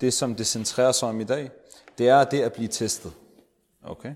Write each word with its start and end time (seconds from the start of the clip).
det 0.00 0.14
som 0.14 0.34
det 0.34 0.46
centrerer 0.46 0.92
sig 0.92 1.08
om 1.08 1.20
i 1.20 1.24
dag, 1.24 1.50
det 1.98 2.08
er 2.08 2.24
det 2.24 2.40
at 2.42 2.52
blive 2.52 2.68
testet. 2.68 3.12
Okay? 3.84 4.14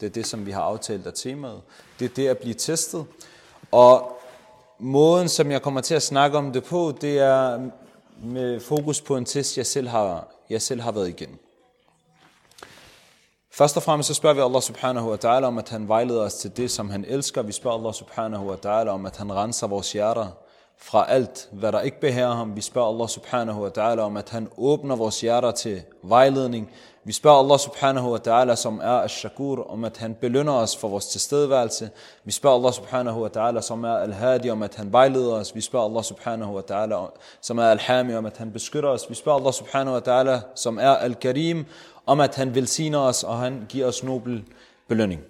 Det 0.00 0.06
er 0.06 0.10
det, 0.10 0.26
som 0.26 0.46
vi 0.46 0.50
har 0.50 0.62
aftalt 0.62 1.06
af 1.06 1.12
temaet. 1.14 1.60
Det 1.98 2.04
er 2.04 2.14
det 2.14 2.28
at 2.28 2.38
blive 2.38 2.54
testet. 2.54 3.06
Og 3.70 4.18
måden, 4.78 5.28
som 5.28 5.50
jeg 5.50 5.62
kommer 5.62 5.80
til 5.80 5.94
at 5.94 6.02
snakke 6.02 6.38
om 6.38 6.52
det 6.52 6.64
på, 6.64 6.94
det 7.00 7.18
er 7.18 7.70
med 8.22 8.60
fokus 8.60 9.00
på 9.00 9.16
en 9.16 9.24
test, 9.24 9.56
jeg 9.56 9.66
selv 9.66 9.88
har, 9.88 10.28
jeg 10.50 10.62
selv 10.62 10.80
har 10.80 10.92
været 10.92 11.08
igennem. 11.08 11.38
Først 13.50 13.76
og 13.76 13.82
fremmest 13.82 14.06
så 14.06 14.14
spørger 14.14 14.34
vi 14.34 14.40
Allah 14.40 14.62
subhanahu 14.62 15.10
wa 15.10 15.16
ta'ala 15.16 15.44
om, 15.44 15.58
at 15.58 15.68
han 15.68 15.88
vejleder 15.88 16.22
os 16.22 16.34
til 16.34 16.56
det, 16.56 16.70
som 16.70 16.90
han 16.90 17.04
elsker. 17.04 17.42
Vi 17.42 17.52
spørger 17.52 17.78
Allah 17.78 17.94
subhanahu 17.94 18.50
wa 18.50 18.56
ta'ala 18.56 18.88
om, 18.88 19.06
at 19.06 19.16
han 19.16 19.32
renser 19.32 19.66
vores 19.66 19.92
hjerter 19.92 20.26
fra 20.84 21.06
alt, 21.08 21.48
hvad 21.52 21.72
der 21.72 21.80
ikke 21.80 22.00
behærer 22.00 22.34
ham. 22.34 22.56
Vi 22.56 22.60
spørger 22.60 22.88
Allah 22.88 23.08
subhanahu 23.08 23.62
wa 23.62 23.70
ta'ala 23.78 24.00
om, 24.00 24.16
at 24.16 24.28
han 24.30 24.48
åbner 24.56 24.96
vores 24.96 25.20
hjerter 25.20 25.50
til 25.50 25.82
vejledning. 26.02 26.70
Vi 27.04 27.12
spørger 27.12 27.38
Allah 27.38 27.58
subhanahu 27.58 28.10
wa 28.10 28.18
ta'ala, 28.18 28.54
som 28.54 28.78
er 28.78 28.90
al-shakur, 28.90 29.70
om 29.70 29.84
at 29.84 29.96
han 29.96 30.14
belønner 30.14 30.52
os 30.52 30.76
for 30.76 30.88
vores 30.88 31.06
tilstedeværelse. 31.06 31.90
Vi 32.24 32.32
spørger 32.32 32.56
Allah 32.56 32.72
subhanahu 32.72 33.20
wa 33.22 33.28
ta'ala, 33.36 33.60
som 33.60 33.84
er 33.84 33.94
al-hadi, 33.94 34.50
om 34.50 34.62
at 34.62 34.74
han 34.74 34.92
vejleder 34.92 35.34
os. 35.34 35.54
Vi 35.54 35.60
spørger 35.60 35.86
Allah 35.86 36.04
subhanahu 36.04 36.54
wa 36.54 36.62
ta'ala, 36.70 37.18
som 37.40 37.58
er 37.58 37.64
al-hami, 37.64 38.14
om 38.14 38.26
at 38.26 38.36
han 38.36 38.52
beskytter 38.52 38.88
os. 38.88 39.10
Vi 39.10 39.14
spørger 39.14 39.38
Allah 39.38 39.52
subhanahu 39.52 39.94
wa 39.94 40.00
ta'ala, 40.00 40.40
som 40.54 40.78
er 40.78 40.90
al-karim, 40.90 41.66
om 42.06 42.20
at 42.20 42.34
han 42.34 42.54
velsigner 42.54 42.98
os, 42.98 43.24
og 43.24 43.38
han 43.38 43.66
giver 43.68 43.86
os 43.86 44.02
nobel 44.02 44.44
belønning. 44.88 45.20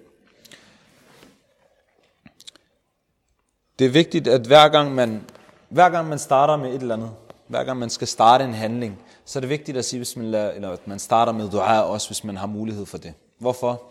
Det 3.79 3.85
er 3.85 3.91
vigtigt, 3.91 4.27
at 4.27 4.41
hver 4.41 4.67
gang 4.67 4.95
man, 4.95 5.23
hver 5.75 5.89
gang 5.89 6.09
man 6.09 6.19
starter 6.19 6.57
med 6.57 6.69
et 6.69 6.81
eller 6.81 6.95
andet, 6.95 7.11
hver 7.47 7.63
gang 7.63 7.79
man 7.79 7.89
skal 7.89 8.07
starte 8.07 8.43
en 8.43 8.53
handling, 8.53 8.99
så 9.25 9.39
er 9.39 9.41
det 9.41 9.49
vigtigt 9.49 9.77
at 9.77 9.85
sige 9.85 9.99
hvis 9.99 10.15
man, 10.15 10.25
lader, 10.25 10.51
eller 10.51 10.71
at 10.71 10.87
man 10.87 10.99
starter 10.99 11.31
med 11.31 11.49
dua 11.49 11.81
også, 11.81 12.09
hvis 12.09 12.23
man 12.23 12.37
har 12.37 12.47
mulighed 12.47 12.85
for 12.85 12.97
det. 12.97 13.13
Hvorfor? 13.39 13.83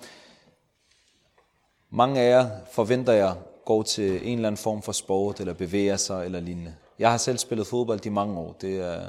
Mange 1.91 2.20
af 2.20 2.30
jer 2.30 2.50
forventer 2.72 3.12
jeg 3.12 3.34
går 3.64 3.82
til 3.82 4.28
en 4.28 4.38
eller 4.38 4.48
anden 4.48 4.58
form 4.58 4.82
for 4.82 4.92
sport, 4.92 5.41
eller 5.41 5.54
bevæger 5.54 5.96
sig, 5.96 6.24
eller 6.24 6.41
lignende. 6.41 6.74
Jeg 6.98 7.10
har 7.10 7.18
selv 7.18 7.38
spillet 7.38 7.66
fodbold 7.66 8.06
i 8.06 8.08
mange 8.08 8.38
år. 8.38 8.56
Det 8.60 8.80
er, 8.80 9.00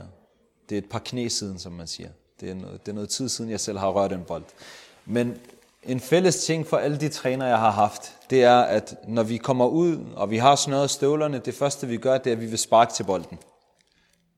det 0.69 0.75
er 0.75 0.79
et 0.79 0.89
par 0.89 0.99
knæ 0.99 1.27
siden, 1.27 1.59
som 1.59 1.71
man 1.71 1.87
siger. 1.87 2.09
Det 2.41 2.49
er, 2.49 2.55
noget, 2.55 2.85
det 2.85 2.91
er 2.91 2.95
noget 2.95 3.09
tid 3.09 3.29
siden, 3.29 3.51
jeg 3.51 3.59
selv 3.59 3.77
har 3.77 3.89
rørt 3.89 4.11
en 4.11 4.23
bold. 4.27 4.43
Men 5.05 5.37
en 5.86 6.00
fælles 6.00 6.45
ting 6.45 6.67
for 6.67 6.78
alle 6.78 6.97
de 6.97 7.09
træner, 7.09 7.47
jeg 7.47 7.59
har 7.59 7.72
haft, 7.72 8.14
det 8.30 8.44
er, 8.44 8.59
at 8.59 8.95
når 9.08 9.23
vi 9.23 9.38
kommer 9.38 9.67
ud, 9.67 10.05
og 10.16 10.30
vi 10.30 10.38
har 10.38 10.55
snøret 10.55 10.89
støvlerne, 10.89 11.39
det 11.39 11.53
første 11.53 11.88
vi 11.88 11.97
gør, 11.97 12.17
det 12.17 12.28
er, 12.28 12.36
at 12.36 12.41
vi 12.41 12.45
vil 12.45 12.58
sparke 12.59 12.94
til 12.94 13.03
bolden. 13.03 13.39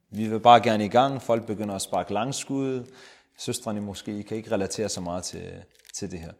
Vi 0.09 0.27
vil 0.27 0.39
bare 0.39 0.61
gerne 0.61 0.85
i 0.85 0.87
gang. 0.87 1.21
Folk 1.21 1.45
begynder 1.45 1.75
at 1.75 1.81
sparke 1.81 2.13
langskud. 2.13 2.83
Søstrene 3.37 3.81
måske 3.81 4.23
kan 4.23 4.37
ikke 4.37 4.51
relatere 4.51 4.89
så 4.89 5.01
meget 5.01 5.23
til, 5.23 5.51
til 5.93 6.11
det 6.11 6.19
her. 6.19 6.31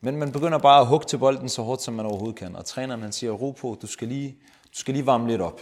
Men 0.00 0.16
man 0.16 0.32
begynder 0.32 0.58
bare 0.58 0.80
at 0.80 0.86
hugge 0.86 1.06
til 1.06 1.18
bolden 1.18 1.48
så 1.48 1.62
hårdt, 1.62 1.82
som 1.82 1.94
man 1.94 2.06
overhovedet 2.06 2.38
kan. 2.38 2.56
Og 2.56 2.64
træneren 2.64 3.02
han 3.02 3.12
siger, 3.12 3.32
ro 3.32 3.50
på, 3.50 3.78
du 3.82 3.86
skal, 3.86 4.08
lige, 4.08 4.36
du 4.64 4.78
skal 4.78 4.94
lige 4.94 5.06
varme 5.06 5.28
lidt 5.28 5.40
op. 5.40 5.60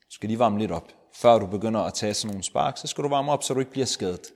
Du 0.00 0.10
skal 0.10 0.28
lige 0.28 0.38
varme 0.38 0.58
lidt 0.58 0.72
op. 0.72 0.88
Før 1.14 1.38
du 1.38 1.46
begynder 1.46 1.80
at 1.80 1.94
tage 1.94 2.14
sådan 2.14 2.30
nogle 2.32 2.44
spark, 2.44 2.78
så 2.78 2.86
skal 2.86 3.04
du 3.04 3.08
varme 3.08 3.32
op, 3.32 3.42
så 3.42 3.54
du 3.54 3.60
ikke 3.60 3.72
bliver 3.72 3.86
skadet. 3.86 4.26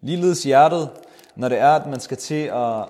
Ligeledes 0.00 0.42
hjertet, 0.42 0.90
når 1.38 1.48
det 1.48 1.58
er, 1.58 1.70
at 1.70 1.86
man 1.86 2.00
skal 2.00 2.16
til 2.16 2.44
at 2.54 2.84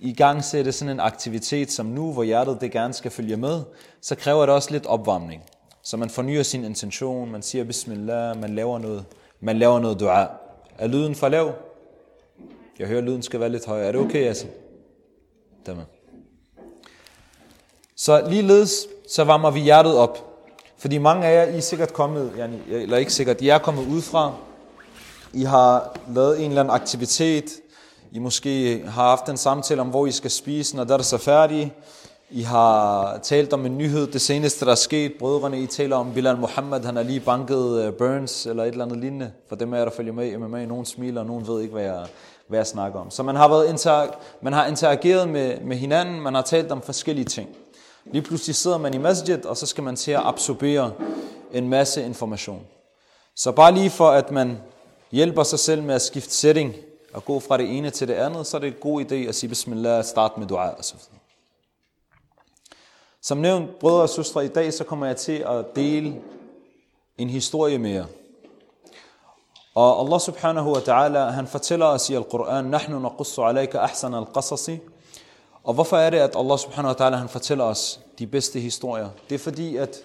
i 0.00 0.12
gang 0.12 0.44
sætte 0.44 0.72
sådan 0.72 0.94
en 0.94 1.00
aktivitet 1.00 1.72
som 1.72 1.86
nu, 1.86 2.12
hvor 2.12 2.22
hjertet 2.22 2.58
det 2.60 2.70
gerne 2.70 2.94
skal 2.94 3.10
følge 3.10 3.36
med, 3.36 3.62
så 4.00 4.14
kræver 4.14 4.46
det 4.46 4.54
også 4.54 4.70
lidt 4.70 4.86
opvarmning. 4.86 5.42
Så 5.82 5.96
man 5.96 6.10
fornyer 6.10 6.42
sin 6.42 6.64
intention, 6.64 7.30
man 7.30 7.42
siger 7.42 7.64
bismillah, 7.64 8.40
man 8.40 8.54
laver 8.54 8.78
noget, 8.78 9.04
man 9.40 9.58
laver 9.58 9.80
noget 9.80 10.00
dua. 10.00 10.26
Er 10.78 10.86
lyden 10.86 11.14
for 11.14 11.28
lav? 11.28 11.52
Jeg 12.78 12.86
hører, 12.86 12.98
at 12.98 13.04
lyden 13.04 13.22
skal 13.22 13.40
være 13.40 13.48
lidt 13.48 13.66
højere. 13.66 13.86
Er 13.86 13.92
det 13.92 14.00
okay, 14.00 14.24
altså? 14.26 14.46
Dermed. 15.66 15.84
Så 17.96 18.28
ligeledes, 18.28 18.86
så 19.08 19.24
varmer 19.24 19.50
vi 19.50 19.60
hjertet 19.60 19.96
op. 19.96 20.18
Fordi 20.76 20.98
mange 20.98 21.26
af 21.26 21.46
jer, 21.46 21.52
I 21.52 21.56
er 21.56 21.60
sikkert 21.60 21.92
kommet, 21.92 22.32
eller 22.68 22.96
ikke 22.96 23.12
sikkert, 23.12 23.40
I 23.40 23.48
er 23.48 23.58
kommet 23.58 23.86
udefra. 23.86 24.34
I 25.32 25.42
har 25.42 25.96
lavet 26.14 26.38
en 26.44 26.50
eller 26.50 26.60
anden 26.60 26.74
aktivitet. 26.74 27.44
I 28.12 28.18
måske 28.18 28.82
har 28.84 29.08
haft 29.08 29.28
en 29.28 29.36
samtale 29.36 29.80
om, 29.80 29.88
hvor 29.88 30.06
I 30.06 30.12
skal 30.12 30.30
spise, 30.30 30.76
når 30.76 30.84
der 30.84 30.98
er 30.98 31.02
så 31.02 31.18
færdige. 31.18 31.72
I 32.30 32.42
har 32.42 33.18
talt 33.22 33.52
om 33.52 33.66
en 33.66 33.78
nyhed, 33.78 34.06
det 34.06 34.20
seneste 34.20 34.64
der 34.64 34.70
er 34.70 34.74
sket. 34.74 35.12
Brødrene, 35.18 35.60
I 35.60 35.66
taler 35.66 35.96
om 35.96 36.12
Bilal 36.14 36.36
Muhammad, 36.36 36.84
han 36.84 36.96
har 36.96 37.02
lige 37.02 37.20
banket 37.20 37.84
øh, 37.84 37.92
Burns 37.92 38.46
eller 38.46 38.62
et 38.64 38.68
eller 38.68 38.84
andet 38.84 38.98
lignende. 38.98 39.32
For 39.48 39.56
dem 39.56 39.74
af 39.74 39.78
jer, 39.78 39.84
der 39.84 39.92
følger 39.92 40.12
med 40.12 40.32
i 40.32 40.36
MMA, 40.36 40.64
nogen 40.64 40.84
smiler, 40.84 41.20
og 41.20 41.26
nogen 41.26 41.46
ved 41.46 41.60
ikke, 41.60 41.72
hvad 41.72 41.84
jeg, 41.84 42.06
hvad 42.48 42.58
jeg 42.58 42.66
snakker 42.66 43.00
om. 43.00 43.10
Så 43.10 43.22
man 43.22 43.36
har, 43.36 43.48
været 43.48 43.68
inter, 43.68 44.06
man 44.42 44.52
har 44.52 44.66
interageret 44.66 45.28
med, 45.28 45.60
med 45.60 45.76
hinanden, 45.76 46.20
man 46.20 46.34
har 46.34 46.42
talt 46.42 46.72
om 46.72 46.82
forskellige 46.82 47.24
ting. 47.24 47.48
Lige 48.04 48.22
pludselig 48.22 48.56
sidder 48.56 48.78
man 48.78 48.94
i 48.94 48.98
masjid, 48.98 49.46
og 49.46 49.56
så 49.56 49.66
skal 49.66 49.84
man 49.84 49.96
til 49.96 50.12
at 50.12 50.20
absorbere 50.24 50.92
en 51.52 51.68
masse 51.68 52.04
information. 52.04 52.60
Så 53.36 53.52
bare 53.52 53.72
lige 53.72 53.90
for, 53.90 54.10
at 54.10 54.30
man 54.30 54.58
hjælper 55.10 55.42
sig 55.42 55.58
selv 55.58 55.82
med 55.82 55.94
at 55.94 56.02
skifte 56.02 56.34
setting 56.34 56.74
og 57.12 57.24
gå 57.24 57.40
fra 57.40 57.56
det 57.56 57.76
ene 57.76 57.90
til 57.90 58.08
det 58.08 58.14
andet, 58.14 58.46
så 58.46 58.56
er 58.56 58.60
det 58.60 58.66
en 58.66 58.74
god 58.80 59.04
idé 59.04 59.14
at 59.14 59.34
sige 59.34 59.48
bismillah, 59.48 60.04
start 60.04 60.38
med 60.38 60.46
dua 60.46 60.68
og 60.68 60.84
så 60.84 60.94
videre. 60.94 61.18
Som 63.20 63.38
nævnt, 63.38 63.78
brødre 63.78 64.02
og 64.02 64.08
søstre, 64.08 64.44
i 64.44 64.48
dag 64.48 64.72
så 64.72 64.84
kommer 64.84 65.06
jeg 65.06 65.16
til 65.16 65.32
at 65.32 65.76
dele 65.76 66.20
en 67.18 67.30
historie 67.30 67.78
mere. 67.78 68.06
Og 69.74 70.00
Allah 70.00 70.20
subhanahu 70.20 70.72
wa 70.72 70.80
ta'ala, 70.80 71.30
han 71.30 71.46
fortæller 71.46 71.86
os 71.86 72.10
i 72.10 72.14
Al-Quran, 72.14 72.64
Nahnu 72.64 72.98
naqussu 72.98 73.42
alayka 73.42 73.78
ahsan 73.78 74.14
al-qasasi. 74.14 74.78
Og 75.64 75.74
hvorfor 75.74 75.96
er 75.96 76.10
det, 76.10 76.18
at 76.18 76.36
Allah 76.36 76.58
subhanahu 76.58 76.94
wa 76.94 77.08
ta'ala, 77.08 77.14
han 77.14 77.28
fortæller 77.28 77.64
os 77.64 78.00
de 78.18 78.26
bedste 78.26 78.60
historier? 78.60 79.08
Det 79.28 79.34
er 79.34 79.38
fordi, 79.38 79.76
at 79.76 79.96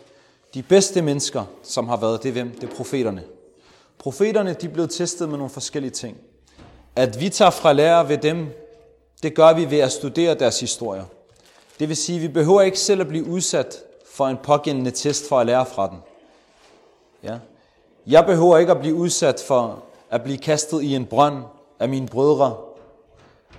de 0.54 0.64
bedste 0.64 1.02
mennesker, 1.02 1.44
som 1.64 1.88
har 1.88 1.98
været, 1.98 2.24
det 2.24 2.30
er 2.30 2.34
hvem? 2.34 2.52
Det 2.52 2.72
er 2.72 2.76
profeterne. 2.76 3.24
Profeterne, 4.04 4.54
de 4.54 4.70
blev 4.70 4.88
testet 4.88 5.30
med 5.30 5.38
nogle 5.38 5.50
forskellige 5.50 5.92
ting. 5.92 6.18
At 6.96 7.20
vi 7.20 7.30
tager 7.30 7.52
fra 7.52 7.74
lære 7.74 8.10
ved 8.10 8.18
dem, 8.18 8.48
det 9.24 9.36
gør 9.36 9.54
vi 9.54 9.72
ved 9.72 9.80
at 9.80 9.92
studere 9.92 10.36
deres 10.36 10.60
historier. 10.60 11.04
Det 11.80 11.90
vil 11.90 11.98
sige, 11.98 12.16
at 12.16 12.22
vi 12.22 12.28
behøver 12.28 12.62
ikke 12.62 12.80
selv 12.80 13.02
at 13.02 13.08
blive 13.08 13.26
udsat 13.26 13.76
for 14.12 14.28
en 14.28 14.38
pågældende 14.44 14.92
test 14.92 15.30
for 15.30 15.40
at 15.40 15.46
lære 15.46 15.66
fra 15.66 15.88
den. 15.88 15.98
Ja. 17.24 17.38
Jeg 18.08 18.26
behøver 18.26 18.58
ikke 18.58 18.72
at 18.72 18.80
blive 18.80 18.96
udsat 18.96 19.44
for 19.48 19.84
at 20.10 20.24
blive 20.24 20.38
kastet 20.38 20.82
i 20.82 20.96
en 20.96 21.06
brønd 21.06 21.44
af 21.80 21.90
mine 21.90 22.08
brødre, 22.08 22.58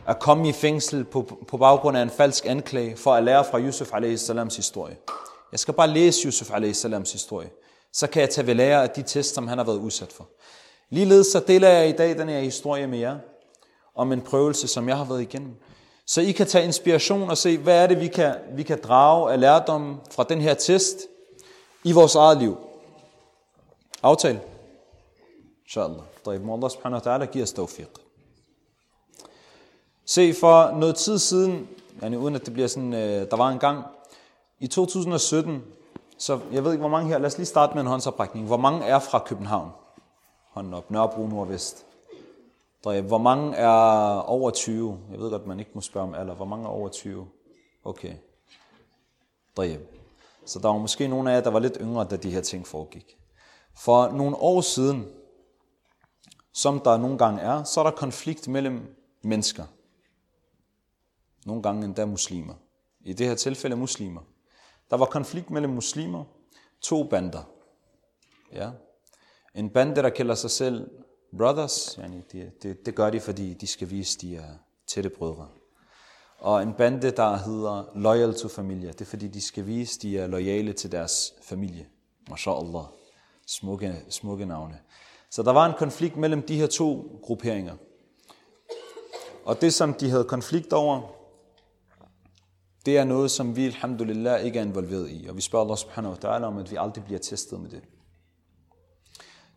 at 0.06 0.19
komme 0.19 0.49
i 0.49 0.53
fængsel 0.53 1.05
på, 1.05 1.38
på 1.49 1.56
baggrund 1.56 1.97
af 1.97 2.03
en 2.03 2.11
falsk 2.11 2.47
anklage 2.47 2.97
for 2.97 3.15
at 3.15 3.25
lære 3.25 3.44
fra 3.44 3.61
Yusuf 3.61 3.94
a.s. 3.94 4.56
historie. 4.56 4.97
Jeg 5.53 5.61
skal 5.61 5.75
bare 5.75 5.88
læse 5.88 6.26
Yusuf 6.26 6.50
a.s. 6.50 7.12
historie 7.12 7.50
Så 7.94 8.07
kan 8.07 8.22
jeg 8.22 8.29
tage 8.29 8.47
ved 8.47 8.55
lære 8.55 8.83
af 8.83 8.89
de 8.89 9.01
test, 9.01 9.33
som 9.35 9.47
han 9.47 9.57
har 9.57 9.66
været 9.66 9.77
udsat 9.77 10.13
for. 10.13 10.27
Ligeledes 10.89 11.27
så 11.27 11.39
deler 11.39 11.69
jeg 11.69 11.89
i 11.89 11.91
dag 11.91 12.17
den 12.17 12.29
her 12.29 12.39
historie 12.39 12.88
med 12.88 13.00
jer 13.00 13.17
om 13.95 14.11
en 14.11 14.22
prøvelse, 14.22 14.67
som 14.67 14.89
jeg 14.89 14.97
har 14.97 15.05
været 15.05 15.22
igennem. 15.22 15.55
Så 16.05 16.22
I 16.22 16.31
kan 16.31 16.47
tage 16.47 16.66
inspiration 16.66 17.29
og 17.29 17.38
se, 17.38 17.57
hvad 17.57 17.83
er 17.83 17.88
det, 17.88 18.00
vi 18.00 18.07
kan, 18.07 18.35
vi 18.55 18.63
kan 18.63 18.79
drage 18.83 19.33
af 19.33 19.39
lærdom 19.39 20.01
fra 20.11 20.23
den 20.23 20.41
her 20.41 20.53
test 20.53 20.97
i 21.83 21.91
vores 21.91 22.16
eget 22.16 22.38
liv. 22.38 22.57
Aftale. 24.03 24.41
Inshallah. 25.66 26.01
طيب, 26.25 26.41
må 26.41 26.53
Allah 26.53 26.69
subhanahu 26.69 27.01
wa 27.05 27.17
ta'ala 27.17 27.25
give 27.25 27.44
os 27.44 27.51
tawfiq. 27.51 27.88
Se, 30.05 30.33
for 30.33 30.72
noget 30.72 30.95
tid 30.95 31.19
siden, 31.19 31.67
yani 32.01 32.17
uden 32.17 32.35
at 32.35 32.45
det 32.45 32.53
bliver 32.53 32.67
sådan, 32.67 32.94
øh, 32.94 33.29
der 33.31 33.35
var 33.35 33.50
en 33.50 33.59
gang, 33.59 33.83
i 34.59 34.67
2017, 34.67 35.63
så 36.24 36.40
jeg 36.52 36.64
ved 36.64 36.72
ikke, 36.72 36.80
hvor 36.80 36.88
mange 36.88 37.08
her, 37.08 37.18
lad 37.18 37.26
os 37.26 37.38
lige 37.38 37.46
starte 37.46 37.74
med 37.74 37.80
en 37.82 37.86
håndsoprækning. 37.86 38.46
Hvor 38.46 38.56
mange 38.56 38.84
er 38.84 38.98
fra 38.98 39.18
København? 39.18 39.70
Hånden 40.50 40.74
op, 40.74 40.90
Nørrebro, 40.90 41.26
Nordvest. 41.26 41.86
Hvor 42.82 43.19
mange 43.19 43.56
er 43.56 43.69
over 44.20 44.50
20? 44.50 44.99
Jeg 45.10 45.19
ved 45.19 45.31
godt, 45.31 45.46
man 45.46 45.58
ikke 45.58 45.70
må 45.75 45.81
spørge 45.81 46.06
om 46.06 46.14
alder. 46.14 46.34
Hvor 46.34 46.44
mange 46.44 46.64
er 46.64 46.69
over 46.69 46.88
20? 46.88 47.28
Okay. 47.84 48.14
Så 50.44 50.58
der 50.58 50.69
var 50.69 50.78
måske 50.78 51.08
nogle 51.08 51.31
af 51.31 51.34
jer, 51.34 51.43
der 51.43 51.50
var 51.50 51.58
lidt 51.58 51.76
yngre, 51.81 52.04
da 52.04 52.16
de 52.16 52.31
her 52.31 52.40
ting 52.40 52.66
foregik. 52.66 53.19
For 53.76 54.08
nogle 54.08 54.37
år 54.37 54.60
siden, 54.60 55.08
som 56.52 56.81
der 56.81 56.96
nogle 56.96 57.19
gange 57.19 57.40
er, 57.40 57.64
så 57.64 57.81
er 57.81 57.84
der 57.84 57.90
konflikt 57.90 58.49
mellem 58.49 58.96
mennesker. 59.22 59.64
Nogle 61.46 61.62
gange 61.62 61.84
endda 61.84 62.06
muslimer. 62.06 62.54
I 63.00 63.12
det 63.12 63.26
her 63.26 63.34
tilfælde 63.34 63.76
muslimer. 63.76 64.20
Der 64.94 64.99
var 64.99 65.06
konflikt 65.06 65.50
mellem 65.50 65.70
muslimer, 65.73 66.25
to 66.81 67.05
bander. 67.05 67.43
Ja. 68.52 68.70
En 69.55 69.70
bande, 69.70 69.94
der 69.94 70.11
kalder 70.11 70.35
sig 70.35 70.50
selv 70.50 70.91
brothers, 71.38 71.99
yani 71.99 72.23
det, 72.32 72.62
det, 72.62 72.87
det 72.87 72.94
gør 72.94 73.11
de, 73.11 73.20
fordi 73.20 73.55
de 73.55 73.67
skal 73.67 73.91
vise, 73.91 74.19
de 74.19 74.37
er 74.37 74.52
tætte 74.87 75.11
brødre. 75.11 75.49
Og 76.38 76.62
en 76.62 76.73
bande, 76.73 77.11
der 77.11 77.37
hedder 77.37 77.85
Loyal 77.94 78.35
to 78.35 78.49
familie, 78.49 78.88
det 78.88 79.00
er 79.00 79.05
fordi, 79.05 79.29
de 79.29 79.41
skal 79.41 79.67
vise, 79.67 80.00
de 80.00 80.19
er 80.19 80.26
loyale 80.26 80.73
til 80.73 80.93
deres 80.93 81.35
familie. 81.43 81.87
MashaAllah. 82.31 82.85
Smukke, 83.47 84.05
smukke 84.08 84.47
navne. 84.47 84.79
Så 85.31 85.43
der 85.43 85.52
var 85.52 85.67
en 85.67 85.75
konflikt 85.79 86.17
mellem 86.17 86.43
de 86.43 86.56
her 86.56 86.67
to 86.67 87.19
grupperinger. 87.23 87.76
Og 89.44 89.61
det, 89.61 89.75
som 89.75 89.94
de 89.94 90.11
havde 90.11 90.25
konflikt 90.25 90.73
over, 90.73 91.24
det 92.86 92.98
er 92.98 93.04
noget, 93.04 93.31
som 93.31 93.56
vi, 93.56 93.66
alhamdulillah, 93.66 94.40
ikke 94.40 94.58
er 94.58 94.62
involveret 94.62 95.10
i. 95.10 95.26
Og 95.28 95.36
vi 95.36 95.40
spørger 95.40 95.64
Allah 95.64 95.78
subhanahu 95.78 96.14
wa 96.14 96.28
ta'ala 96.28 96.44
om, 96.44 96.58
at 96.58 96.70
vi 96.70 96.76
aldrig 96.76 97.04
bliver 97.04 97.20
testet 97.20 97.60
med 97.60 97.70
det. 97.70 97.82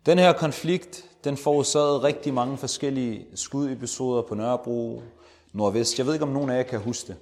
Den 0.06 0.18
her 0.18 0.32
konflikt, 0.32 1.04
den 1.24 1.36
forårsagede 1.36 2.02
rigtig 2.02 2.34
mange 2.34 2.56
forskellige 2.56 3.26
skudepisoder 3.34 4.22
på 4.22 4.34
Nørrebro, 4.34 5.02
Nordvest. 5.52 5.98
Jeg 5.98 6.06
ved 6.06 6.12
ikke, 6.12 6.24
om 6.24 6.32
nogen 6.32 6.50
af 6.50 6.56
jer 6.56 6.62
kan 6.62 6.80
huske 6.80 7.06
det. 7.08 7.16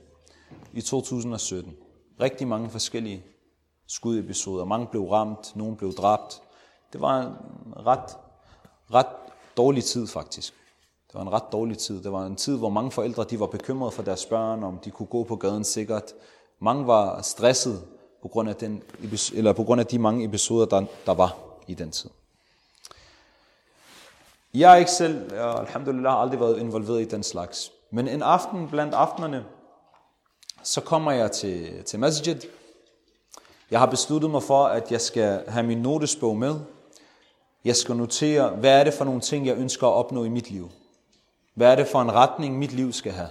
I 0.73 0.81
2017. 0.81 1.77
Rigtig 2.21 2.49
mange 2.49 2.71
forskellige 2.71 3.25
skudepisoder. 3.87 4.65
Mange 4.65 4.87
blev 4.87 5.05
ramt, 5.05 5.57
nogen 5.57 5.77
blev 5.77 5.93
dræbt. 5.93 6.43
Det 6.93 7.01
var 7.01 7.21
en 7.21 7.35
ret, 7.87 8.17
ret 8.95 9.07
dårlig 9.57 9.85
tid 9.85 10.07
faktisk. 10.07 10.55
Det 11.17 11.25
var 11.25 11.31
en 11.31 11.33
ret 11.33 11.53
dårlig 11.53 11.79
tid. 11.79 12.03
Det 12.03 12.13
var 12.13 12.27
en 12.27 12.37
tid, 12.37 12.59
hvor 12.59 12.69
mange 12.69 12.91
forældre 12.91 13.25
de 13.25 13.41
var 13.41 13.47
bekymrede 13.47 13.91
for 13.91 14.03
deres 14.03 14.27
børn, 14.27 14.65
om 14.65 14.79
de 14.85 14.91
kunne 14.91 15.07
gå 15.07 15.25
på 15.25 15.37
gaden 15.37 15.65
sikkert. 15.65 16.13
Mange 16.61 16.87
var 16.87 17.23
stresset 17.23 17.85
på 18.23 18.29
grund 18.29 18.49
af, 18.49 18.57
den, 18.57 18.83
eller 19.35 19.53
på 19.53 19.65
grund 19.65 19.81
af 19.81 19.87
de 19.87 19.99
mange 19.99 20.25
episoder, 20.25 20.67
der, 20.67 20.85
der 21.07 21.15
var 21.15 21.37
i 21.67 21.75
den 21.75 21.91
tid. 21.91 22.11
Jeg 24.55 24.69
har 24.69 24.77
ikke 24.77 24.91
selv, 24.91 25.35
jeg, 25.35 25.59
alhamdulillah, 25.59 26.13
har 26.13 26.19
aldrig 26.19 26.41
været 26.41 26.59
involveret 26.59 27.01
i 27.01 27.05
den 27.05 27.23
slags. 27.23 27.73
Men 27.91 28.09
en 28.09 28.23
aften 28.23 28.69
blandt 28.69 28.95
aftenerne, 28.95 29.45
så 30.63 30.81
kommer 30.81 31.13
jeg 31.13 31.33
til, 31.33 31.85
til 31.85 31.99
masjid. 31.99 32.41
Jeg 33.71 33.79
har 33.79 33.87
besluttet 33.87 34.31
mig 34.31 34.43
for, 34.43 34.65
at 34.65 34.93
jeg 34.93 35.01
skal 35.01 35.45
have 35.49 35.67
min 35.67 35.79
notesbog 35.79 36.37
med. 36.37 36.61
Jeg 37.65 37.77
skal 37.77 37.97
notere, 37.97 38.49
hvad 38.49 38.81
er 38.81 38.85
det 38.85 38.95
for 38.95 39.05
nogle 39.05 39.21
ting, 39.21 39.47
jeg 39.47 39.57
ønsker 39.57 39.87
at 39.87 39.93
opnå 39.93 40.25
i 40.25 40.29
mit 40.29 40.51
liv. 40.51 40.71
Hvad 41.57 41.73
er 41.73 41.75
det 41.75 41.89
for 41.89 42.03
en 42.03 42.13
retning, 42.13 42.59
mit 42.59 42.73
liv 42.73 42.93
skal 42.93 43.13
have. 43.13 43.29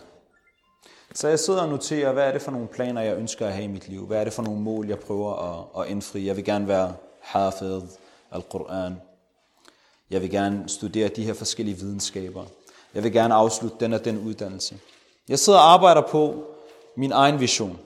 Så 1.14 1.28
jeg 1.28 1.40
sidder 1.40 1.62
og 1.62 1.70
noterer, 1.70 2.14
hvad 2.14 2.28
er 2.28 2.32
det 2.32 2.42
for 2.42 2.52
nogle 2.52 2.68
planer, 2.68 3.02
jeg 3.02 3.18
ønsker 3.18 3.48
at 3.48 3.54
have 3.54 3.64
i 3.64 3.68
mit 3.68 3.88
liv. 3.88 4.06
Hvad 4.06 4.20
er 4.20 4.24
det 4.24 4.34
for 4.34 4.44
nogle 4.44 4.62
mål, 4.62 4.88
jeg 4.88 5.00
prøver 5.00 5.34
at, 5.34 5.82
at 5.82 5.92
indfri. 5.92 6.28
Jeg 6.28 6.36
vil 6.36 6.46
gerne 6.46 6.68
være 6.68 6.94
hafid 7.22 7.82
al-Quran. 8.32 9.02
Jeg 10.10 10.22
vil 10.22 10.30
gerne 10.30 10.70
studere 10.70 11.08
de 11.08 11.24
her 11.24 11.34
forskellige 11.34 11.78
videnskaber. 11.78 12.44
Jeg 12.94 13.04
vil 13.04 13.14
gerne 13.14 13.34
afslutte 13.34 13.78
den 13.80 13.94
og 13.94 14.06
den 14.06 14.28
uddannelse. 14.28 14.80
Jeg 15.30 15.40
sidder 15.40 15.60
og 15.60 15.74
arbejder 15.74 16.02
på 16.02 16.44
min 16.96 17.12
egen 17.12 17.40
vision. 17.40 17.80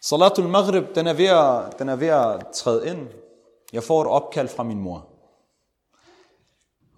Salatul 0.00 0.48
Maghrib, 0.48 0.94
den 0.94 1.06
er, 1.06 1.12
ved 1.12 1.26
at, 1.26 1.78
den 1.78 1.88
er 1.88 1.96
ved 1.96 2.08
at 2.08 2.46
træde 2.54 2.88
ind. 2.88 3.08
Jeg 3.72 3.82
får 3.82 4.00
et 4.02 4.08
opkald 4.08 4.48
fra 4.48 4.62
min 4.62 4.78
mor. 4.78 5.11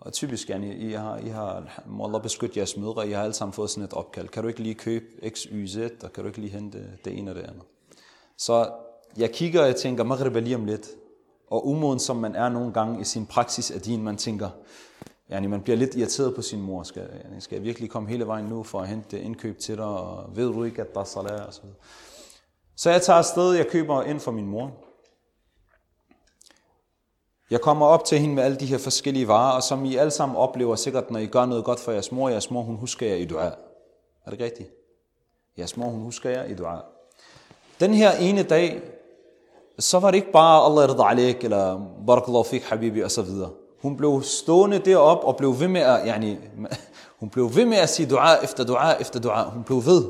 Og 0.04 0.12
typisk, 0.12 0.50
yani, 0.50 0.74
I 0.74 0.92
har, 0.92 1.18
I 1.18 1.28
har, 1.28 1.82
må 1.86 2.06
Allah 2.06 2.22
beskytte 2.22 2.58
jeres 2.58 2.76
mødre, 2.76 3.08
I 3.08 3.12
har 3.12 3.22
alle 3.22 3.34
sammen 3.34 3.52
fået 3.52 3.70
sådan 3.70 3.84
et 3.84 3.92
opkald. 3.92 4.28
Kan 4.28 4.42
du 4.42 4.48
ikke 4.48 4.62
lige 4.62 4.74
købe 4.74 5.06
X, 5.28 5.46
Y, 5.52 5.66
Z, 5.66 5.76
og 6.02 6.12
kan 6.12 6.24
du 6.24 6.28
ikke 6.28 6.40
lige 6.40 6.50
hente 6.50 6.84
det 7.04 7.18
ene 7.18 7.30
og 7.30 7.34
det 7.34 7.42
andet? 7.42 7.62
Så 8.38 8.70
jeg 9.16 9.30
kigger, 9.30 9.60
og 9.60 9.66
jeg 9.66 9.76
tænker, 9.76 10.04
Maghrib 10.04 10.36
er 10.36 10.40
lige 10.40 10.56
om 10.56 10.64
lidt. 10.64 10.88
Og 11.50 11.68
umoden 11.68 11.98
som 11.98 12.16
man 12.16 12.34
er 12.34 12.48
nogle 12.48 12.72
gange 12.72 13.00
i 13.00 13.04
sin 13.04 13.26
praksis 13.26 13.70
af 13.70 13.80
din, 13.80 14.02
man 14.02 14.16
tænker, 14.16 14.50
yani 15.30 15.46
man 15.46 15.62
bliver 15.62 15.76
lidt 15.76 15.94
irriteret 15.94 16.34
på 16.34 16.42
sin 16.42 16.62
mor. 16.62 16.82
Skal, 16.82 17.08
yani 17.24 17.40
skal 17.40 17.56
jeg 17.56 17.64
virkelig 17.64 17.90
komme 17.90 18.08
hele 18.08 18.26
vejen 18.26 18.46
nu 18.46 18.62
for 18.62 18.80
at 18.80 18.88
hente 18.88 19.20
indkøb 19.20 19.58
til 19.58 19.76
dig, 19.76 19.86
og 19.86 20.36
ved 20.36 20.46
du 20.46 20.64
ikke, 20.64 20.82
at 20.82 20.94
der 20.94 21.00
er 21.00 21.04
salat? 21.04 21.46
Og 21.46 21.54
så, 21.54 21.60
så 22.76 22.90
jeg 22.90 23.02
tager 23.02 23.18
afsted, 23.18 23.52
jeg 23.52 23.66
køber 23.66 24.02
ind 24.02 24.20
for 24.20 24.30
min 24.30 24.46
mor. 24.46 24.83
Jeg 27.54 27.60
kommer 27.60 27.86
op 27.86 28.04
til 28.04 28.18
hende 28.18 28.34
med 28.34 28.42
alle 28.42 28.56
de 28.56 28.66
her 28.66 28.78
forskellige 28.78 29.28
varer, 29.28 29.56
og 29.56 29.62
som 29.62 29.84
I 29.84 29.96
alle 29.96 30.10
sammen 30.10 30.36
oplever 30.36 30.76
sikkert, 30.76 31.10
når 31.10 31.18
I 31.18 31.26
gør 31.26 31.46
noget 31.46 31.64
godt 31.64 31.80
for 31.80 31.92
jeres 31.92 32.12
mor, 32.12 32.28
jeres 32.28 32.50
mor, 32.50 32.62
hun 32.62 32.76
husker 32.76 33.06
jer 33.06 33.14
i 33.14 33.24
dua. 33.24 33.44
Er 34.26 34.30
det 34.30 34.40
rigtigt? 34.40 34.70
Jeres 35.58 35.76
mor, 35.76 35.86
hun 35.86 36.02
husker 36.02 36.30
jer 36.30 36.44
i 36.44 36.54
dua. 36.54 36.76
Den 37.80 37.94
her 37.94 38.12
ene 38.12 38.42
dag, 38.42 38.82
så 39.78 39.98
var 39.98 40.10
det 40.10 40.16
ikke 40.16 40.32
bare 40.32 40.64
Allah 40.64 40.90
rida 40.90 41.02
alik, 41.02 41.44
eller 41.44 41.80
barakallahu 42.06 42.44
fik 42.44 42.62
habibi, 42.62 43.00
og 43.00 43.10
så 43.10 43.22
videre. 43.22 43.50
Hun 43.82 43.96
blev 43.96 44.22
stående 44.22 44.78
derop 44.78 45.24
og 45.24 45.36
blev 45.36 45.60
ved 45.60 45.68
med 45.68 45.80
at, 45.80 46.00
yani, 46.06 46.38
hun 47.20 47.30
blev 47.30 47.56
ved 47.56 47.66
med 47.66 47.76
at 47.76 47.88
sige 47.88 48.10
dua 48.10 48.34
efter 48.42 48.64
dua 48.64 48.92
efter 48.92 49.20
dua. 49.20 49.50
Hun 49.50 49.64
blev 49.64 49.86
ved. 49.86 50.04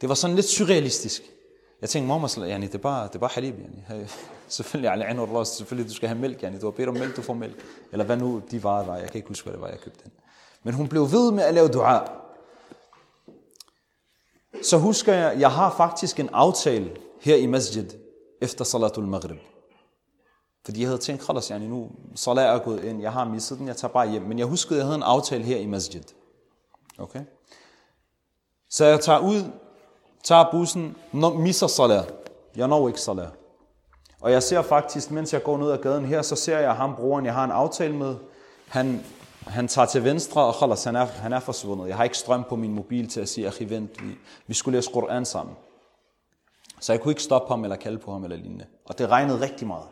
Det 0.00 0.08
var 0.08 0.14
sådan 0.14 0.36
lidt 0.36 0.48
surrealistisk. 0.48 1.22
Jeg 1.80 1.88
tænkte, 1.88 2.08
mamma, 2.08 2.28
yani, 2.36 2.66
det, 2.66 2.74
er 2.74 2.78
bare, 2.78 3.08
det 3.08 3.14
er 3.14 3.18
bare 3.18 3.30
halib. 3.34 3.54
Yani. 3.58 4.06
Selvfølgelig, 4.48 4.90
alle 4.90 5.04
andre 5.04 5.24
råd, 5.24 5.44
selvfølgelig, 5.44 5.90
du 5.90 5.94
skal 5.94 6.08
have 6.08 6.18
mælk. 6.18 6.42
Yani. 6.42 6.58
Du 6.58 6.66
har 6.66 6.70
bedt 6.70 6.88
om 6.88 6.94
mælk, 6.94 7.16
du 7.16 7.22
får 7.22 7.34
mælk. 7.34 7.64
Eller 7.92 8.04
hvad 8.04 8.16
nu 8.16 8.42
de 8.50 8.62
varer 8.62 8.84
var. 8.84 8.96
Jeg 8.96 9.06
kan 9.06 9.16
ikke 9.18 9.28
huske, 9.28 9.44
hvad 9.44 9.52
det 9.52 9.60
var, 9.60 9.68
jeg 9.68 9.78
købte 9.80 10.04
den. 10.04 10.12
Men 10.62 10.74
hun 10.74 10.88
blev 10.88 11.12
ved 11.12 11.32
med 11.32 11.42
at 11.42 11.54
lave 11.54 11.68
dua. 11.68 12.04
Så 14.62 14.78
husker 14.78 15.14
jeg, 15.14 15.40
jeg 15.40 15.52
har 15.52 15.74
faktisk 15.76 16.20
en 16.20 16.28
aftale 16.32 16.96
her 17.20 17.36
i 17.36 17.46
masjid, 17.46 17.90
efter 18.40 18.64
salatul 18.64 19.06
maghrib. 19.06 19.40
Fordi 20.64 20.80
jeg 20.80 20.88
havde 20.88 21.00
tænkt, 21.00 21.22
khalas, 21.22 21.50
yani 21.50 21.66
nu 21.66 21.90
salat 22.14 22.46
er 22.46 22.58
gået 22.58 22.84
ind, 22.84 23.00
jeg 23.00 23.12
har 23.12 23.24
misset 23.24 23.58
den, 23.58 23.68
jeg 23.68 23.76
tager 23.76 23.92
bare 23.92 24.10
hjem. 24.10 24.22
Men 24.22 24.38
jeg 24.38 24.46
huskede, 24.46 24.78
jeg 24.78 24.86
havde 24.86 24.96
en 24.96 25.02
aftale 25.02 25.44
her 25.44 25.56
i 25.56 25.66
masjid. 25.66 26.02
Okay? 26.98 27.20
Så 28.70 28.84
jeg 28.84 29.00
tager 29.00 29.18
ud, 29.18 29.42
tager 30.24 30.44
bussen, 30.50 30.96
misser 31.38 31.66
salat. 31.66 32.14
Jeg 32.56 32.68
når 32.68 32.88
ikke 32.88 33.00
salat. 33.00 33.28
Og 34.20 34.32
jeg 34.32 34.42
ser 34.42 34.62
faktisk, 34.62 35.10
mens 35.10 35.32
jeg 35.32 35.42
går 35.42 35.58
ned 35.58 35.70
ad 35.70 35.78
gaden 35.78 36.04
her, 36.04 36.22
så 36.22 36.36
ser 36.36 36.58
jeg 36.58 36.72
ham, 36.72 36.96
broren, 36.96 37.24
jeg 37.24 37.34
har 37.34 37.44
en 37.44 37.50
aftale 37.50 37.96
med. 37.96 38.16
Han, 38.68 39.04
han 39.46 39.68
tager 39.68 39.86
til 39.86 40.04
venstre, 40.04 40.44
og 40.44 40.54
khalas, 40.54 40.84
han 40.84 40.96
er, 40.96 41.04
han 41.04 41.32
er 41.32 41.40
forsvundet. 41.40 41.88
Jeg 41.88 41.96
har 41.96 42.04
ikke 42.04 42.18
strøm 42.18 42.44
på 42.48 42.56
min 42.56 42.72
mobil 42.72 43.08
til 43.08 43.20
at 43.20 43.28
sige, 43.28 43.46
at 43.46 43.70
vent, 43.70 44.02
vi, 44.02 44.18
vi 44.46 44.54
skulle 44.54 44.76
læse 44.76 44.90
Koran 44.92 45.24
sammen. 45.24 45.56
Så 46.80 46.92
jeg 46.92 47.00
kunne 47.00 47.12
ikke 47.12 47.22
stoppe 47.22 47.48
ham 47.48 47.64
eller 47.64 47.76
kalde 47.76 47.98
på 47.98 48.12
ham 48.12 48.24
eller 48.24 48.36
lignende. 48.36 48.64
Og 48.84 48.98
det 48.98 49.08
regnede 49.08 49.40
rigtig 49.40 49.66
meget. 49.66 49.86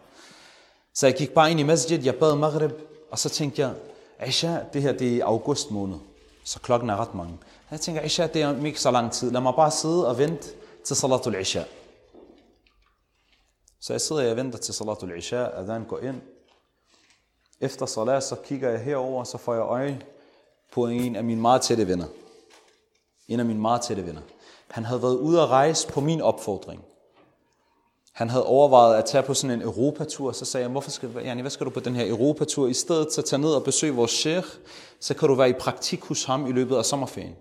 Så 0.95 1.07
jeg 1.07 1.17
gik 1.17 1.31
bare 1.31 1.51
ind 1.51 1.61
i 1.61 1.63
masjid, 1.63 2.05
jeg 2.05 2.15
bad 2.15 2.37
maghrib, 2.37 2.73
og 3.11 3.19
så 3.19 3.29
tænkte 3.29 3.63
jeg, 3.63 3.73
Aisha, 4.19 4.59
det 4.73 4.83
her 4.83 4.93
det 4.93 5.17
er 5.17 5.25
august 5.25 5.71
måned, 5.71 5.97
så 6.45 6.61
klokken 6.61 6.91
er 6.91 6.97
ret 6.97 7.15
mange. 7.15 7.39
Jeg 7.71 7.81
tænker, 7.81 8.03
Isha, 8.03 8.27
det 8.27 8.43
er 8.43 8.65
ikke 8.65 8.81
så 8.81 8.91
lang 8.91 9.13
tid. 9.13 9.31
Lad 9.31 9.41
mig 9.41 9.55
bare 9.55 9.71
sidde 9.71 10.09
og 10.09 10.19
vente 10.19 10.49
til 10.85 10.97
salatul 10.97 11.35
isha. 11.41 11.63
Så 13.81 13.93
jeg 13.93 14.01
sidder 14.01 14.31
og 14.31 14.37
venter 14.37 14.59
til 14.59 14.75
salatul 14.75 15.19
isha, 15.19 15.37
adhan 15.37 15.85
går 15.85 15.99
ind. 15.99 16.21
Efter 17.61 17.87
salat, 17.87 18.25
så 18.25 18.37
kigger 18.45 18.71
jeg 18.71 18.81
herover, 18.81 19.25
så 19.25 19.39
får 19.39 19.55
jeg 19.55 19.63
øje 19.63 20.01
på 20.73 20.87
en 20.87 21.17
af 21.17 21.25
mine 21.25 21.41
meget 21.41 21.63
tætte 21.63 21.89
venner. 21.89 22.07
En 23.29 23.41
af 23.41 23.47
mine 23.47 23.61
meget 23.61 23.83
tætte 23.83 24.07
venner. 24.07 24.21
Han 24.71 24.85
havde 24.85 25.03
været 25.03 25.17
ude 25.17 25.43
at 25.43 25.49
rejse 25.49 25.89
på 25.89 26.01
min 26.01 26.21
opfordring. 26.21 26.85
Han 28.15 28.31
havde 28.31 28.47
overvejet 28.47 28.97
at 28.97 29.05
tage 29.05 29.23
på 29.23 29.35
sådan 29.35 29.61
en 29.61 29.63
Europatur, 29.63 30.33
så 30.33 30.45
sagde 30.45 30.65
jeg, 30.65 30.71
hvorfor 30.71 30.91
skal, 30.91 31.11
Jani, 31.25 31.41
hvad 31.41 31.51
skal 31.51 31.67
du 31.67 31.71
på 31.71 31.81
den 31.81 31.95
her 31.97 32.09
Europatur? 32.09 32.69
I 32.69 32.75
stedet 32.75 33.13
så 33.13 33.23
tage 33.23 33.43
ned 33.43 33.51
og 33.51 33.65
besøge 33.65 33.95
vores 33.95 34.11
sheikh, 34.11 34.47
så 35.01 35.15
kan 35.15 35.29
du 35.29 35.35
være 35.35 35.51
i 35.51 35.53
praktik 35.53 36.05
hos 36.05 36.25
ham 36.25 36.47
i 36.47 36.53
løbet 36.53 36.77
af 36.77 36.85
sommerferien. 36.85 37.35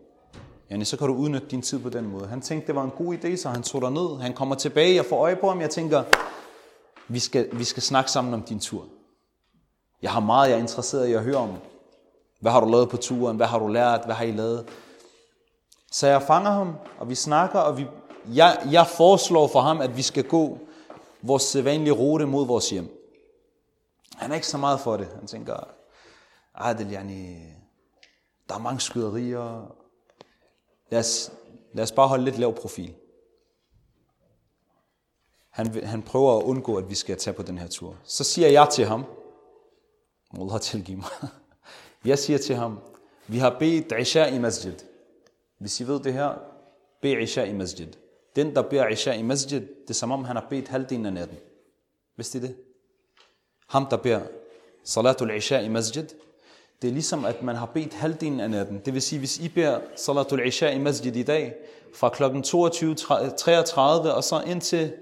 Jani, 0.69 0.85
så 0.85 0.97
kan 0.97 1.07
du 1.07 1.13
udnytte 1.15 1.47
din 1.47 1.61
tid 1.61 1.79
på 1.79 1.89
den 1.89 2.05
måde. 2.05 2.27
Han 2.27 2.41
tænkte, 2.41 2.67
det 2.67 2.75
var 2.75 2.83
en 2.83 2.91
god 2.97 3.15
idé, 3.15 3.35
så 3.35 3.49
han 3.49 3.63
tog 3.63 3.91
ned. 3.91 4.21
Han 4.21 4.33
kommer 4.33 4.55
tilbage, 4.55 4.95
jeg 4.95 5.05
får 5.05 5.17
øje 5.17 5.35
på 5.35 5.49
ham, 5.49 5.61
jeg 5.61 5.69
tænker, 5.69 6.03
vi 7.07 7.19
skal, 7.19 7.49
vi 7.53 7.63
skal 7.63 7.83
snakke 7.83 8.11
sammen 8.11 8.33
om 8.33 8.41
din 8.41 8.59
tur. 8.59 8.85
Jeg 10.01 10.11
har 10.11 10.19
meget, 10.19 10.49
jeg 10.49 10.55
er 10.55 10.61
interesseret 10.61 11.07
i 11.07 11.13
at 11.13 11.23
høre 11.23 11.35
om. 11.35 11.49
Hvad 12.41 12.51
har 12.51 12.59
du 12.59 12.71
lavet 12.71 12.89
på 12.89 12.97
turen? 12.97 13.37
Hvad 13.37 13.47
har 13.47 13.59
du 13.59 13.67
lært? 13.67 14.01
Hvad 14.05 14.15
har 14.15 14.25
I 14.25 14.31
lavet? 14.31 14.65
Så 15.91 16.07
jeg 16.07 16.21
fanger 16.21 16.51
ham, 16.51 16.75
og 16.99 17.09
vi 17.09 17.15
snakker, 17.15 17.59
og 17.59 17.77
vi, 17.77 17.87
jeg, 18.27 18.67
jeg 18.71 18.87
foreslår 18.87 19.47
for 19.47 19.61
ham, 19.61 19.81
at 19.81 19.97
vi 19.97 20.01
skal 20.01 20.23
gå 20.23 20.59
vores 21.21 21.43
sædvanlige 21.43 21.93
rute 21.93 22.25
mod 22.25 22.47
vores 22.47 22.69
hjem. 22.69 22.99
Han 24.15 24.31
er 24.31 24.35
ikke 24.35 24.47
så 24.47 24.57
meget 24.57 24.79
for 24.79 24.97
det. 24.97 25.07
Han 25.15 25.27
tænker, 25.27 25.67
Adel, 26.55 26.91
yani, 26.91 27.37
der 28.49 28.55
er 28.55 28.59
mange 28.59 28.79
skyderier. 28.79 29.75
Lad 30.89 30.99
os, 30.99 31.31
lad 31.73 31.83
os 31.83 31.91
bare 31.91 32.07
holde 32.07 32.23
lidt 32.23 32.37
lav 32.37 32.55
profil. 32.55 32.93
Han, 35.49 35.83
han 35.83 36.01
prøver 36.01 36.37
at 36.37 36.43
undgå, 36.43 36.77
at 36.77 36.89
vi 36.89 36.95
skal 36.95 37.17
tage 37.17 37.33
på 37.33 37.43
den 37.43 37.57
her 37.57 37.67
tur. 37.67 37.95
Så 38.03 38.23
siger 38.23 38.47
jeg 38.47 38.69
til 38.71 38.85
ham, 38.85 39.05
Allah 40.39 40.61
tilgive 40.61 40.97
mig. 40.97 41.09
Jeg 42.05 42.19
siger 42.19 42.39
til 42.39 42.55
ham, 42.55 42.79
vi 43.27 43.37
har 43.37 43.55
bedt 43.59 43.93
Isha 43.99 44.25
i 44.25 44.39
masjid. 44.39 44.73
Hvis 45.57 45.79
I 45.79 45.87
ved 45.87 45.99
det 45.99 46.13
her, 46.13 46.33
bed 47.01 47.17
Isha 47.17 47.43
i 47.43 47.53
masjid. 47.53 47.87
Den, 48.35 48.55
der 48.55 48.61
beder 48.61 48.87
Isha 48.87 49.13
i 49.13 49.21
masjid, 49.21 49.61
det 49.61 49.89
er 49.89 49.93
som 49.93 50.11
om, 50.11 50.23
han 50.23 50.35
har 50.35 50.47
bedt 50.49 50.67
halvdelen 50.67 51.05
af 51.05 51.13
natten. 51.13 51.37
Vidste 52.17 52.37
I 52.37 52.41
det? 52.41 52.55
Ham, 53.67 53.85
der 53.85 53.97
beder 53.97 54.21
salatul 54.83 55.35
Isha 55.35 55.59
i 55.59 55.67
masjid, 55.67 56.05
det 56.81 56.87
er 56.87 56.93
ligesom, 56.93 57.25
at 57.25 57.43
man 57.43 57.55
har 57.55 57.65
bedt 57.65 57.93
halvdelen 57.93 58.39
af 58.39 58.49
natten. 58.49 58.81
Det 58.85 58.93
vil 58.93 59.01
sige, 59.01 59.19
hvis 59.19 59.39
I 59.39 59.49
beder 59.49 59.79
salatul 59.95 60.47
Isha 60.47 60.69
i 60.69 60.79
masjid 60.79 61.15
i 61.15 61.23
dag, 61.23 61.55
fra 61.93 62.09
kl. 62.09 62.23
22.33 62.23 63.81
og 64.15 64.23
så 64.23 64.41
indtil 64.47 64.93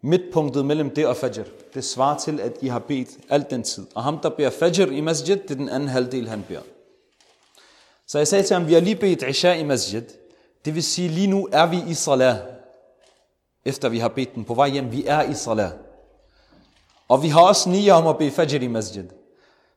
midtpunktet 0.00 0.64
mellem 0.64 0.90
det 0.90 1.06
og 1.06 1.16
fajr. 1.16 1.44
Det 1.74 1.84
svarer 1.84 2.18
til, 2.18 2.40
at 2.40 2.52
I 2.60 2.66
har 2.66 2.78
bedt 2.78 3.08
alt 3.28 3.50
den 3.50 3.62
tid. 3.62 3.86
Og 3.94 4.02
ham, 4.02 4.18
der 4.18 4.28
beder 4.28 4.50
fajr 4.50 4.86
i 4.90 5.00
masjid, 5.00 5.36
det 5.36 5.50
er 5.50 5.54
den 5.54 5.68
anden 5.68 5.88
halvdel, 5.88 6.28
han 6.28 6.44
beder. 6.48 6.60
Så 8.06 8.18
jeg 8.18 8.28
sagde 8.28 8.44
til 8.44 8.54
ham, 8.54 8.68
vi 8.68 8.72
har 8.72 8.80
lige 8.80 8.96
bedt 8.96 9.22
isha 9.22 9.52
i 9.52 9.64
masjid. 9.64 10.02
Det 10.64 10.74
vil 10.74 10.82
sige, 10.82 11.08
lige 11.08 11.26
nu 11.26 11.48
er 11.52 11.66
vi 11.66 11.76
i. 11.76 11.96
Efter 13.64 13.88
vi 13.88 13.98
har 13.98 14.08
bedt 14.08 14.34
den 14.34 14.44
på 14.44 14.54
vej 14.54 14.68
hjem, 14.68 14.92
vi 14.92 15.06
er 15.06 15.22
i. 15.22 15.34
Og 17.08 17.22
vi 17.22 17.28
har 17.28 17.48
også 17.48 17.70
niyya 17.70 17.92
om 17.92 18.06
at 18.06 18.18
bede 18.18 18.30
fajr 18.30 18.62
i 18.62 18.66
masjid. 18.66 19.04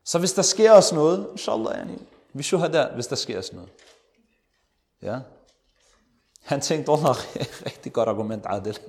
Så 0.03 0.19
hvis 0.19 0.33
der 0.33 0.41
sker 0.41 0.71
os 0.71 0.93
noget, 0.93 1.27
inshallah, 1.31 1.77
yani, 1.77 2.07
vi 2.33 2.43
shuhada, 2.43 2.89
hvis 2.93 3.07
der 3.07 3.15
sker 3.15 3.39
os 3.39 3.53
noget. 3.53 3.69
Ja. 5.01 5.19
Han 6.43 6.61
tænkte, 6.61 6.91
nok 6.91 7.17
rigtig 7.65 7.93
godt 7.93 8.09
argument, 8.09 8.45
Adel. 8.49 8.79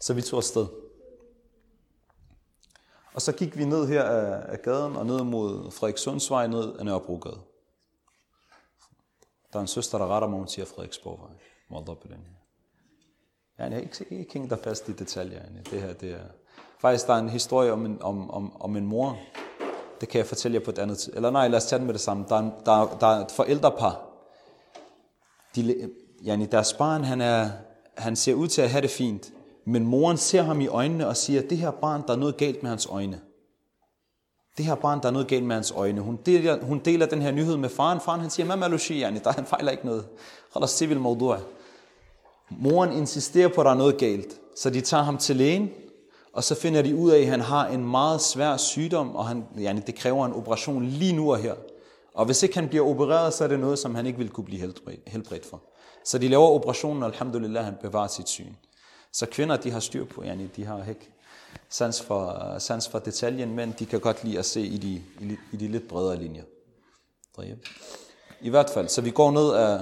Så 0.00 0.14
vi 0.14 0.22
tog 0.22 0.36
afsted. 0.36 0.66
Og 3.14 3.22
så 3.22 3.32
gik 3.32 3.58
vi 3.58 3.64
ned 3.64 3.86
her 3.86 4.02
af, 4.02 4.62
gaden 4.62 4.96
og 4.96 5.06
ned 5.06 5.22
mod 5.22 5.70
Frederikssundsvej, 5.70 6.46
ned 6.46 6.72
af 6.78 6.84
Nørrebrogade. 6.84 7.38
Der 9.54 9.58
er 9.58 9.62
en 9.62 9.68
søster, 9.68 9.98
der 9.98 10.06
retter 10.06 10.28
mig, 10.28 10.38
hun 10.38 10.48
siger 10.48 10.66
Frederiksborgvej. 10.66 11.30
op 11.70 12.00
på 12.00 12.08
den 12.08 12.16
her. 12.16 12.34
Ja, 13.58 13.64
jeg 13.64 13.72
er 13.72 13.80
ikke, 13.80 14.06
ikke 14.10 14.32
hængt 14.32 14.50
der 14.50 14.56
fast 14.56 14.88
i 14.88 14.92
detaljer. 14.92 15.40
Det 15.70 15.80
her, 15.80 15.92
det 15.92 16.10
er... 16.10 16.24
Faktisk, 16.80 17.06
der 17.06 17.14
er 17.14 17.18
en 17.18 17.28
historie 17.28 17.72
om 17.72 17.86
en, 17.86 18.02
om, 18.02 18.30
om, 18.30 18.62
om 18.62 18.76
en 18.76 18.86
mor. 18.86 19.18
Det 20.00 20.08
kan 20.08 20.18
jeg 20.18 20.26
fortælle 20.26 20.58
jer 20.58 20.64
på 20.64 20.70
et 20.70 20.78
andet 20.78 20.98
tid. 20.98 21.12
Eller 21.16 21.30
nej, 21.30 21.48
lad 21.48 21.56
os 21.56 21.66
tage 21.66 21.78
den 21.78 21.86
med 21.86 21.94
det 21.94 22.00
samme. 22.00 22.24
Der 22.28 22.36
er, 22.36 22.50
der, 22.64 22.98
der 23.00 23.06
er 23.06 23.24
et 23.24 23.30
forældrepar. 23.30 24.00
De, 25.56 25.90
yani 26.26 26.46
deres 26.46 26.72
barn, 26.72 27.04
han, 27.04 27.20
er, 27.20 27.50
han 27.96 28.16
ser 28.16 28.34
ud 28.34 28.48
til 28.48 28.62
at 28.62 28.70
have 28.70 28.82
det 28.82 28.90
fint. 28.90 29.32
Men 29.66 29.86
moren 29.86 30.16
ser 30.16 30.42
ham 30.42 30.60
i 30.60 30.66
øjnene 30.66 31.08
og 31.08 31.16
siger, 31.16 31.42
det 31.48 31.58
her 31.58 31.70
barn, 31.70 32.02
der 32.06 32.12
er 32.12 32.18
noget 32.18 32.36
galt 32.36 32.62
med 32.62 32.70
hans 32.70 32.86
øjne. 32.86 33.20
Det 34.56 34.64
her 34.64 34.74
barn, 34.74 35.00
der 35.02 35.08
er 35.08 35.12
noget 35.12 35.28
galt 35.28 35.44
med 35.44 35.54
hans 35.54 35.70
øjne. 35.70 36.00
Hun 36.00 36.18
deler, 36.26 36.64
hun 36.64 36.78
deler 36.78 37.06
den 37.06 37.22
her 37.22 37.30
nyhed 37.30 37.56
med 37.56 37.68
faren. 37.68 38.00
Faren 38.00 38.20
han 38.20 38.30
siger, 38.30 38.46
mamma 38.46 38.68
lushi, 38.68 39.02
yani, 39.02 39.18
der 39.18 39.32
han 39.32 39.46
fejler 39.46 39.72
ikke 39.72 39.86
noget. 39.86 40.06
Khalas 40.52 40.70
civil 40.70 40.98
mawdu'a. 40.98 41.38
Moren 42.50 42.92
insisterer 42.92 43.48
på, 43.48 43.60
at 43.60 43.64
der 43.64 43.70
er 43.70 43.76
noget 43.76 43.98
galt. 43.98 44.40
Så 44.56 44.70
de 44.70 44.80
tager 44.80 45.02
ham 45.02 45.18
til 45.18 45.36
lægen, 45.36 45.70
og 46.32 46.44
så 46.44 46.54
finder 46.54 46.82
de 46.82 46.96
ud 46.96 47.10
af, 47.10 47.20
at 47.20 47.26
han 47.26 47.40
har 47.40 47.66
en 47.66 47.86
meget 47.86 48.20
svær 48.20 48.56
sygdom, 48.56 49.16
og 49.16 49.26
han, 49.26 49.44
yani, 49.58 49.80
det 49.80 49.94
kræver 49.94 50.26
en 50.26 50.32
operation 50.32 50.84
lige 50.84 51.12
nu 51.12 51.32
og 51.32 51.38
her. 51.38 51.54
Og 52.14 52.26
hvis 52.26 52.42
ikke 52.42 52.54
han 52.54 52.68
bliver 52.68 52.86
opereret, 52.86 53.34
så 53.34 53.44
er 53.44 53.48
det 53.48 53.60
noget, 53.60 53.78
som 53.78 53.94
han 53.94 54.06
ikke 54.06 54.18
vil 54.18 54.28
kunne 54.28 54.44
blive 54.44 54.72
helbredt 55.06 55.46
for. 55.46 55.62
Så 56.04 56.18
de 56.18 56.28
laver 56.28 56.46
operationen, 56.46 57.02
og 57.02 57.08
alhamdulillah, 57.08 57.64
han 57.64 57.74
bevarer 57.82 58.08
sit 58.08 58.28
syn. 58.28 58.52
Så 59.12 59.26
kvinder, 59.26 59.56
de 59.56 59.70
har 59.70 59.80
styr 59.80 60.04
på, 60.04 60.22
yani, 60.24 60.46
de 60.56 60.64
har 60.64 60.84
ikke 60.88 61.13
sans 61.68 62.02
for, 62.02 62.54
sans 62.58 62.88
for 62.88 62.98
detaljen, 62.98 63.54
men 63.54 63.74
de 63.78 63.86
kan 63.86 64.00
godt 64.00 64.24
lide 64.24 64.38
at 64.38 64.44
se 64.44 64.60
i 64.60 64.78
de, 64.78 65.02
i, 65.20 65.36
i 65.52 65.56
de 65.56 65.68
lidt 65.68 65.88
bredere 65.88 66.16
linjer. 66.16 66.42
I 68.40 68.50
hvert 68.50 68.70
fald, 68.70 68.88
så 68.88 69.00
vi 69.00 69.10
går 69.10 69.30
ned 69.30 69.52
af 69.52 69.80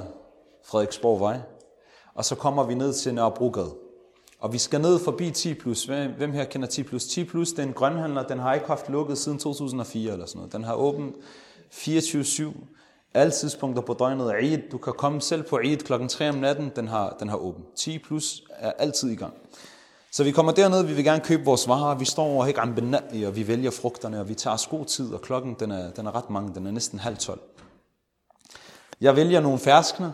Frederiksborgvej, 0.65 1.41
og 2.15 2.25
så 2.25 2.35
kommer 2.35 2.65
vi 2.65 2.75
ned 2.75 2.95
til 2.95 3.15
Nørrebrogade. 3.15 3.75
Og 4.39 4.53
vi 4.53 4.59
skal 4.59 4.81
ned 4.81 4.99
forbi 4.99 5.31
10 5.31 5.55
plus. 5.55 5.85
Hvem 5.85 6.33
her 6.33 6.45
kender 6.45 6.69
10 6.69 6.83
plus? 6.83 7.05
10 7.05 7.25
plus, 7.25 7.53
den 7.53 7.73
grønhandler, 7.73 8.27
den 8.27 8.39
har 8.39 8.55
ikke 8.55 8.67
haft 8.67 8.89
lukket 8.89 9.19
siden 9.19 9.39
2004 9.39 10.13
eller 10.13 10.27
sådan 10.27 10.39
noget. 10.39 10.53
Den 10.53 10.65
har 10.65 10.75
åbent 10.75 11.17
24-7, 11.73 12.53
alle 13.15 13.33
tidspunkter 13.33 13.83
på 13.83 13.95
døgnet 13.95 14.31
er 14.31 14.37
Eid. 14.37 14.59
Du 14.73 14.79
kan 14.79 14.93
komme 14.93 15.21
selv 15.21 15.43
på 15.43 15.59
Eid 15.59 15.77
klokken 15.79 16.09
3 16.09 16.29
om 16.29 16.35
natten, 16.35 16.73
den 16.77 16.89
har, 16.89 17.17
den 17.21 17.29
har 17.29 17.37
åbent. 17.37 17.67
10 17.77 17.99
plus 17.99 18.43
er 18.51 18.73
altid 18.73 19.11
i 19.11 19.15
gang. 19.15 19.35
Så 20.15 20.25
vi 20.25 20.33
kommer 20.33 20.53
derned, 20.53 20.83
vi 20.83 20.95
vil 20.95 21.05
gerne 21.05 21.25
købe 21.25 21.45
vores 21.45 21.69
varer, 21.69 21.99
vi 21.99 22.05
står 22.05 22.25
over 22.25 22.47
ikke 22.47 22.63
og 23.27 23.37
vi 23.37 23.49
vælger 23.49 23.71
frugterne, 23.71 24.21
og 24.21 24.29
vi 24.29 24.35
tager 24.35 24.55
os 24.55 24.67
god 24.67 24.85
tid, 24.85 25.15
og 25.15 25.21
klokken 25.21 25.57
den 25.61 25.71
er, 25.71 25.91
den 25.91 26.07
er 26.07 26.15
ret 26.15 26.31
mange, 26.31 26.55
den 26.55 26.67
er 26.67 26.71
næsten 26.71 26.99
halv 26.99 27.17
tolv. 27.17 27.41
Jeg 29.01 29.17
vælger 29.17 29.41
nogle 29.41 29.59
ferskner, 29.59 30.13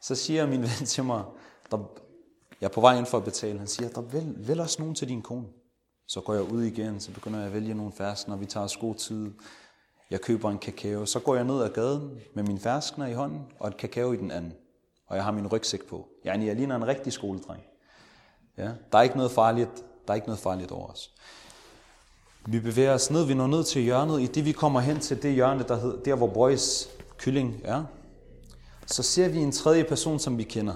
så 0.00 0.14
siger 0.14 0.46
min 0.46 0.62
ven 0.68 0.86
til 0.86 1.04
mig, 1.04 1.24
der, 1.70 1.78
jeg 2.60 2.66
er 2.66 2.72
på 2.72 2.80
vej 2.80 2.98
ind 2.98 3.06
for 3.06 3.18
at 3.18 3.24
betale, 3.24 3.58
han 3.58 3.68
siger, 3.68 3.88
der 3.88 4.00
vælg, 4.00 4.48
vælg 4.48 4.60
også 4.60 4.76
nogen 4.82 4.94
til 4.94 5.08
din 5.08 5.22
kone. 5.22 5.46
Så 6.06 6.20
går 6.20 6.34
jeg 6.34 6.42
ud 6.42 6.62
igen, 6.62 7.00
så 7.00 7.12
begynder 7.12 7.38
jeg 7.38 7.46
at 7.46 7.54
vælge 7.54 7.74
nogle 7.74 7.92
ferskner, 7.92 8.36
vi 8.36 8.46
tager 8.46 8.64
os 8.64 8.76
god 8.76 8.94
tid, 8.94 9.30
jeg 10.10 10.20
køber 10.20 10.50
en 10.50 10.58
kakao, 10.58 11.06
så 11.06 11.20
går 11.20 11.34
jeg 11.34 11.44
ned 11.44 11.62
ad 11.62 11.68
gaden 11.68 12.10
med 12.34 12.42
min 12.42 12.58
ferskner 12.58 13.06
i 13.06 13.12
hånden, 13.12 13.46
og 13.60 13.68
et 13.68 13.76
kakao 13.76 14.12
i 14.12 14.16
den 14.16 14.30
anden, 14.30 14.52
og 15.06 15.16
jeg 15.16 15.24
har 15.24 15.32
min 15.32 15.46
rygsæk 15.46 15.84
på. 15.84 16.08
Jeg, 16.24 16.46
jeg 16.46 16.56
ligner 16.56 16.76
en 16.76 16.86
rigtig 16.86 17.12
skoledreng. 17.12 17.62
Ja, 18.58 18.70
der 18.92 18.98
er 18.98 19.02
ikke 19.02 19.16
noget 19.16 19.32
farligt, 19.32 19.70
der 20.06 20.12
er 20.12 20.14
ikke 20.14 20.26
noget 20.26 20.40
farligt 20.40 20.70
over 20.70 20.86
os. 20.86 21.10
Vi 22.46 22.60
bevæger 22.60 22.94
os 22.94 23.10
ned, 23.10 23.24
vi 23.24 23.34
når 23.34 23.46
ned 23.46 23.64
til 23.64 23.82
hjørnet. 23.82 24.20
I 24.20 24.26
det 24.26 24.44
vi 24.44 24.52
kommer 24.52 24.80
hen 24.80 25.00
til 25.00 25.22
det 25.22 25.32
hjørne, 25.32 25.64
der 25.68 25.76
hedder, 25.80 26.02
der 26.02 26.14
hvor 26.14 26.26
Boys 26.26 26.88
kylling 27.16 27.60
er, 27.64 27.84
så 28.86 29.02
ser 29.02 29.28
vi 29.28 29.38
en 29.38 29.52
tredje 29.52 29.84
person, 29.84 30.18
som 30.18 30.38
vi 30.38 30.42
kender. 30.42 30.74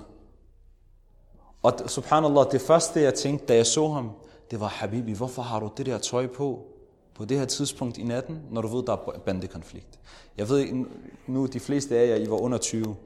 Og 1.63 1.73
subhanallah, 1.87 2.47
det 2.53 2.61
første 2.61 3.01
jeg 3.01 3.15
tænkte, 3.15 3.47
da 3.47 3.57
jeg 3.57 3.67
så 3.67 3.89
ham, 3.89 4.11
det 4.51 4.61
var, 4.61 4.67
Habibi, 4.69 5.13
hvorfor 5.13 5.43
har 5.43 5.61
du 5.61 5.71
det 5.77 5.87
der 5.87 5.99
tøj 5.99 6.27
på 6.27 6.67
på 7.15 7.25
det 7.25 7.39
her 7.39 7.45
tidspunkt 7.45 7.99
i 7.99 8.05
natten, 8.05 8.43
når 8.51 8.63
du 8.63 8.69
ved, 8.69 8.87
der 8.87 8.93
er 8.93 9.19
bandekonflikt? 9.27 9.99
Jeg 10.37 10.49
ved 10.49 10.85
nu, 11.27 11.47
de 11.47 11.61
fleste 11.61 11.99
af 11.99 12.09
jer, 12.09 12.17
I 12.17 12.31
var 12.31 12.37
under 12.37 12.59
20. 12.59 12.97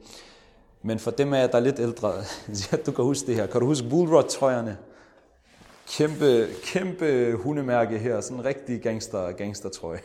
Men 0.83 0.99
for 0.99 1.11
dem 1.11 1.33
af 1.33 1.41
jer, 1.41 1.47
der 1.47 1.55
er 1.55 1.61
lidt 1.61 1.79
ældre, 1.79 2.13
du 2.85 2.91
kan 2.91 3.05
huske 3.05 3.27
det 3.27 3.35
her. 3.35 3.47
Kan 3.47 3.61
du 3.61 3.67
huske 3.67 3.89
Bullrod-trøjerne? 3.89 4.77
Kæmpe, 5.87 6.47
kæmpe 6.63 7.33
hundemærke 7.35 7.97
her, 7.97 8.21
sådan 8.21 8.37
en 8.37 8.45
rigtig 8.45 8.81
gangster, 8.81 9.31
gangstertrøje. 9.31 9.99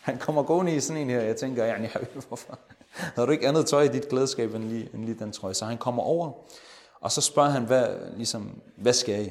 Han 0.00 0.18
kommer 0.18 0.42
gående 0.42 0.74
i 0.74 0.80
sådan 0.80 1.02
en 1.02 1.10
her, 1.10 1.20
jeg 1.20 1.36
tænker, 1.36 1.64
ja, 1.64 1.88
hvorfor? 2.28 2.58
Har 2.90 3.26
du 3.26 3.32
ikke 3.32 3.48
andet 3.48 3.66
tøj 3.66 3.82
i 3.82 3.88
dit 3.88 4.08
klædeskab 4.08 4.54
end 4.54 4.64
lige, 4.64 4.88
end 4.94 5.04
lige 5.04 5.18
den 5.18 5.32
trøje? 5.32 5.54
Så 5.54 5.64
han 5.64 5.78
kommer 5.78 6.02
over, 6.02 6.32
og 7.00 7.12
så 7.12 7.20
spørger 7.20 7.50
han, 7.50 7.64
hvad, 7.64 7.86
ligesom, 8.16 8.60
hvad 8.76 8.92
skal 8.92 9.26
I? 9.26 9.28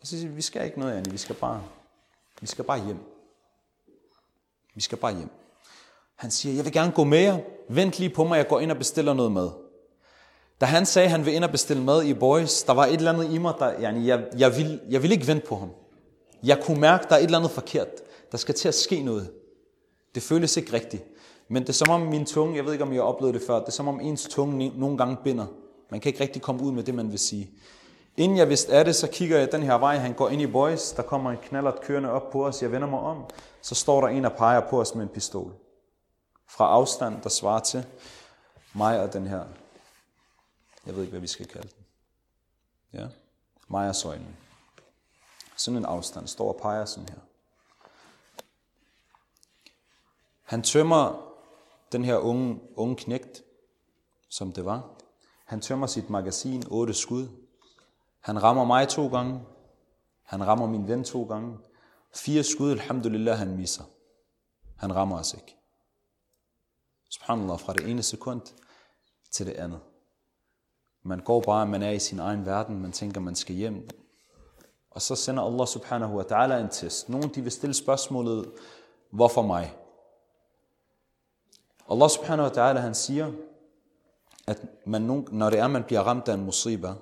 Og 0.00 0.06
så 0.06 0.18
siger 0.18 0.30
vi 0.30 0.42
skal 0.42 0.64
ikke 0.64 0.78
noget, 0.80 0.92
Annie, 0.92 1.12
vi 1.12 1.18
skal 1.18 1.36
bare, 1.36 1.62
vi 2.40 2.46
skal 2.46 2.64
bare 2.64 2.84
hjem. 2.84 2.98
Vi 4.74 4.80
skal 4.80 4.98
bare 4.98 5.14
hjem. 5.14 5.30
Han 6.16 6.30
siger, 6.30 6.54
jeg 6.54 6.64
vil 6.64 6.72
gerne 6.72 6.92
gå 6.92 7.04
med 7.04 7.18
jer. 7.18 7.38
Vent 7.68 7.98
lige 7.98 8.10
på 8.10 8.24
mig, 8.24 8.36
jeg 8.36 8.48
går 8.48 8.60
ind 8.60 8.70
og 8.70 8.78
bestiller 8.78 9.14
noget 9.14 9.32
mad. 9.32 9.50
Da 10.60 10.66
han 10.66 10.86
sagde, 10.86 11.06
at 11.06 11.10
han 11.10 11.24
ville 11.24 11.36
ind 11.36 11.44
og 11.44 11.50
bestille 11.50 11.82
mad 11.82 12.04
i 12.04 12.14
Boys, 12.14 12.62
der 12.62 12.72
var 12.72 12.86
et 12.86 12.94
eller 12.94 13.12
andet 13.12 13.32
i 13.32 13.38
mig, 13.38 13.54
der, 13.58 13.72
yani, 13.82 14.08
jeg, 14.08 14.24
jeg, 14.38 14.56
ville, 14.56 14.80
jeg 14.88 15.02
ville 15.02 15.14
ikke 15.14 15.26
vente 15.26 15.46
på 15.46 15.56
ham. 15.56 15.70
Jeg 16.42 16.60
kunne 16.62 16.80
mærke, 16.80 17.02
at 17.02 17.08
der 17.08 17.16
er 17.16 17.20
et 17.20 17.24
eller 17.24 17.38
andet 17.38 17.50
forkert. 17.50 17.88
Der 18.32 18.38
skal 18.38 18.54
til 18.54 18.68
at 18.68 18.74
ske 18.74 19.02
noget. 19.02 19.30
Det 20.14 20.22
føles 20.22 20.56
ikke 20.56 20.72
rigtigt. 20.72 21.04
Men 21.48 21.62
det 21.62 21.68
er 21.68 21.72
som 21.72 21.90
om 21.90 22.00
min 22.00 22.26
tunge, 22.26 22.56
jeg 22.56 22.64
ved 22.64 22.72
ikke 22.72 22.84
om 22.84 22.92
jeg 22.92 23.02
har 23.02 23.08
oplevet 23.08 23.34
det 23.34 23.42
før, 23.46 23.58
det 23.58 23.66
er 23.66 23.72
som 23.72 23.88
om 23.88 24.00
ens 24.00 24.28
tunge 24.30 24.72
nogle 24.76 24.98
gange 24.98 25.16
binder. 25.24 25.46
Man 25.90 26.00
kan 26.00 26.10
ikke 26.10 26.20
rigtig 26.22 26.42
komme 26.42 26.62
ud 26.62 26.72
med 26.72 26.82
det, 26.82 26.94
man 26.94 27.10
vil 27.10 27.18
sige. 27.18 27.50
Inden 28.16 28.38
jeg 28.38 28.48
vidste 28.48 28.72
af 28.72 28.84
det, 28.84 28.96
så 28.96 29.06
kigger 29.06 29.38
jeg 29.38 29.52
den 29.52 29.62
her 29.62 29.74
vej, 29.74 29.96
han 29.96 30.12
går 30.12 30.28
ind 30.28 30.42
i 30.42 30.46
Boys, 30.46 30.92
der 30.92 31.02
kommer 31.02 31.30
en 31.30 31.36
knallert 31.42 31.80
kørende 31.80 32.10
op 32.10 32.30
på 32.30 32.46
os, 32.46 32.62
jeg 32.62 32.72
vender 32.72 32.88
mig 32.88 33.00
om, 33.00 33.24
så 33.62 33.74
står 33.74 34.00
der 34.00 34.08
en 34.08 34.24
og 34.24 34.32
peger 34.32 34.60
på 34.60 34.80
os 34.80 34.94
med 34.94 35.02
en 35.02 35.08
pistol. 35.08 35.52
Fra 36.48 36.66
afstand, 36.66 37.14
der 37.22 37.28
svarer 37.28 37.60
til 37.60 37.84
mig 38.74 39.00
og 39.00 39.12
den 39.12 39.26
her 39.26 39.40
jeg 40.86 40.94
ved 40.94 41.02
ikke, 41.02 41.10
hvad 41.10 41.20
vi 41.20 41.26
skal 41.26 41.46
kalde 41.46 41.68
den. 41.68 41.86
Ja? 42.92 43.08
Majersøjlen. 43.68 44.36
Sådan 45.56 45.78
en 45.78 45.84
afstand 45.84 46.26
står 46.26 46.52
og 46.52 46.60
peger 46.62 46.84
sådan 46.84 47.08
her. 47.08 47.18
Han 50.42 50.62
tømmer 50.62 51.32
den 51.92 52.04
her 52.04 52.16
unge, 52.16 52.60
unge 52.76 52.96
knægt, 52.96 53.42
som 54.28 54.52
det 54.52 54.64
var. 54.64 54.90
Han 55.44 55.60
tømmer 55.60 55.86
sit 55.86 56.10
magasin, 56.10 56.64
otte 56.70 56.94
skud. 56.94 57.28
Han 58.20 58.42
rammer 58.42 58.64
mig 58.64 58.88
to 58.88 59.08
gange. 59.08 59.42
Han 60.22 60.46
rammer 60.46 60.66
min 60.66 60.88
ven 60.88 61.04
to 61.04 61.24
gange. 61.24 61.58
Fire 62.14 62.44
skud, 62.44 62.70
alhamdulillah, 62.70 63.38
han 63.38 63.56
misser. 63.56 63.84
Han 64.76 64.94
rammer 64.94 65.18
os 65.18 65.34
ikke. 65.34 65.56
Subhanallah, 67.08 67.60
fra 67.60 67.72
det 67.72 67.90
ene 67.90 68.02
sekund 68.02 68.40
til 69.30 69.46
det 69.46 69.52
andet. 69.52 69.80
Man 71.02 71.20
går 71.20 71.40
bare, 71.40 71.66
man 71.66 71.82
er 71.82 71.90
i 71.90 71.98
sin 71.98 72.18
egen 72.18 72.46
verden, 72.46 72.82
man 72.82 72.92
tænker, 72.92 73.20
man 73.20 73.34
skal 73.34 73.54
hjem. 73.54 73.88
Og 74.90 75.02
så 75.02 75.16
sender 75.16 75.42
Allah 75.42 75.66
subhanahu 75.66 76.16
wa 76.16 76.22
ta'ala 76.22 76.60
en 76.60 76.68
test. 76.68 77.08
Nogle 77.08 77.30
de 77.34 77.42
vil 77.42 77.52
stille 77.52 77.74
spørgsmålet, 77.74 78.52
hvorfor 79.10 79.42
mig? 79.42 79.76
Allah 81.90 82.10
subhanahu 82.10 82.48
wa 82.48 82.54
ta'ala 82.54 82.78
han 82.78 82.94
siger, 82.94 83.32
at 84.46 84.66
man, 84.86 85.02
når 85.30 85.50
det 85.50 85.58
er, 85.58 85.68
man 85.68 85.84
bliver 85.84 86.00
ramt 86.00 86.28
af 86.28 86.34
en 86.34 86.44
musiba, 86.44 86.92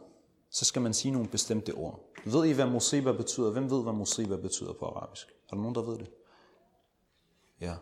så 0.50 0.64
skal 0.64 0.83
man 0.83 0.95
sige 0.95 1.12
nogle 1.12 1.28
bestemte 1.28 1.73
ord. 1.73 2.00
Ved 2.25 2.45
I, 2.45 2.52
hvad 2.52 2.67
musiba 2.67 3.12
betyder? 3.12 3.50
Hvem 3.50 3.71
ved, 3.71 3.83
hvad 3.83 3.93
musiba 3.93 4.37
betyder 4.37 4.73
på 4.73 4.85
arabisk? 4.85 5.28
Er 5.28 5.55
der 5.55 5.57
nogen, 5.57 5.75
der 5.75 5.83
ved 5.83 5.99
det? 5.99 6.11
Ja. 7.61 7.75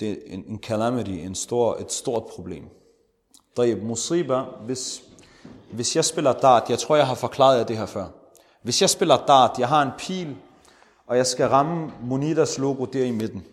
Det 0.00 0.10
er 0.10 0.16
en, 0.26 0.44
en 0.44 0.58
calamity, 0.58 1.10
en 1.10 1.34
stor, 1.34 1.76
et 1.76 1.92
stort 1.92 2.26
problem. 2.26 2.68
طيب, 3.57 3.83
musiba, 3.83 4.41
hvis, 4.65 5.03
hvis 5.71 5.95
jeg 5.95 6.05
spiller 6.05 6.33
dart, 6.33 6.69
jeg 6.69 6.79
tror, 6.79 6.95
jeg 6.95 7.07
har 7.07 7.15
forklaret 7.15 7.57
jer 7.57 7.63
det 7.63 7.77
her 7.77 7.85
før. 7.85 8.05
Hvis 8.61 8.81
jeg 8.81 8.89
spiller 8.89 9.25
dart, 9.25 9.59
jeg 9.59 9.67
har 9.67 9.81
en 9.81 9.91
pil, 9.97 10.35
og 11.07 11.17
jeg 11.17 11.27
skal 11.27 11.47
ramme 11.47 11.91
Monitas 12.01 12.57
logo 12.57 12.85
der 12.85 13.05
i 13.05 13.11
midten. 13.11 13.45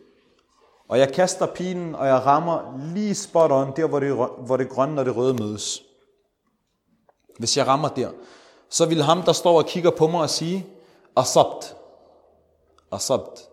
Og 0.88 0.99
jeg 0.99 1.12
kaster 1.12 1.46
pilen, 1.46 1.94
og 1.94 2.06
jeg 2.06 2.26
rammer 2.26 2.80
lige 2.94 3.14
spot 3.14 3.50
on, 3.50 3.72
der 3.76 3.88
hvor 3.88 4.00
det, 4.00 4.14
hvor 4.46 4.56
det 4.56 4.68
grønne 4.68 5.00
og 5.00 5.04
det 5.04 5.16
røde 5.16 5.34
mødes. 5.34 5.82
Hvis 7.38 7.56
jeg 7.56 7.66
rammer 7.66 7.88
der, 7.88 8.10
så 8.68 8.87
vil 8.87 9.02
ham, 9.02 9.22
der 9.22 9.32
står 9.32 9.58
og 9.58 9.66
kigger 9.66 9.90
på 9.90 10.06
mig 10.06 10.20
og 10.20 10.30
sige, 10.30 10.66
Asabt. 11.16 11.76
Asabt. 12.92 13.49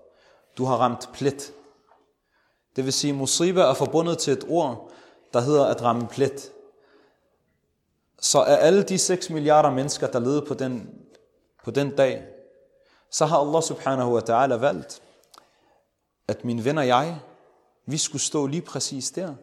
Du 0.57 0.65
har 0.65 0.77
ramt 0.77 1.09
plet. 1.13 1.53
Det 2.75 2.85
vil 2.85 2.93
sige, 2.93 3.13
musiba 3.13 3.61
er 3.61 3.73
forbundet 3.73 4.17
til 4.17 4.33
et 4.33 4.45
ord, 4.49 4.90
der 5.32 5.40
hedder 5.40 5.66
at 5.66 5.82
ramme 5.82 6.08
plet. 6.08 6.52
Så 8.20 8.42
af 8.42 8.66
alle 8.66 8.82
de 8.82 8.98
6 8.98 9.30
milliarder 9.30 9.70
mennesker, 9.70 10.06
der 10.06 10.18
levede 10.18 10.42
på 10.42 10.54
den, 10.54 10.90
på 11.64 11.70
den 11.70 11.96
dag, 11.96 12.26
så 13.10 13.26
har 13.26 13.38
Allah 13.38 13.62
subhanahu 13.62 14.14
wa 14.14 14.20
ta'ala 14.20 14.54
valgt, 14.54 15.02
at 16.28 16.44
min 16.44 16.64
ven 16.64 16.78
og 16.78 16.86
jeg, 16.86 17.20
vi 17.86 17.98
skulle 17.98 18.22
stå 18.22 18.46
lige 18.46 18.62
præcis 18.62 19.10
der, 19.10 19.34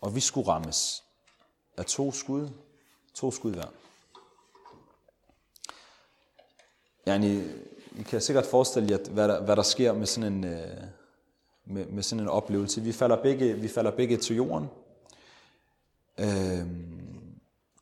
og 0.00 0.14
vi 0.14 0.20
skulle 0.20 0.48
rammes 0.48 1.04
af 1.76 1.84
to 1.84 2.12
skud, 2.12 2.48
to 3.14 3.30
skud 3.30 3.52
hver. 3.52 3.66
Yani, 7.06 7.42
I 7.98 8.02
kan 8.02 8.20
sikkert 8.20 8.46
forestille 8.46 8.90
jer, 8.90 9.10
hvad 9.10 9.28
der, 9.28 9.42
hvad 9.42 9.56
der 9.56 9.62
sker 9.62 9.92
med 9.92 10.06
sådan 10.06 10.32
en, 10.32 10.44
øh, 10.44 10.84
med, 11.64 11.86
med 11.86 12.02
sådan 12.02 12.22
en 12.22 12.28
oplevelse. 12.28 12.80
Vi 12.80 12.92
falder 12.92 13.22
begge, 13.22 13.54
vi 13.54 13.68
falder 13.68 13.90
begge 13.90 14.16
til 14.16 14.36
jorden. 14.36 14.68
Øhm, 16.20 16.92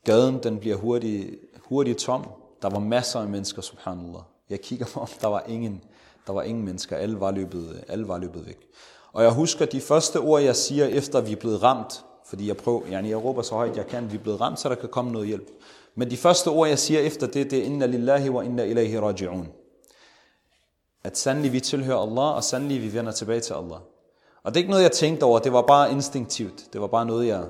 gaden 0.05 0.43
den 0.43 0.59
bliver 0.59 0.77
hurtigt, 0.77 1.31
hurtigt 1.69 1.99
tom. 1.99 2.27
Der 2.63 2.71
var 2.71 2.79
masser 2.79 3.21
af 3.21 3.29
mennesker, 3.29 3.63
subhanallah. 3.63 4.23
Jeg 4.51 4.61
kigger 4.61 4.87
mig 4.95 5.03
om, 5.03 5.09
der 5.21 5.29
var 5.29 5.45
ingen, 5.49 5.85
der 6.27 6.33
var 6.33 6.43
ingen 6.43 6.65
mennesker. 6.65 6.97
Alle 6.97 7.21
var 7.21 7.31
løbet, 7.31 7.85
alle 7.89 8.09
var 8.09 8.19
løbet 8.19 8.47
væk. 8.47 8.59
Og 9.13 9.23
jeg 9.23 9.33
husker 9.33 9.67
de 9.67 9.81
første 9.81 10.21
ord, 10.21 10.43
jeg 10.43 10.57
siger, 10.57 10.87
efter 10.87 11.21
vi 11.21 11.33
er 11.33 11.37
blevet 11.37 11.63
ramt, 11.63 12.05
fordi 12.27 12.49
jeg 12.49 12.57
prøver, 12.57 12.81
yani 12.91 13.09
jeg 13.09 13.25
råber 13.25 13.43
så 13.43 13.55
højt 13.55 13.77
jeg 13.77 13.87
kan, 13.87 14.13
vi 14.13 14.17
er 14.17 14.23
blevet 14.23 14.41
ramt, 14.41 14.61
så 14.61 14.69
der 14.69 14.75
kan 14.75 14.89
komme 14.89 15.13
noget 15.13 15.29
hjælp. 15.29 15.51
Men 15.95 16.11
de 16.11 16.17
første 16.17 16.49
ord, 16.49 16.69
jeg 16.69 16.79
siger 16.79 17.01
efter 17.01 17.27
det, 17.27 17.51
det 17.51 17.59
er 17.59 17.63
inna 17.63 17.87
lillahi 17.87 18.29
wa 18.29 18.43
inna 18.43 18.65
ilahi 18.65 18.99
raji'un. 18.99 19.47
At 21.05 21.19
sandelig 21.19 21.53
vi 21.53 21.61
tilhører 21.61 21.99
Allah, 21.99 22.37
og 22.37 22.45
sandelig 22.45 22.83
vi 22.83 22.95
vender 22.95 23.13
tilbage 23.13 23.41
til 23.41 23.53
Allah. 23.53 23.79
Og 24.43 24.55
det 24.55 24.57
er 24.57 24.57
ikke 24.57 24.71
noget, 24.71 24.83
jeg 24.83 24.93
tænkte 24.93 25.25
over, 25.25 25.39
det 25.39 25.53
var 25.53 25.63
bare 25.63 25.93
instinktivt. 25.93 26.73
Det 26.73 26.81
var 26.81 26.87
bare 26.87 27.07
noget, 27.07 27.27
jeg, 27.27 27.45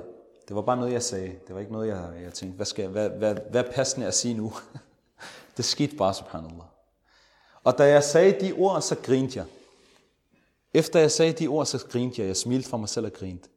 det 0.51 0.55
var 0.55 0.61
bare 0.61 0.77
noget, 0.77 0.93
jeg 0.93 1.03
sagde. 1.03 1.27
Det 1.47 1.55
var 1.55 1.59
ikke 1.59 1.71
noget, 1.71 1.87
jeg, 1.87 2.21
jeg 2.23 2.33
tænkte, 2.33 2.55
hvad, 2.55 2.65
skal, 2.65 2.87
hvad, 2.87 3.09
hvad, 3.09 3.35
hvad 3.51 3.63
er 3.63 3.71
passende 3.71 4.07
at 4.07 4.13
sige 4.13 4.33
nu? 4.33 4.53
det 5.57 5.65
skete 5.65 5.95
bare, 5.95 6.13
subhanallah. 6.13 6.65
Og 7.63 7.77
da 7.77 7.83
jeg 7.83 8.03
sagde 8.03 8.47
de 8.47 8.53
ord, 8.53 8.81
så 8.81 8.95
grinte 8.95 9.39
jeg. 9.39 9.45
Efter 10.73 10.99
jeg 10.99 11.11
sagde 11.11 11.33
de 11.33 11.47
ord, 11.47 11.65
så 11.65 11.85
grinte 11.87 12.21
jeg. 12.21 12.27
Jeg 12.27 12.37
smilte 12.37 12.69
for 12.69 12.77
mig 12.77 12.89
selv 12.89 13.05
og 13.05 13.13
grinte. 13.13 13.49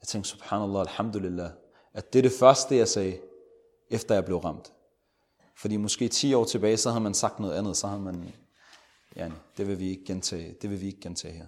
Jeg 0.00 0.08
tænkte, 0.08 0.30
subhanallah, 0.30 0.80
alhamdulillah, 0.80 1.50
at 1.94 2.12
det 2.12 2.18
er 2.18 2.22
det 2.22 2.32
første, 2.32 2.76
jeg 2.76 2.88
sagde, 2.88 3.18
efter 3.90 4.14
jeg 4.14 4.24
blev 4.24 4.38
ramt. 4.38 4.72
Fordi 5.56 5.76
måske 5.76 6.08
10 6.08 6.34
år 6.34 6.44
tilbage, 6.44 6.76
så 6.76 6.90
havde 6.90 7.02
man 7.02 7.14
sagt 7.14 7.40
noget 7.40 7.54
andet, 7.54 7.76
så 7.76 7.86
havde 7.86 8.02
man, 8.02 8.32
ja, 9.16 9.30
det 9.56 9.68
vil 9.68 9.78
vi 9.78 9.88
ikke 9.88 10.04
gentage, 10.04 10.56
det 10.62 10.70
vil 10.70 10.80
vi 10.80 10.86
ikke 10.86 11.00
gentage 11.00 11.34
her. 11.34 11.46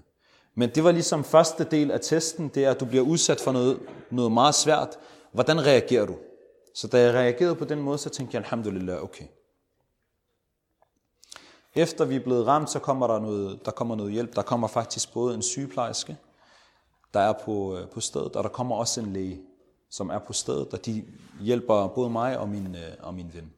Men 0.54 0.70
det 0.70 0.84
var 0.84 0.92
ligesom 0.92 1.24
første 1.24 1.64
del 1.64 1.90
af 1.90 2.00
testen, 2.00 2.48
det 2.48 2.64
er, 2.64 2.70
at 2.70 2.80
du 2.80 2.84
bliver 2.84 3.04
udsat 3.04 3.40
for 3.40 3.52
noget, 3.52 3.80
noget 4.10 4.32
meget 4.32 4.54
svært. 4.54 4.98
Hvordan 5.32 5.66
reagerer 5.66 6.06
du? 6.06 6.16
Så 6.74 6.88
da 6.88 7.00
jeg 7.00 7.14
reagerede 7.14 7.54
på 7.54 7.64
den 7.64 7.82
måde, 7.82 7.98
så 7.98 8.10
tænkte 8.10 8.34
jeg, 8.34 8.42
alhamdulillah, 8.44 9.02
okay. 9.02 9.24
Efter 11.74 12.04
vi 12.04 12.16
er 12.16 12.20
blevet 12.20 12.46
ramt, 12.46 12.70
så 12.70 12.78
kommer 12.78 13.06
der 13.06 13.18
noget, 13.18 13.64
der 13.64 13.70
kommer 13.70 13.96
noget 13.96 14.12
hjælp. 14.12 14.36
Der 14.36 14.42
kommer 14.42 14.68
faktisk 14.68 15.12
både 15.12 15.34
en 15.34 15.42
sygeplejerske, 15.42 16.16
der 17.14 17.20
er 17.20 17.32
på, 17.32 17.76
øh, 17.76 17.88
på 17.88 18.00
stedet, 18.00 18.36
og 18.36 18.44
der 18.44 18.50
kommer 18.50 18.76
også 18.76 19.00
en 19.00 19.12
læge, 19.12 19.42
som 19.90 20.10
er 20.10 20.18
på 20.18 20.32
stedet, 20.32 20.68
og 20.72 20.86
de 20.86 21.04
hjælper 21.40 21.86
både 21.86 22.10
mig 22.10 22.38
og 22.38 22.48
min, 22.48 22.74
øh, 22.74 22.92
og 23.00 23.14
min 23.14 23.30
ven. 23.34 23.52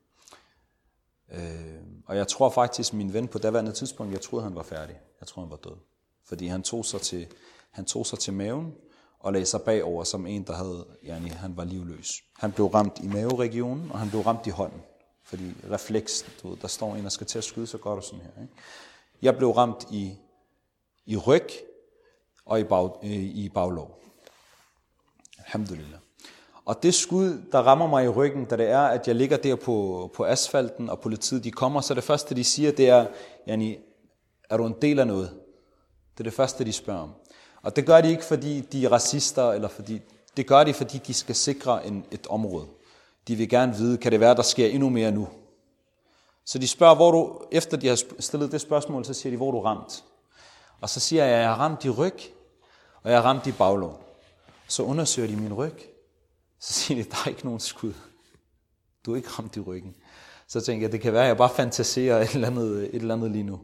Øh, 1.32 1.82
og 2.06 2.16
jeg 2.16 2.28
tror 2.28 2.50
faktisk, 2.50 2.92
min 2.92 3.12
ven 3.12 3.28
på 3.28 3.38
daværende 3.38 3.72
tidspunkt, 3.72 4.12
jeg 4.12 4.20
troede, 4.20 4.44
han 4.44 4.54
var 4.54 4.62
færdig. 4.62 5.00
Jeg 5.20 5.28
troede, 5.28 5.48
han 5.48 5.50
var 5.50 5.70
død. 5.70 5.76
Fordi 6.24 6.46
han 6.46 6.62
tog 6.62 6.84
sig 6.84 7.00
til, 7.00 7.26
han 7.70 7.84
tog 7.84 8.06
sig 8.06 8.18
til 8.18 8.32
maven 8.32 8.74
og 9.20 9.32
lagde 9.32 9.46
sig 9.46 9.62
bagover 9.62 10.04
som 10.04 10.26
en, 10.26 10.42
der 10.42 10.52
havde, 10.52 10.86
yani, 11.04 11.28
han 11.28 11.56
var 11.56 11.64
livløs. 11.64 12.22
Han 12.36 12.52
blev 12.52 12.66
ramt 12.66 12.98
i 13.02 13.06
maveregionen, 13.06 13.90
og 13.92 13.98
han 13.98 14.10
blev 14.10 14.22
ramt 14.22 14.46
i 14.46 14.50
hånden. 14.50 14.80
Fordi 15.22 15.44
refleks, 15.70 16.26
du 16.42 16.48
ved, 16.48 16.56
der 16.56 16.68
står 16.68 16.94
en, 16.94 17.02
der 17.04 17.08
skal 17.08 17.26
til 17.26 17.38
at 17.38 17.44
skyde, 17.44 17.66
så 17.66 17.78
godt 17.78 17.96
og 17.96 18.04
sådan 18.04 18.20
her. 18.20 18.42
Ikke? 18.42 18.54
Jeg 19.22 19.36
blev 19.36 19.50
ramt 19.50 19.86
i, 19.90 20.14
i 21.06 21.16
ryg 21.16 21.48
og 22.44 22.60
i, 22.60 22.64
bag, 22.64 22.90
øh, 23.02 23.10
i 23.10 23.48
baglov. 23.48 24.00
Alhamdulillah. 25.38 26.00
Og 26.64 26.82
det 26.82 26.94
skud, 26.94 27.42
der 27.52 27.58
rammer 27.58 27.86
mig 27.86 28.04
i 28.04 28.08
ryggen, 28.08 28.44
da 28.44 28.56
det 28.56 28.68
er, 28.68 28.80
at 28.80 29.08
jeg 29.08 29.14
ligger 29.14 29.36
der 29.36 29.56
på, 29.56 30.10
på 30.14 30.24
asfalten, 30.24 30.90
og 30.90 31.00
politiet 31.00 31.44
de 31.44 31.50
kommer, 31.50 31.80
så 31.80 31.94
det 31.94 32.04
første, 32.04 32.34
de 32.34 32.44
siger, 32.44 32.72
det 32.72 32.88
er, 32.88 33.06
yani, 33.48 33.78
er 34.50 34.56
du 34.56 34.66
en 34.66 34.74
del 34.82 34.98
af 34.98 35.06
noget? 35.06 35.40
Det 36.14 36.20
er 36.20 36.24
det 36.24 36.32
første, 36.32 36.64
de 36.64 36.72
spørger 36.72 37.00
om. 37.00 37.10
Og 37.62 37.76
det 37.76 37.86
gør 37.86 38.00
de 38.00 38.10
ikke, 38.10 38.24
fordi 38.24 38.60
de 38.60 38.84
er 38.84 38.92
racister, 38.92 39.52
eller 39.52 39.68
fordi, 39.68 40.00
det 40.36 40.46
gør 40.46 40.64
de, 40.64 40.74
fordi 40.74 40.98
de 40.98 41.14
skal 41.14 41.34
sikre 41.34 41.86
en, 41.86 42.04
et 42.10 42.26
område. 42.26 42.66
De 43.28 43.36
vil 43.36 43.48
gerne 43.48 43.76
vide, 43.76 43.98
kan 43.98 44.12
det 44.12 44.20
være, 44.20 44.34
der 44.34 44.42
sker 44.42 44.66
endnu 44.66 44.88
mere 44.88 45.10
nu? 45.10 45.28
Så 46.44 46.58
de 46.58 46.68
spørger, 46.68 46.94
hvor 46.94 47.10
du, 47.10 47.40
efter 47.52 47.76
de 47.76 47.88
har 47.88 48.02
stillet 48.18 48.52
det 48.52 48.60
spørgsmål, 48.60 49.04
så 49.04 49.14
siger 49.14 49.30
de, 49.30 49.36
hvor 49.36 49.50
du 49.50 49.60
ramt? 49.60 50.04
Og 50.80 50.90
så 50.90 51.00
siger 51.00 51.24
jeg, 51.24 51.34
at 51.34 51.40
jeg 51.40 51.48
har 51.48 51.56
ramt 51.56 51.84
i 51.84 51.90
ryg, 51.90 52.20
og 53.02 53.10
jeg 53.10 53.18
har 53.18 53.24
ramt 53.28 53.46
i 53.46 53.52
baglån. 53.52 53.96
Så 54.68 54.82
undersøger 54.82 55.28
de 55.28 55.36
min 55.36 55.52
ryg. 55.52 55.94
Så 56.60 56.72
siger 56.72 57.02
de, 57.02 57.10
der 57.10 57.16
er 57.24 57.28
ikke 57.28 57.44
nogen 57.44 57.60
skud. 57.60 57.94
Du 59.06 59.12
er 59.12 59.16
ikke 59.16 59.28
ramt 59.28 59.56
i 59.56 59.60
ryggen. 59.60 59.96
Så 60.46 60.60
tænker 60.60 60.84
jeg, 60.84 60.92
det 60.92 61.00
kan 61.00 61.12
være, 61.12 61.22
at 61.22 61.28
jeg 61.28 61.36
bare 61.36 61.50
fantaserer 61.50 62.20
et 62.20 62.34
eller 62.34 62.46
andet, 62.48 62.94
et 62.94 62.94
eller 62.94 63.14
andet 63.14 63.30
lige 63.30 63.44
nu. 63.44 63.60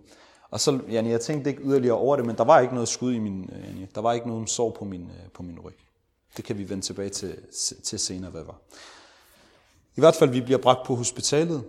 Og 0.50 0.60
så, 0.60 0.80
yani, 0.88 1.10
jeg 1.10 1.20
tænkte 1.20 1.50
ikke 1.50 1.62
yderligere 1.62 1.96
over 1.96 2.16
det, 2.16 2.26
men 2.26 2.36
der 2.36 2.44
var 2.44 2.60
ikke 2.60 2.74
noget 2.74 2.88
skud 2.88 3.12
i 3.12 3.18
min, 3.18 3.50
øh, 3.52 3.64
Janne, 3.64 3.88
der 3.94 4.00
var 4.00 4.12
ikke 4.12 4.28
nogen 4.28 4.46
sår 4.46 4.70
på 4.70 4.84
min, 4.84 5.02
øh, 5.02 5.30
på 5.34 5.42
min 5.42 5.60
ryg. 5.60 5.74
Det 6.36 6.44
kan 6.44 6.58
vi 6.58 6.68
vende 6.68 6.82
tilbage 6.82 7.08
til, 7.08 7.38
til 7.82 7.98
senere, 7.98 8.30
hvad 8.30 8.42
var. 8.42 8.60
I 9.96 10.00
hvert 10.00 10.14
fald, 10.14 10.30
vi 10.30 10.40
bliver 10.40 10.58
bragt 10.58 10.86
på 10.86 10.94
hospitalet. 10.94 11.64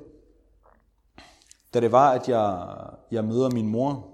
Da 1.73 1.79
det 1.79 1.91
var, 1.91 2.11
at 2.11 2.29
jeg, 2.29 2.67
jeg 3.11 3.23
møder 3.23 3.49
min 3.49 3.67
mor, 3.67 4.07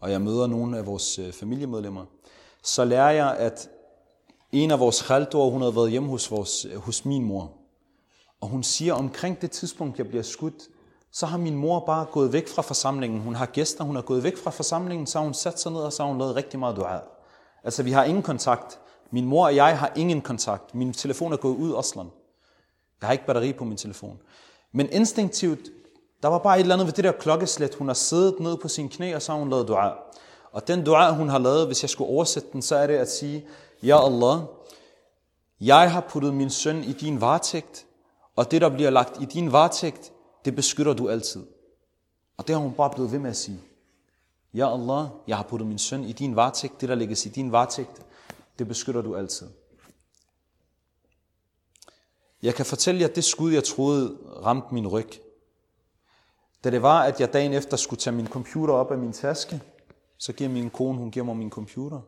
og 0.00 0.10
jeg 0.10 0.20
møder 0.20 0.46
nogle 0.46 0.78
af 0.78 0.86
vores 0.86 1.18
øh, 1.18 1.32
familiemedlemmer, 1.32 2.04
så 2.62 2.84
lærer 2.84 3.10
jeg, 3.10 3.36
at 3.36 3.70
en 4.52 4.70
af 4.70 4.80
vores 4.80 5.02
khaldorer, 5.02 5.50
hun 5.50 5.60
havde 5.60 5.76
været 5.76 5.90
hjemme 5.90 6.08
hos, 6.08 6.30
vores, 6.30 6.66
hos 6.76 7.04
min 7.04 7.24
mor. 7.24 7.52
Og 8.40 8.48
hun 8.48 8.62
siger, 8.62 8.94
omkring 8.94 9.40
det 9.40 9.50
tidspunkt, 9.50 9.98
jeg 9.98 10.08
bliver 10.08 10.22
skudt, 10.22 10.68
så 11.12 11.26
har 11.26 11.38
min 11.38 11.56
mor 11.56 11.80
bare 11.80 12.04
gået 12.04 12.32
væk 12.32 12.48
fra 12.48 12.62
forsamlingen. 12.62 13.20
Hun 13.20 13.34
har 13.34 13.46
gæster, 13.46 13.84
hun 13.84 13.94
har 13.94 14.02
gået 14.02 14.22
væk 14.22 14.36
fra 14.36 14.50
forsamlingen, 14.50 15.06
så 15.06 15.18
har 15.18 15.24
hun 15.24 15.34
sat 15.34 15.60
sig 15.60 15.72
ned, 15.72 15.80
og 15.80 15.92
så 15.92 16.02
har 16.02 16.10
hun 16.10 16.18
lavet 16.18 16.36
rigtig 16.36 16.58
meget 16.58 16.76
dua. 16.76 17.00
Altså, 17.64 17.82
vi 17.82 17.92
har 17.92 18.04
ingen 18.04 18.22
kontakt. 18.22 18.78
Min 19.10 19.24
mor 19.24 19.44
og 19.44 19.56
jeg 19.56 19.78
har 19.78 19.92
ingen 19.96 20.20
kontakt. 20.20 20.74
Min 20.74 20.92
telefon 20.92 21.32
er 21.32 21.36
gået 21.36 21.56
ud 21.56 21.72
Osland. 21.72 22.08
Jeg 23.00 23.06
har 23.06 23.12
ikke 23.12 23.26
batteri 23.26 23.52
på 23.52 23.64
min 23.64 23.76
telefon. 23.76 24.18
Men 24.72 24.88
instinktivt, 24.92 25.60
der 26.22 26.28
var 26.28 26.38
bare 26.38 26.56
et 26.56 26.60
eller 26.60 26.74
andet 26.74 26.86
ved 26.86 26.92
det 26.92 27.04
der 27.04 27.12
klokkeslæt. 27.12 27.74
Hun 27.74 27.86
har 27.86 27.94
siddet 27.94 28.40
ned 28.40 28.56
på 28.56 28.68
sin 28.68 28.88
knæ, 28.88 29.14
og 29.14 29.22
så 29.22 29.32
har 29.32 29.38
hun 29.38 29.50
lavet 29.50 29.68
dua. 29.68 29.92
Og 30.52 30.68
den 30.68 30.84
dua, 30.84 31.12
hun 31.12 31.28
har 31.28 31.38
lavet, 31.38 31.66
hvis 31.66 31.82
jeg 31.82 31.90
skulle 31.90 32.10
oversætte 32.10 32.48
den, 32.52 32.62
så 32.62 32.76
er 32.76 32.86
det 32.86 32.96
at 32.96 33.10
sige, 33.10 33.46
Ja 33.82 34.06
Allah, 34.06 34.38
jeg 35.60 35.92
har 35.92 36.00
puttet 36.00 36.34
min 36.34 36.50
søn 36.50 36.84
i 36.84 36.92
din 36.92 37.20
varetægt, 37.20 37.86
og 38.36 38.50
det, 38.50 38.60
der 38.60 38.68
bliver 38.68 38.90
lagt 38.90 39.22
i 39.22 39.24
din 39.24 39.52
varetægt, 39.52 40.11
det 40.44 40.56
beskytter 40.56 40.92
du 40.92 41.08
altid. 41.08 41.46
Og 42.36 42.46
det 42.46 42.54
har 42.54 42.62
hun 42.62 42.72
bare 42.72 42.90
blevet 42.90 43.12
ved 43.12 43.18
med 43.18 43.30
at 43.30 43.36
sige. 43.36 43.60
Ja 44.54 44.74
Allah, 44.74 45.08
jeg 45.26 45.36
har 45.36 45.44
puttet 45.44 45.68
min 45.68 45.78
søn 45.78 46.04
i 46.04 46.12
din 46.12 46.36
varetægt, 46.36 46.80
det 46.80 46.88
der 46.88 46.94
lægges 46.94 47.26
i 47.26 47.28
din 47.28 47.52
varetægt, 47.52 48.02
det 48.58 48.68
beskytter 48.68 49.02
du 49.02 49.16
altid. 49.16 49.48
Jeg 52.42 52.54
kan 52.54 52.66
fortælle 52.66 53.00
jer, 53.00 53.08
at 53.08 53.16
det 53.16 53.24
skud, 53.24 53.52
jeg 53.52 53.64
troede, 53.64 54.18
ramte 54.44 54.74
min 54.74 54.86
ryg. 54.86 55.10
Da 56.64 56.70
det 56.70 56.82
var, 56.82 57.02
at 57.02 57.20
jeg 57.20 57.32
dagen 57.32 57.52
efter 57.52 57.76
skulle 57.76 58.00
tage 58.00 58.16
min 58.16 58.26
computer 58.28 58.74
op 58.74 58.90
af 58.92 58.98
min 58.98 59.12
taske, 59.12 59.62
så 60.18 60.32
giver 60.32 60.50
min 60.50 60.70
kone, 60.70 60.98
hun 60.98 61.10
giver 61.10 61.26
mig 61.26 61.36
min 61.36 61.50
computer. 61.50 62.00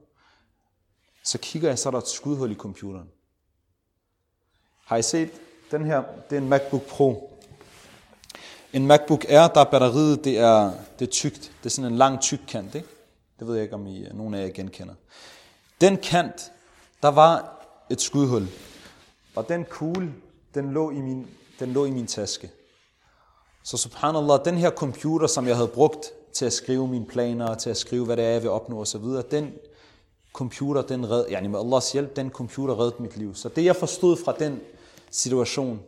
Så 1.24 1.38
kigger 1.38 1.68
jeg, 1.68 1.78
så 1.78 1.88
er 1.88 1.90
der 1.90 1.98
et 1.98 2.08
skudhul 2.08 2.50
i 2.50 2.54
computeren. 2.54 3.10
Har 4.84 4.96
I 4.96 5.02
set 5.02 5.30
den 5.70 5.84
her? 5.84 6.02
Det 6.30 6.36
er 6.36 6.40
en 6.40 6.48
MacBook 6.48 6.82
Pro. 6.82 7.33
En 8.74 8.86
MacBook 8.86 9.24
Air, 9.28 9.48
der 9.48 9.60
er 9.60 9.64
batteriet, 9.64 10.24
det 10.24 10.38
er, 10.38 10.72
det 10.98 11.06
er 11.06 11.10
tykt. 11.10 11.52
Det 11.62 11.66
er 11.66 11.70
sådan 11.70 11.92
en 11.92 11.98
lang 11.98 12.20
tyk 12.20 12.40
kant, 12.48 12.74
ikke? 12.74 12.88
Det 13.38 13.46
ved 13.46 13.54
jeg 13.54 13.62
ikke, 13.62 13.74
om 13.74 13.86
I, 13.86 14.06
nogen 14.14 14.34
af 14.34 14.42
jer 14.42 14.52
genkender. 14.52 14.94
Den 15.80 15.96
kant, 15.96 16.52
der 17.02 17.08
var 17.08 17.64
et 17.90 18.00
skudhul. 18.00 18.48
Og 19.36 19.48
den 19.48 19.64
kugle, 19.64 20.12
den 20.54 20.72
lå 20.72 20.90
i 20.90 21.00
min, 21.00 21.26
den 21.60 21.72
lå 21.72 21.84
i 21.84 21.90
min 21.90 22.06
taske. 22.06 22.50
Så 23.62 23.76
subhanallah, 23.76 24.40
den 24.44 24.56
her 24.56 24.70
computer, 24.70 25.26
som 25.26 25.46
jeg 25.46 25.56
havde 25.56 25.68
brugt 25.68 26.06
til 26.32 26.44
at 26.44 26.52
skrive 26.52 26.88
mine 26.88 27.06
planer, 27.06 27.54
til 27.54 27.70
at 27.70 27.76
skrive, 27.76 28.04
hvad 28.04 28.16
det 28.16 28.24
er, 28.24 28.30
jeg 28.30 28.42
vil 28.42 28.50
opnå 28.50 28.80
osv., 28.80 29.04
den 29.30 29.52
computer, 30.32 30.82
den 30.82 31.10
red, 31.10 31.24
yani 31.30 31.48
med 31.48 31.60
Allahs 31.60 31.92
hjælp, 31.92 32.16
den 32.16 32.30
computer 32.30 32.80
reddede 32.80 33.02
mit 33.02 33.16
liv. 33.16 33.34
Så 33.34 33.48
det, 33.48 33.64
jeg 33.64 33.76
forstod 33.76 34.16
fra 34.16 34.34
den 34.38 34.60
situation, 35.10 35.80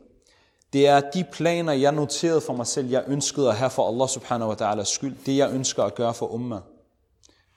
det 0.72 0.86
er 0.86 1.10
de 1.10 1.24
planer, 1.32 1.72
jeg 1.72 1.92
noterede 1.92 2.40
for 2.40 2.52
mig 2.52 2.66
selv, 2.66 2.88
jeg 2.88 3.04
ønskede 3.06 3.48
at 3.48 3.56
have 3.56 3.70
for 3.70 3.88
Allah 3.88 4.08
subhanahu 4.08 4.50
wa 4.50 4.56
ta'ala 4.56 4.84
skyld, 4.84 5.16
det 5.26 5.36
jeg 5.36 5.52
ønsker 5.52 5.84
at 5.84 5.94
gøre 5.94 6.14
for 6.14 6.26
umma. 6.26 6.60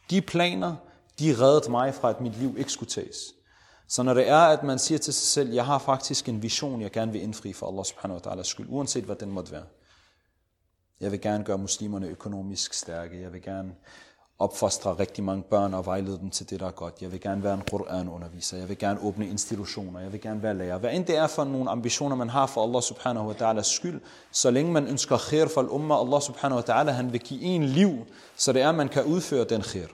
De 0.10 0.22
planer, 0.22 0.76
de 1.20 1.36
reddede 1.40 1.72
mig 1.72 1.94
fra, 1.94 2.10
at 2.10 2.22
mit 2.22 2.38
liv 2.38 2.56
ikke 2.58 2.72
skulle 2.72 2.90
tages. 2.90 3.18
Så 3.88 4.04
når 4.04 4.14
det 4.14 4.30
er, 4.30 4.38
at 4.38 4.64
man 4.64 4.80
siger 4.80 4.98
til 4.98 5.14
sig 5.14 5.28
selv, 5.28 5.54
jeg 5.54 5.66
har 5.66 5.80
faktisk 5.80 6.30
en 6.30 6.42
vision, 6.42 6.82
jeg 6.82 6.92
gerne 6.92 7.12
vil 7.12 7.22
indfri 7.22 7.54
for 7.54 7.68
Allah 7.68 7.86
subhanahu 7.86 8.22
wa 8.26 8.32
ta'ala 8.32 8.44
skyld, 8.44 8.68
uanset 8.70 9.04
hvad 9.04 9.16
den 9.16 9.32
måtte 9.32 9.52
være. 9.52 9.66
Jeg 11.00 11.12
vil 11.12 11.22
gerne 11.22 11.44
gøre 11.44 11.58
muslimerne 11.58 12.08
økonomisk 12.08 12.74
stærke. 12.74 13.22
Jeg 13.22 13.34
vil 13.34 13.42
gerne 13.42 13.76
opfostre 14.40 14.94
rigtig 15.00 15.24
mange 15.24 15.44
børn 15.44 15.74
og 15.74 15.86
vejlede 15.86 16.20
dem 16.20 16.30
til 16.30 16.50
det, 16.50 16.60
der 16.60 16.68
er 16.68 16.72
godt. 16.72 17.02
Jeg 17.02 17.12
vil 17.12 17.22
gerne 17.22 17.44
være 17.44 17.54
en 17.54 17.64
Qur'an-underviser. 17.74 18.58
Jeg 18.58 18.70
vil 18.70 18.78
gerne 18.78 19.00
åbne 19.02 19.28
institutioner. 19.28 20.00
Jeg 20.00 20.12
vil 20.12 20.22
gerne 20.22 20.44
være 20.44 20.54
lærer. 20.54 20.78
Hvad 20.78 20.94
end 20.94 21.06
det 21.06 21.18
er 21.18 21.28
for 21.28 21.44
nogle 21.44 21.70
ambitioner, 21.70 22.16
man 22.16 22.30
har 22.30 22.48
for 22.48 22.64
Allah 22.64 22.82
subhanahu 22.82 23.28
wa 23.28 23.34
ta'ala 23.34 23.62
skyld, 23.62 24.02
så 24.32 24.52
længe 24.52 24.72
man 24.72 24.88
ønsker 24.88 25.18
khair 25.18 25.48
for 25.48 25.62
al-umma, 25.62 26.00
Allah 26.02 26.22
subhanahu 26.22 26.62
wa 26.62 26.74
ta'ala, 26.74 26.92
han 26.92 27.14
vil 27.14 27.20
give 27.22 27.42
en 27.42 27.64
liv, 27.64 28.06
så 28.36 28.54
det 28.54 28.62
er, 28.62 28.70
at 28.70 28.76
man 28.76 28.90
kan 28.90 29.04
udføre 29.04 29.44
den 29.44 29.62
khair. 29.62 29.88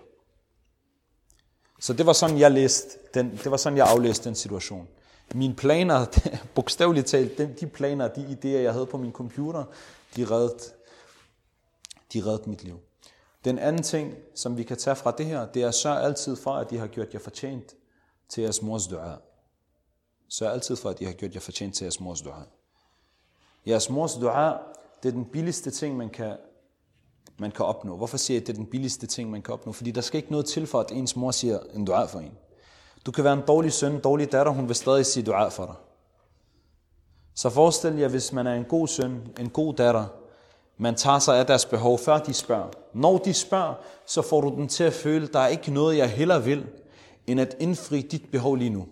Så 1.79 1.93
det 1.93 2.05
var 2.05 2.13
sådan, 2.13 2.39
jeg 2.39 2.51
læste 2.51 2.87
den, 3.13 3.39
det 3.43 3.51
var 3.51 3.57
sådan, 3.57 3.77
jeg 3.77 3.87
aflæste 3.87 4.29
den 4.29 4.35
situation. 4.35 4.87
Mine 5.33 5.55
planer, 5.55 6.05
bogstaveligt 6.55 7.07
talt, 7.07 7.59
de 7.59 7.67
planer, 7.67 8.07
de 8.07 8.37
idéer, 8.41 8.61
jeg 8.61 8.73
havde 8.73 8.85
på 8.85 8.97
min 8.97 9.11
computer, 9.11 9.63
de 10.15 10.25
reddede, 10.25 10.59
de 12.13 12.21
reddede 12.25 12.49
mit 12.49 12.63
liv. 12.63 12.79
Den 13.45 13.59
anden 13.59 13.83
ting, 13.83 14.13
som 14.35 14.57
vi 14.57 14.63
kan 14.63 14.77
tage 14.77 14.95
fra 14.95 15.11
det 15.11 15.25
her, 15.25 15.45
det 15.45 15.63
er 15.63 15.71
sørg 15.71 16.03
altid 16.03 16.35
for, 16.35 16.51
at 16.51 16.69
de 16.69 16.77
har 16.77 16.87
gjort 16.87 17.13
jer 17.13 17.19
fortjent 17.19 17.75
til 18.29 18.41
jeres 18.41 18.61
mors 18.61 18.87
dua. 18.87 19.17
Sørg 20.29 20.53
altid 20.53 20.75
for, 20.75 20.89
at 20.89 20.99
de 20.99 21.05
har 21.05 21.13
gjort 21.13 21.33
jer 21.33 21.39
fortjent 21.39 21.75
til 21.75 21.85
jeres 21.85 21.99
mors 21.99 22.21
dua. 22.21 22.43
Jeres 23.67 23.89
mors 23.89 24.13
dua, 24.13 24.57
det 25.03 25.09
er 25.09 25.13
den 25.13 25.25
billigste 25.25 25.71
ting, 25.71 25.97
man 25.97 26.09
kan, 26.09 26.37
man 27.37 27.51
kan 27.51 27.65
opnå. 27.65 27.97
Hvorfor 27.97 28.17
siger 28.17 28.35
jeg, 28.35 28.41
at 28.41 28.47
det 28.47 28.53
er 28.53 28.57
den 28.57 28.65
billigste 28.65 29.07
ting, 29.07 29.31
man 29.31 29.41
kan 29.41 29.53
opnå? 29.53 29.71
Fordi 29.71 29.91
der 29.91 30.01
skal 30.01 30.17
ikke 30.17 30.31
noget 30.31 30.45
til 30.45 30.67
for, 30.67 30.79
at 30.79 30.91
ens 30.91 31.15
mor 31.15 31.31
siger 31.31 31.59
en 31.73 31.85
dua 31.85 32.05
for 32.05 32.19
en. 32.19 32.37
Du 33.05 33.11
kan 33.11 33.23
være 33.23 33.33
en 33.33 33.43
dårlig 33.47 33.73
søn, 33.73 33.91
en 33.91 34.01
dårlig 34.01 34.31
datter, 34.31 34.51
hun 34.51 34.67
vil 34.67 34.75
stadig 34.75 35.05
sige 35.05 35.25
dua 35.25 35.47
for 35.47 35.65
dig. 35.65 35.75
Så 37.35 37.49
forestil 37.49 37.95
jer, 37.95 38.07
hvis 38.07 38.33
man 38.33 38.47
er 38.47 38.53
en 38.53 38.65
god 38.65 38.87
søn, 38.87 39.33
en 39.39 39.49
god 39.49 39.73
datter, 39.73 40.05
man 40.77 40.95
tager 40.95 41.19
sig 41.19 41.39
af 41.39 41.45
deres 41.45 41.65
behov, 41.65 41.99
før 41.99 42.17
de 42.17 42.33
spørger. 42.33 42.69
Når 42.93 43.17
de 43.17 43.33
spørger, 43.33 43.73
så 44.05 44.21
får 44.21 44.41
du 44.41 44.49
dem 44.49 44.67
til 44.67 44.83
at 44.83 44.93
føle, 44.93 45.27
der 45.27 45.39
er 45.39 45.47
ikke 45.47 45.71
noget, 45.71 45.97
jeg 45.97 46.09
heller 46.09 46.39
vil, 46.39 46.65
end 47.27 47.39
at 47.39 47.55
indfri 47.59 48.01
dit 48.01 48.31
behov 48.31 48.55
lige 48.55 48.69
nu. 48.69 48.87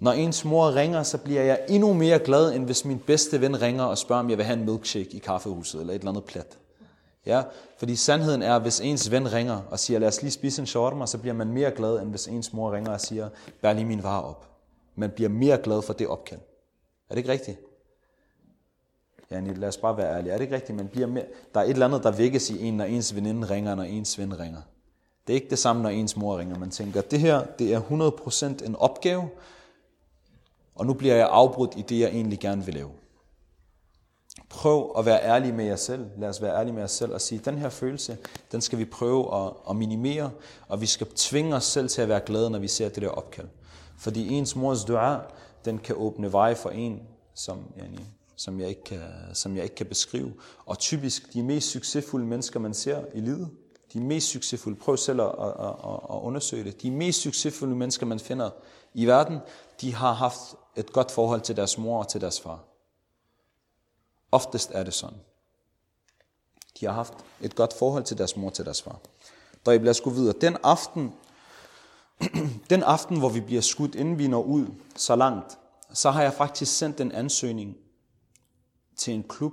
Når 0.00 0.12
ens 0.12 0.44
mor 0.44 0.74
ringer, 0.74 1.02
så 1.02 1.18
bliver 1.18 1.42
jeg 1.42 1.60
endnu 1.68 1.92
mere 1.92 2.18
glad, 2.18 2.54
end 2.54 2.64
hvis 2.64 2.84
min 2.84 2.98
bedste 2.98 3.40
ven 3.40 3.62
ringer 3.62 3.84
og 3.84 3.98
spørger, 3.98 4.22
om 4.22 4.30
jeg 4.30 4.38
vil 4.38 4.46
have 4.46 4.58
en 4.58 4.64
milkshake 4.64 5.10
i 5.10 5.18
kaffehuset 5.18 5.80
eller 5.80 5.94
et 5.94 5.98
eller 5.98 6.10
andet 6.10 6.24
plat. 6.24 6.58
Ja, 7.26 7.42
fordi 7.78 7.96
sandheden 7.96 8.42
er, 8.42 8.56
at 8.56 8.62
hvis 8.62 8.80
ens 8.80 9.10
ven 9.10 9.32
ringer 9.32 9.60
og 9.70 9.78
siger, 9.78 9.98
lad 10.00 10.08
os 10.08 10.22
lige 10.22 10.32
spise 10.32 10.62
en 10.62 10.66
shawarma, 10.66 11.06
så 11.06 11.18
bliver 11.18 11.34
man 11.34 11.48
mere 11.48 11.70
glad, 11.70 12.00
end 12.00 12.10
hvis 12.10 12.26
ens 12.26 12.52
mor 12.52 12.72
ringer 12.72 12.92
og 12.92 13.00
siger, 13.00 13.28
bær 13.62 13.72
lige 13.72 13.84
min 13.84 14.02
vare 14.02 14.22
op. 14.22 14.48
Man 14.96 15.10
bliver 15.10 15.30
mere 15.30 15.58
glad 15.58 15.82
for 15.82 15.92
det 15.92 16.06
opkald. 16.06 16.40
Er 17.10 17.14
det 17.14 17.18
ikke 17.18 17.32
rigtigt? 17.32 17.58
Ja, 19.30 19.40
lad 19.40 19.68
os 19.68 19.76
bare 19.76 19.96
være 19.96 20.16
ærlige. 20.16 20.32
Er 20.32 20.36
det 20.36 20.44
ikke 20.44 20.54
rigtigt? 20.54 20.76
Man 20.76 20.88
bliver 20.88 21.06
mere, 21.06 21.24
der 21.54 21.60
er 21.60 21.64
et 21.64 21.70
eller 21.70 21.86
andet, 21.86 22.02
der 22.02 22.10
vækkes 22.10 22.50
i 22.50 22.62
en, 22.62 22.74
når 22.76 22.84
ens 22.84 23.14
veninde 23.14 23.50
ringer, 23.50 23.74
når 23.74 23.82
ens 23.82 24.18
ven 24.18 24.40
ringer. 24.40 24.60
Det 25.26 25.32
er 25.32 25.34
ikke 25.34 25.50
det 25.50 25.58
samme, 25.58 25.82
når 25.82 25.90
ens 25.90 26.16
mor 26.16 26.38
ringer. 26.38 26.58
Man 26.58 26.70
tænker, 26.70 27.00
det 27.00 27.20
her 27.20 27.44
det 27.58 27.74
er 27.74 27.80
100% 28.60 28.66
en 28.66 28.76
opgave, 28.76 29.28
og 30.74 30.86
nu 30.86 30.94
bliver 30.94 31.14
jeg 31.14 31.28
afbrudt 31.30 31.74
i 31.76 31.82
det, 31.82 32.00
jeg 32.00 32.08
egentlig 32.08 32.38
gerne 32.38 32.64
vil 32.64 32.74
lave. 32.74 32.90
Prøv 34.48 34.92
at 34.98 35.06
være 35.06 35.24
ærlig 35.24 35.54
med 35.54 35.64
jer 35.64 35.76
selv. 35.76 36.06
Lad 36.18 36.28
os 36.28 36.42
være 36.42 36.58
ærlige 36.58 36.74
med 36.74 36.82
os 36.82 36.90
selv 36.90 37.12
og 37.12 37.20
sige, 37.20 37.40
den 37.44 37.58
her 37.58 37.68
følelse, 37.68 38.18
den 38.52 38.60
skal 38.60 38.78
vi 38.78 38.84
prøve 38.84 39.44
at, 39.44 39.52
at 39.70 39.76
minimere, 39.76 40.30
og 40.68 40.80
vi 40.80 40.86
skal 40.86 41.06
tvinge 41.06 41.56
os 41.56 41.64
selv 41.64 41.88
til 41.88 42.02
at 42.02 42.08
være 42.08 42.20
glade, 42.20 42.50
når 42.50 42.58
vi 42.58 42.68
ser 42.68 42.88
det 42.88 43.02
der 43.02 43.08
opkald. 43.08 43.48
Fordi 43.98 44.28
ens 44.28 44.56
mors 44.56 44.84
dua, 44.84 45.20
den 45.64 45.78
kan 45.78 45.96
åbne 45.98 46.32
vej 46.32 46.54
for 46.54 46.70
en, 46.70 47.02
som, 47.34 47.58
yani, 47.78 48.00
som, 48.38 48.60
jeg 48.60 48.68
ikke 48.68 48.84
kan, 48.84 49.00
som 49.34 49.56
jeg 49.56 49.64
ikke 49.64 49.76
kan 49.76 49.86
beskrive. 49.86 50.34
Og 50.66 50.78
typisk 50.78 51.32
de 51.32 51.42
mest 51.42 51.70
succesfulde 51.70 52.26
mennesker, 52.26 52.60
man 52.60 52.74
ser 52.74 53.04
i 53.14 53.20
livet, 53.20 53.50
de 53.92 54.00
mest 54.00 54.28
succesfulde, 54.28 54.76
prøv 54.76 54.96
selv 54.96 55.20
at, 55.20 55.26
at, 55.26 55.54
at, 55.60 56.00
at 56.10 56.20
undersøge 56.22 56.64
det, 56.64 56.82
de 56.82 56.90
mest 56.90 57.20
succesfulde 57.20 57.76
mennesker, 57.76 58.06
man 58.06 58.20
finder 58.20 58.50
i 58.94 59.06
verden, 59.06 59.38
de 59.80 59.94
har 59.94 60.12
haft 60.12 60.40
et 60.76 60.92
godt 60.92 61.10
forhold 61.10 61.40
til 61.40 61.56
deres 61.56 61.78
mor 61.78 61.98
og 61.98 62.08
til 62.08 62.20
deres 62.20 62.40
far. 62.40 62.64
Oftest 64.32 64.70
er 64.74 64.84
det 64.84 64.94
sådan. 64.94 65.18
De 66.80 66.86
har 66.86 66.92
haft 66.92 67.14
et 67.40 67.54
godt 67.54 67.72
forhold 67.72 68.04
til 68.04 68.18
deres 68.18 68.36
mor 68.36 68.48
og 68.48 68.54
til 68.54 68.64
deres 68.64 68.82
far. 68.82 69.00
Der 69.66 69.78
lad 69.78 69.90
os 69.90 70.00
gå 70.00 70.10
videre. 70.10 70.34
Den 70.40 70.56
aften, 70.62 71.14
den 72.70 72.82
aften, 72.82 73.18
hvor 73.18 73.28
vi 73.28 73.40
bliver 73.40 73.62
skudt, 73.62 73.94
inden 73.94 74.18
vi 74.18 74.28
når 74.28 74.42
ud 74.42 74.66
så 74.96 75.16
langt, 75.16 75.58
så 75.92 76.10
har 76.10 76.22
jeg 76.22 76.32
faktisk 76.32 76.76
sendt 76.76 77.00
en 77.00 77.12
ansøgning 77.12 77.76
til 78.98 79.14
en 79.14 79.22
klub, 79.22 79.52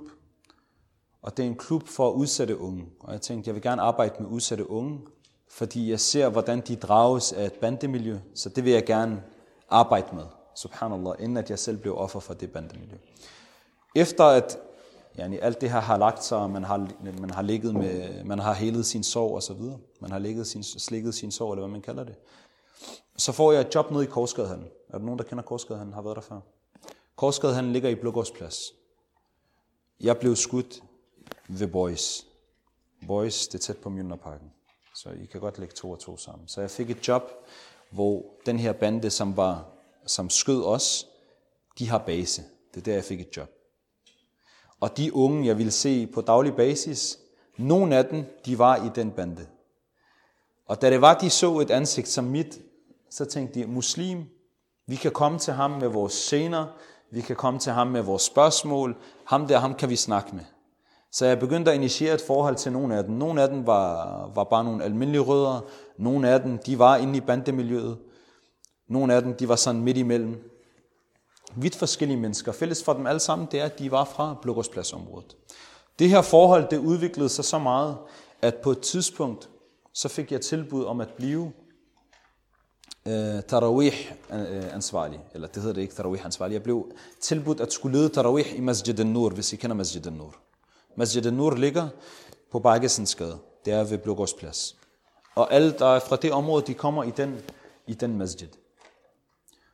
og 1.22 1.36
det 1.36 1.42
er 1.42 1.46
en 1.46 1.56
klub 1.56 1.88
for 1.88 2.10
udsatte 2.10 2.58
unge. 2.58 2.86
Og 3.00 3.12
jeg 3.12 3.20
tænkte, 3.20 3.48
jeg 3.48 3.54
vil 3.54 3.62
gerne 3.62 3.82
arbejde 3.82 4.22
med 4.22 4.30
udsatte 4.30 4.70
unge, 4.70 5.00
fordi 5.48 5.90
jeg 5.90 6.00
ser, 6.00 6.28
hvordan 6.28 6.60
de 6.60 6.76
drages 6.76 7.32
af 7.32 7.46
et 7.46 7.52
bandemiljø, 7.52 8.18
så 8.34 8.48
det 8.48 8.64
vil 8.64 8.72
jeg 8.72 8.86
gerne 8.86 9.22
arbejde 9.70 10.16
med, 10.16 10.24
subhanallah, 10.54 11.14
inden 11.18 11.36
at 11.36 11.50
jeg 11.50 11.58
selv 11.58 11.76
blev 11.76 11.96
offer 11.96 12.20
for 12.20 12.34
det 12.34 12.52
bandemiljø. 12.52 12.96
Efter 13.94 14.24
at 14.24 14.58
yani, 15.18 15.38
alt 15.38 15.60
det 15.60 15.70
her 15.70 15.80
har 15.80 15.98
lagt 15.98 16.24
sig, 16.24 16.38
og 16.38 16.50
man 16.50 16.64
har, 16.64 16.88
man 17.20 17.30
har 17.30 17.42
ligget 17.42 17.74
med, 17.74 18.24
man 18.24 18.38
har 18.38 18.54
helet 18.54 18.86
sin 18.86 19.02
sorg 19.02 19.34
og 19.34 19.42
så 19.42 19.54
videre, 19.54 19.78
man 20.00 20.10
har 20.10 20.18
ligget 20.18 20.46
sin, 20.46 20.62
slikket 20.62 21.14
sin 21.14 21.32
sorg, 21.32 21.52
eller 21.52 21.66
hvad 21.66 21.72
man 21.72 21.82
kalder 21.82 22.04
det, 22.04 22.14
så 23.16 23.32
får 23.32 23.52
jeg 23.52 23.60
et 23.60 23.74
job 23.74 23.90
nede 23.90 24.04
i 24.04 24.06
Korsgadehallen. 24.06 24.66
Er 24.88 24.98
der 24.98 25.04
nogen, 25.04 25.18
der 25.18 25.24
kender 25.24 25.44
Korsgadehallen, 25.44 25.94
har 25.94 26.02
været 26.02 26.16
der 26.16 26.22
før? 26.22 26.40
Korsgadehallen 27.16 27.72
ligger 27.72 27.88
i 27.88 27.94
Blågårdsplads. 27.94 28.56
Jeg 30.00 30.18
blev 30.18 30.36
skudt 30.36 30.82
ved 31.48 31.66
Boys. 31.66 32.26
Boys, 33.06 33.48
det 33.48 33.54
er 33.54 33.62
tæt 33.62 33.76
på 33.76 33.88
Mjølnerparken. 33.88 34.52
Så 34.94 35.10
I 35.10 35.24
kan 35.24 35.40
godt 35.40 35.58
lægge 35.58 35.74
to 35.74 35.90
og 35.90 35.98
to 35.98 36.16
sammen. 36.16 36.48
Så 36.48 36.60
jeg 36.60 36.70
fik 36.70 36.90
et 36.90 37.08
job, 37.08 37.22
hvor 37.90 38.24
den 38.46 38.58
her 38.58 38.72
bande, 38.72 39.10
som, 39.10 39.36
var, 39.36 39.68
som 40.06 40.30
skød 40.30 40.64
os, 40.64 41.06
de 41.78 41.88
har 41.88 41.98
base. 41.98 42.42
Det 42.74 42.80
er 42.80 42.84
der, 42.84 42.94
jeg 42.94 43.04
fik 43.04 43.20
et 43.20 43.36
job. 43.36 43.50
Og 44.80 44.96
de 44.96 45.14
unge, 45.14 45.46
jeg 45.46 45.58
ville 45.58 45.72
se 45.72 46.06
på 46.06 46.20
daglig 46.20 46.54
basis, 46.54 47.18
nogle 47.56 47.96
af 47.96 48.04
dem, 48.04 48.24
de 48.46 48.58
var 48.58 48.76
i 48.86 48.90
den 48.94 49.10
bande. 49.10 49.46
Og 50.66 50.82
da 50.82 50.90
det 50.90 51.00
var, 51.00 51.18
de 51.18 51.30
så 51.30 51.58
et 51.58 51.70
ansigt 51.70 52.08
som 52.08 52.24
mit, 52.24 52.60
så 53.10 53.24
tænkte 53.24 53.60
de, 53.60 53.66
muslim, 53.66 54.24
vi 54.86 54.96
kan 54.96 55.12
komme 55.12 55.38
til 55.38 55.52
ham 55.52 55.70
med 55.70 55.88
vores 55.88 56.12
scener, 56.12 56.66
vi 57.10 57.20
kan 57.20 57.36
komme 57.36 57.60
til 57.60 57.72
ham 57.72 57.86
med 57.86 58.02
vores 58.02 58.22
spørgsmål. 58.22 58.96
Ham 59.24 59.46
der, 59.46 59.58
ham 59.58 59.74
kan 59.74 59.90
vi 59.90 59.96
snakke 59.96 60.34
med. 60.34 60.44
Så 61.12 61.26
jeg 61.26 61.38
begyndte 61.38 61.70
at 61.70 61.76
initiere 61.76 62.14
et 62.14 62.22
forhold 62.26 62.56
til 62.56 62.72
nogle 62.72 62.96
af 62.96 63.04
dem. 63.04 63.14
Nogle 63.14 63.42
af 63.42 63.48
dem 63.48 63.66
var, 63.66 64.30
var 64.34 64.44
bare 64.44 64.64
nogle 64.64 64.84
almindelige 64.84 65.22
rødder. 65.22 65.60
Nogle 65.98 66.28
af 66.28 66.40
dem, 66.40 66.58
de 66.58 66.78
var 66.78 66.96
inde 66.96 67.16
i 67.16 67.20
bandemiljøet. 67.20 67.98
Nogle 68.88 69.14
af 69.14 69.22
dem, 69.22 69.34
de 69.34 69.48
var 69.48 69.56
sådan 69.56 69.80
midt 69.80 69.96
imellem. 69.96 70.50
Vidt 71.56 71.76
forskellige 71.76 72.20
mennesker. 72.20 72.52
Fælles 72.52 72.84
for 72.84 72.92
dem 72.92 73.06
alle 73.06 73.20
sammen, 73.20 73.48
det 73.50 73.60
er, 73.60 73.64
at 73.64 73.78
de 73.78 73.90
var 73.90 74.04
fra 74.04 74.36
Blågårdspladsområdet. 74.42 75.36
Det 75.98 76.08
her 76.08 76.22
forhold, 76.22 76.68
det 76.70 76.78
udviklede 76.78 77.28
sig 77.28 77.44
så 77.44 77.58
meget, 77.58 77.96
at 78.42 78.54
på 78.54 78.70
et 78.70 78.80
tidspunkt, 78.80 79.48
så 79.92 80.08
fik 80.08 80.32
jeg 80.32 80.40
tilbud 80.40 80.84
om 80.84 81.00
at 81.00 81.08
blive 81.16 81.52
øh, 83.06 83.42
tarawih 83.42 84.12
øh, 84.32 84.74
ansvarlig, 84.74 85.20
eller 85.34 85.48
det 85.48 85.62
hedder 85.62 85.74
det 85.74 85.82
ikke 85.82 85.94
tarawih 85.94 86.24
ansvarlig. 86.24 86.54
Jeg 86.54 86.62
blev 86.62 86.92
tilbudt 87.20 87.60
at 87.60 87.72
skulle 87.72 87.98
lede 87.98 88.08
tarawih 88.08 88.56
i 88.56 88.60
Masjid 88.60 89.00
al-Nur, 89.00 89.30
hvis 89.30 89.52
I 89.52 89.56
kender 89.56 89.76
Masjid 89.76 90.06
al-Nur. 90.06 90.34
Masjid 90.96 91.26
al-Nur 91.26 91.54
ligger 91.54 91.88
på 92.52 92.58
Bakkesensgade. 92.58 93.38
Det 93.64 93.72
er 93.72 93.84
ved 93.84 93.98
Blågårdsplads. 93.98 94.76
Og 95.34 95.52
alle, 95.52 95.72
der 95.78 95.86
er 95.86 96.00
fra 96.00 96.16
det 96.16 96.32
område, 96.32 96.66
de 96.66 96.74
kommer 96.74 97.04
i 97.04 97.10
den, 97.10 97.42
i 97.86 97.94
den 97.94 98.18
masjid. 98.18 98.48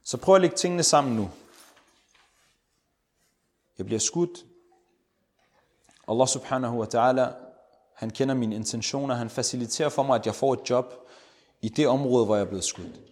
Så 0.05 0.17
prøv 0.17 0.35
at 0.35 0.41
lægge 0.41 0.57
tingene 0.57 0.83
sammen 0.83 1.17
nu. 1.17 1.31
Jeg 3.79 3.87
bliver 3.87 3.99
skudt. 3.99 4.45
Allah 6.09 6.29
subhanahu 6.29 6.79
wa 6.81 6.87
ta'ala, 6.87 7.33
han 7.95 8.11
kender 8.11 8.35
mine 8.35 8.55
intentioner. 8.55 9.15
Han 9.15 9.31
faciliterer 9.31 9.89
for 9.89 10.03
mig, 10.03 10.15
at 10.15 10.27
jeg 10.27 10.35
får 10.35 10.53
et 10.53 10.71
job 10.71 10.95
i 11.61 11.69
det 11.69 11.89
område, 11.89 12.25
hvor 12.25 12.37
jeg 12.37 12.43
er 12.43 12.49
blevet 12.49 12.65
skudt. 12.65 13.12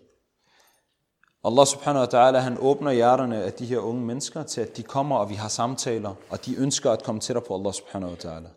Allah 1.44 1.66
subhanahu 1.66 2.00
wa 2.00 2.06
ta'ala, 2.06 2.38
han 2.38 2.58
åbner 2.60 2.92
hjerterne 2.92 3.44
af 3.44 3.52
de 3.52 3.66
her 3.66 3.78
unge 3.78 4.06
mennesker 4.06 4.42
til, 4.42 4.60
at 4.60 4.76
de 4.76 4.82
kommer, 4.82 5.16
og 5.16 5.28
vi 5.30 5.34
har 5.34 5.48
samtaler, 5.48 6.14
og 6.30 6.46
de 6.46 6.56
ønsker 6.56 6.90
at 6.90 7.02
komme 7.02 7.20
tættere 7.20 7.44
på 7.44 7.54
Allah 7.54 7.72
subhanahu 7.72 8.12
wa 8.12 8.16
ta'ala. 8.16 8.48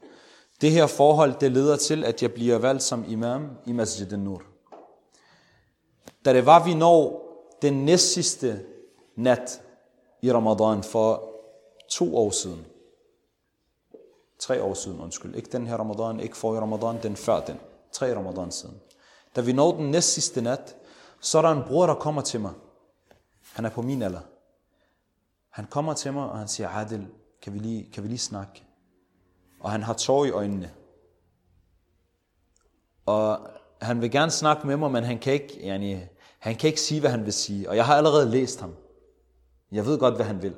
Det 0.61 0.71
her 0.71 0.87
forhold, 0.87 1.33
det 1.39 1.51
leder 1.51 1.75
til, 1.75 2.03
at 2.03 2.21
jeg 2.21 2.33
bliver 2.33 2.57
valgt 2.57 2.83
som 2.83 3.05
imam 3.07 3.49
i 3.65 3.71
Masjid 3.71 4.13
al-Nur. 4.13 4.41
Da 6.25 6.33
det 6.33 6.45
var, 6.45 6.63
vi 6.63 6.73
når 6.73 7.23
den 7.61 7.73
næst 7.85 8.13
sidste 8.13 8.59
nat 9.15 9.61
i 10.21 10.31
Ramadan 10.31 10.83
for 10.83 11.23
to 11.89 12.17
år 12.17 12.29
siden. 12.29 12.65
Tre 14.39 14.63
år 14.63 14.73
siden, 14.73 14.99
undskyld. 14.99 15.35
Ikke 15.35 15.49
den 15.51 15.67
her 15.67 15.77
Ramadan, 15.77 16.19
ikke 16.19 16.37
for 16.37 16.55
i 16.55 16.59
Ramadan, 16.59 17.03
den 17.03 17.15
før 17.15 17.39
den. 17.39 17.59
Tre 17.91 18.15
Ramadan 18.15 18.51
siden. 18.51 18.75
Da 19.35 19.41
vi 19.41 19.53
når 19.53 19.71
den 19.71 19.91
næst 19.91 20.13
sidste 20.13 20.41
nat, 20.41 20.75
så 21.19 21.37
er 21.37 21.41
der 21.41 21.51
en 21.51 21.63
bror, 21.67 21.85
der 21.85 21.93
kommer 21.93 22.21
til 22.21 22.39
mig. 22.39 22.51
Han 23.53 23.65
er 23.65 23.69
på 23.69 23.81
min 23.81 24.01
alder. 24.01 24.21
Han 25.49 25.65
kommer 25.65 25.93
til 25.93 26.13
mig, 26.13 26.29
og 26.29 26.37
han 26.37 26.47
siger, 26.47 26.69
Adil, 26.69 27.07
kan 27.41 27.53
vi 27.53 27.59
lige, 27.59 27.91
kan 27.91 28.03
vi 28.03 28.07
lige 28.07 28.19
snakke? 28.19 28.63
Og 29.59 29.71
han 29.71 29.83
har 29.83 29.93
tår 29.93 30.25
i 30.25 30.29
øjnene. 30.29 30.73
Og 33.05 33.49
han 33.81 34.01
vil 34.01 34.11
gerne 34.11 34.31
snakke 34.31 34.67
med 34.67 34.77
mig, 34.77 34.91
men 34.91 35.03
han 35.03 35.19
kan 35.19 35.33
ikke, 35.33 35.67
yani, 35.67 35.99
han 36.39 36.55
kan 36.55 36.67
ikke 36.67 36.81
sige, 36.81 36.99
hvad 36.99 37.09
han 37.09 37.25
vil 37.25 37.33
sige. 37.33 37.69
Og 37.69 37.75
jeg 37.75 37.85
har 37.85 37.95
allerede 37.95 38.29
læst 38.29 38.59
ham. 38.59 38.75
Jeg 39.71 39.85
ved 39.85 39.99
godt, 39.99 40.15
hvad 40.15 40.25
han 40.25 40.41
vil. 40.41 40.55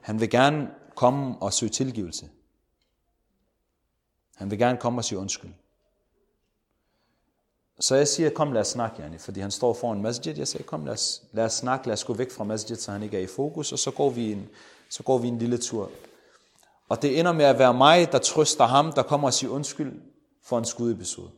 Han 0.00 0.20
vil 0.20 0.30
gerne 0.30 0.70
komme 0.94 1.42
og 1.42 1.52
søge 1.52 1.70
tilgivelse. 1.70 2.30
Han 4.36 4.50
vil 4.50 4.58
gerne 4.58 4.78
komme 4.78 5.00
og 5.00 5.04
sige 5.04 5.18
undskyld. 5.18 5.50
Så 7.80 7.94
jeg 7.94 8.08
siger, 8.08 8.30
kom 8.30 8.52
lad 8.52 8.60
os 8.60 8.68
snakke, 8.68 9.02
yani, 9.02 9.18
fordi 9.18 9.40
han 9.40 9.50
står 9.50 9.74
foran 9.74 10.02
masjid. 10.02 10.38
Jeg 10.38 10.48
siger, 10.48 10.62
kom 10.62 10.84
lad 10.84 10.92
os, 10.92 11.22
lad 11.32 11.44
os 11.44 11.52
snakke, 11.52 11.86
lad 11.86 11.92
os 11.92 12.04
gå 12.04 12.14
væk 12.14 12.30
fra 12.30 12.44
masjid, 12.44 12.76
så 12.76 12.92
han 12.92 13.02
ikke 13.02 13.16
er 13.16 13.22
i 13.22 13.26
fokus, 13.26 13.72
og 13.72 13.78
så 13.78 13.90
går 13.90 14.10
vi 14.10 14.32
en, 14.32 14.48
så 14.90 15.02
går 15.02 15.18
vi 15.18 15.28
en 15.28 15.38
lille 15.38 15.58
tur. 15.58 15.90
Og 16.88 17.02
det 17.02 17.18
ender 17.18 17.32
med 17.32 17.44
at 17.44 17.58
være 17.58 17.74
mig, 17.74 18.12
der 18.12 18.18
trøster 18.18 18.64
ham, 18.64 18.92
der 18.92 19.02
kommer 19.02 19.28
og 19.28 19.34
siger 19.34 19.50
undskyld 19.50 20.00
for 20.44 20.58
en 20.58 20.64
skudepisode. 20.64 21.30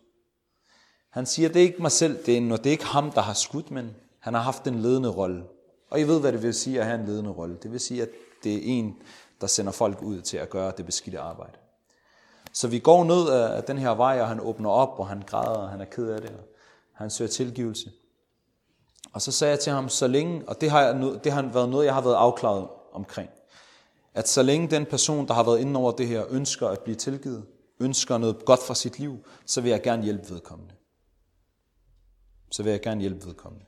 Han 1.11 1.27
siger, 1.27 1.49
det 1.49 1.57
er 1.57 1.67
ikke 1.67 1.83
mig 1.83 1.93
selv, 1.93 2.27
det 2.27 2.37
er, 2.37 2.41
når 2.41 2.57
det 2.57 2.67
er 2.67 2.71
ikke 2.71 2.85
ham, 2.85 3.11
der 3.11 3.21
har 3.21 3.35
skudt, 3.35 3.71
men 3.71 3.91
han 4.19 4.35
har 4.35 4.41
haft 4.41 4.67
en 4.67 4.83
ledende 4.83 5.09
rolle. 5.09 5.45
Og 5.91 6.01
I 6.01 6.03
ved, 6.03 6.21
hvad 6.21 6.33
det 6.33 6.43
vil 6.43 6.55
sige 6.55 6.81
at 6.81 6.87
have 6.87 7.01
en 7.01 7.07
ledende 7.07 7.31
rolle. 7.31 7.59
Det 7.63 7.73
vil 7.73 7.81
sige, 7.81 8.03
at 8.03 8.09
det 8.45 8.55
er 8.55 8.61
en, 8.63 8.97
der 9.41 9.47
sender 9.47 9.73
folk 9.73 10.03
ud 10.03 10.21
til 10.21 10.37
at 10.37 10.51
gøre 10.51 10.73
det 10.77 10.87
beskidte 10.87 11.19
arbejde. 11.19 11.59
Så 12.57 12.69
vi 12.69 12.79
går 12.79 13.05
ned 13.05 13.29
af 13.29 13.65
den 13.65 13.79
her 13.79 13.91
vej, 13.91 14.21
og 14.21 14.29
han 14.29 14.41
åbner 14.41 14.71
op, 14.71 14.99
og 14.99 15.09
han 15.09 15.23
græder, 15.27 15.59
og 15.59 15.69
han 15.69 15.81
er 15.81 15.85
ked 15.85 16.09
af 16.09 16.21
det, 16.21 16.31
og 16.31 16.45
han 16.93 17.11
søger 17.11 17.29
tilgivelse. 17.29 17.93
Og 19.13 19.23
så 19.23 19.33
sagde 19.33 19.51
jeg 19.51 19.61
til 19.61 19.73
ham, 19.73 19.89
så 19.89 20.07
længe, 20.07 20.49
og 20.49 20.61
det 20.61 20.71
har, 20.71 20.83
jeg, 20.83 21.21
det 21.25 21.33
har 21.33 21.43
været 21.43 21.69
noget, 21.69 21.87
jeg 21.87 21.95
har 21.95 22.01
været 22.01 22.15
afklaret 22.15 22.69
omkring, 22.93 23.31
at 24.15 24.29
så 24.29 24.43
længe 24.43 24.71
den 24.71 24.87
person, 24.87 25.29
der 25.29 25.35
har 25.35 25.43
været 25.43 25.59
inde 25.59 25.81
over 25.81 25.93
det 25.93 26.09
her, 26.09 26.25
ønsker 26.31 26.69
at 26.69 26.81
blive 26.81 26.95
tilgivet, 26.95 27.47
ønsker 27.81 28.19
noget 28.19 28.45
godt 28.45 28.61
for 28.63 28.75
sit 28.75 28.99
liv, 28.99 29.27
så 29.47 29.61
vil 29.61 29.71
jeg 29.71 29.83
gerne 29.83 30.03
hjælpe 30.03 30.31
vedkommende. 30.31 30.75
Så 32.51 32.63
vil 32.63 32.71
jeg 32.71 32.81
gerne 32.81 33.01
hjælpe 33.01 33.27
vedkommende. 33.27 33.65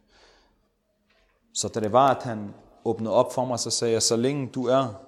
Så 1.55 1.69
da 1.69 1.81
det 1.81 1.93
var, 1.93 2.15
at 2.15 2.23
han 2.23 2.55
åbnede 2.85 3.15
op 3.15 3.33
for 3.33 3.45
mig, 3.45 3.59
så 3.59 3.71
sagde 3.71 3.93
jeg, 3.93 4.03
så 4.03 4.17
længe 4.17 4.49
du 4.49 4.67
er 4.67 5.08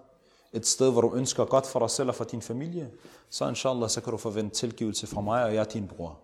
et 0.52 0.66
sted, 0.66 0.92
hvor 0.92 1.00
du 1.00 1.14
ønsker 1.14 1.44
godt 1.44 1.66
for 1.66 1.78
dig 1.78 1.90
selv 1.90 2.08
og 2.08 2.14
for 2.14 2.24
din 2.24 2.42
familie, 2.42 2.90
så 3.30 3.48
inshallah, 3.48 3.88
så 3.88 4.00
kan 4.00 4.10
du 4.10 4.16
forvente 4.16 4.56
tilgivelse 4.56 5.06
fra 5.06 5.20
mig, 5.20 5.44
og 5.44 5.54
jeg 5.54 5.60
er 5.60 5.64
din 5.64 5.88
bror. 5.88 6.18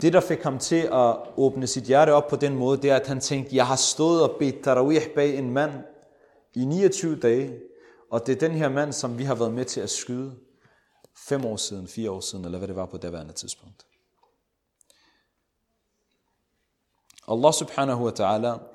Det, 0.00 0.12
der 0.12 0.20
fik 0.20 0.42
ham 0.42 0.58
til 0.58 0.88
at 0.92 1.16
åbne 1.36 1.66
sit 1.66 1.84
hjerte 1.84 2.10
op 2.10 2.28
på 2.28 2.36
den 2.36 2.56
måde, 2.56 2.82
det 2.82 2.90
er, 2.90 2.96
at 2.96 3.06
han 3.06 3.20
tænkte, 3.20 3.56
jeg 3.56 3.66
har 3.66 3.76
stået 3.76 4.22
og 4.22 4.36
bedt 4.38 4.64
tarawih 4.64 5.14
bag 5.14 5.38
en 5.38 5.50
mand 5.50 5.72
i 6.54 6.64
29 6.64 7.16
dage, 7.16 7.60
og 8.10 8.26
det 8.26 8.34
er 8.34 8.48
den 8.48 8.52
her 8.52 8.68
mand, 8.68 8.92
som 8.92 9.18
vi 9.18 9.24
har 9.24 9.34
været 9.34 9.52
med 9.52 9.64
til 9.64 9.80
at 9.80 9.90
skyde 9.90 10.34
fem 11.16 11.44
år 11.44 11.56
siden, 11.56 11.88
fire 11.88 12.10
år 12.10 12.20
siden, 12.20 12.44
eller 12.44 12.58
hvad 12.58 12.68
det 12.68 12.76
var 12.76 12.86
på 12.86 12.96
daværende 12.96 13.32
tidspunkt. 13.32 13.86
Allah 17.28 17.52
subhanahu 17.52 18.04
wa 18.04 18.10
ta'ala, 18.10 18.71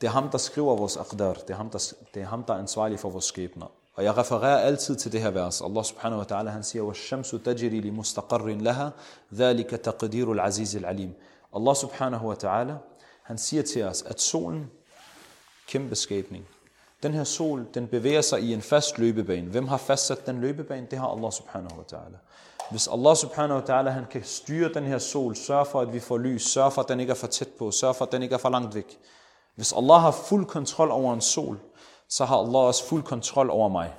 det 0.00 0.06
er 0.06 0.10
ham, 0.10 0.28
der 0.30 0.38
skriver 0.38 0.76
vores 0.76 0.96
aqdar. 0.96 1.32
Det 1.32 1.50
er 1.50 1.54
ham, 1.54 1.70
der, 1.70 1.92
det 2.14 2.22
er 2.22 2.26
ham, 2.26 2.44
der 2.44 2.54
er 2.54 2.58
ansvarlig 2.58 3.00
for 3.00 3.10
vores 3.10 3.24
skæbner. 3.24 3.66
Og 3.94 4.04
jeg 4.04 4.16
refererer 4.16 4.58
altid 4.58 4.96
til 4.96 5.12
det 5.12 5.20
her 5.20 5.30
vers. 5.30 5.60
Allah 5.60 5.84
subhanahu 5.84 6.18
wa 6.18 6.26
ta'ala, 6.32 6.48
han 6.48 6.62
siger, 6.62 6.82
وَالشَّمْسُ 6.82 7.34
تَجْرِي 7.44 7.80
لِمُسْتَقَرٍ 7.80 8.48
لَهَا 8.48 8.90
ذَلِكَ 9.34 9.80
تَقْدِيرُ 9.84 10.32
الْعَزِيزِ 10.32 10.76
الْعَلِيمِ 10.76 11.10
Allah 11.56 11.74
subhanahu 11.74 12.28
wa 12.28 12.34
ta'ala, 12.34 12.72
han 13.22 13.38
siger 13.38 13.62
til 13.62 13.82
os, 13.82 14.02
at 14.02 14.20
solen, 14.20 14.70
kæmpe 15.68 15.94
skabning, 15.94 16.46
den 17.02 17.14
her 17.14 17.24
sol, 17.24 17.66
den 17.74 17.86
bevæger 17.86 18.20
sig 18.20 18.40
i 18.40 18.52
en 18.52 18.62
fast 18.62 18.98
løbebane. 18.98 19.50
Hvem 19.50 19.68
har 19.68 19.76
fastsat 19.76 20.26
den 20.26 20.40
løbebane? 20.40 20.86
Det 20.90 20.98
har 20.98 21.08
Allah 21.08 21.32
subhanahu 21.32 21.78
wa 21.78 21.84
ta'ala. 21.92 22.16
Hvis 22.70 22.88
Allah 22.88 23.16
subhanahu 23.16 23.60
wa 23.60 23.64
ta'ala 23.66 23.88
han 23.88 24.04
kan 24.10 24.24
styre 24.24 24.68
den 24.74 24.84
her 24.84 24.98
sol, 24.98 25.36
sørge 25.36 25.66
for, 25.66 25.80
at 25.80 25.92
vi 25.92 26.00
får 26.00 26.18
lys, 26.18 26.42
sørge 26.42 26.70
for, 26.70 26.82
at 26.82 26.88
den 26.88 27.00
ikke 27.00 27.10
er 27.10 27.14
for 27.14 27.26
tæt 27.26 27.48
på, 27.58 27.70
sørge 27.70 27.94
for, 27.94 28.04
at 28.04 28.12
den 28.12 28.22
ikke 28.22 28.34
er 28.34 28.38
for 28.38 28.48
langt 28.48 28.74
væk. 28.74 28.98
hvis 29.59 29.73
Allah 29.73 30.01
har 30.01 30.11
fuld 30.11 30.45
kontrol 30.45 30.91
over 30.91 31.13
en 31.13 31.21
sol, 31.21 31.59
så 32.09 32.25
har 32.25 32.37
Allah 32.37 32.61
også 32.61 32.85
fuld 32.85 33.03
kontrol 33.03 33.49
over 33.49 33.69
mig. 33.69 33.93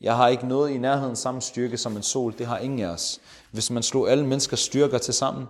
Jeg 0.00 0.16
har 0.16 0.28
ikke 0.28 0.46
noget 0.46 0.70
i 0.70 0.78
nærheden 0.78 1.16
samme 1.16 1.40
styrke 1.40 1.78
som 1.78 1.96
en 1.96 2.02
sol. 2.02 2.38
Det 2.38 2.46
har 2.46 2.58
ingen 2.58 2.80
af 2.80 2.86
os. 2.86 3.20
Hvis 3.52 3.70
man 3.70 3.82
slog 3.82 4.10
alle 4.10 4.26
menneskers 4.26 4.60
styrker 4.60 4.98
til 4.98 5.14
sammen 5.14 5.46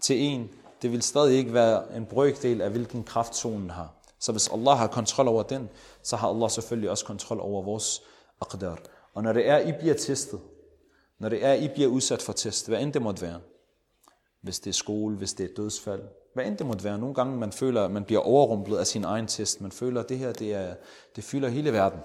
til 0.00 0.18
en, 0.18 0.50
det 0.82 0.92
vil 0.92 1.02
stadig 1.02 1.38
ikke 1.38 1.54
være 1.54 1.96
en 1.96 2.06
brøkdel 2.06 2.60
af, 2.60 2.70
hvilken 2.70 3.04
kraft 3.04 3.36
solen 3.36 3.70
har. 3.70 3.92
Så 4.18 4.32
hvis 4.32 4.48
Allah 4.48 4.78
har 4.78 4.86
kontrol 4.86 5.28
over 5.28 5.42
den, 5.42 5.68
så 6.02 6.16
har 6.16 6.28
Allah 6.28 6.50
selvfølgelig 6.50 6.90
også 6.90 7.04
kontrol 7.04 7.40
over 7.40 7.62
vores 7.62 8.02
aqdar. 8.40 8.78
Og 9.14 9.22
når 9.22 9.32
det 9.32 9.48
er, 9.48 9.58
I 9.58 9.72
bliver 9.80 9.94
testet, 9.94 10.40
når 11.18 11.28
det 11.28 11.44
er, 11.44 11.52
I 11.52 11.68
bliver 11.68 11.88
udsat 11.88 12.22
for 12.22 12.32
test, 12.32 12.68
hvad 12.68 12.80
end 12.80 12.92
det 12.92 13.02
måtte 13.02 13.22
være, 13.22 13.40
hvis 14.42 14.60
det 14.60 14.70
er 14.70 14.74
skole, 14.74 15.16
hvis 15.16 15.32
det 15.32 15.50
er 15.50 15.54
dødsfald, 15.56 16.02
hvad 16.34 16.46
end 16.46 16.58
det 16.58 16.66
måtte 16.66 16.84
være. 16.84 16.98
Nogle 16.98 17.14
gange 17.14 17.36
man 17.36 17.52
føler, 17.52 17.84
at 17.84 17.90
man 17.90 18.04
bliver 18.04 18.20
overrumplet 18.20 18.78
af 18.78 18.86
sin 18.86 19.04
egen 19.04 19.26
test. 19.26 19.60
Man 19.60 19.72
føler, 19.72 20.00
at 20.00 20.08
det 20.08 20.18
her 20.18 20.32
det, 20.32 20.54
er, 20.54 20.74
det 21.16 21.24
fylder 21.24 21.48
hele 21.48 21.72
verden. 21.72 22.00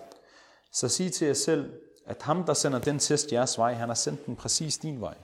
Så 0.72 0.90
sig 0.90 1.14
til 1.14 1.28
jer 1.28 1.34
selv, 1.34 1.74
at 2.06 2.22
ham, 2.22 2.44
der 2.44 2.54
sender 2.54 2.80
den 2.80 3.00
test 3.00 3.32
jeres 3.32 3.58
vej, 3.58 3.74
han 3.74 3.88
har 3.88 3.96
sendt 3.96 4.26
den 4.26 4.36
præcis 4.36 4.78
din 4.78 5.02
vej. 5.02 5.16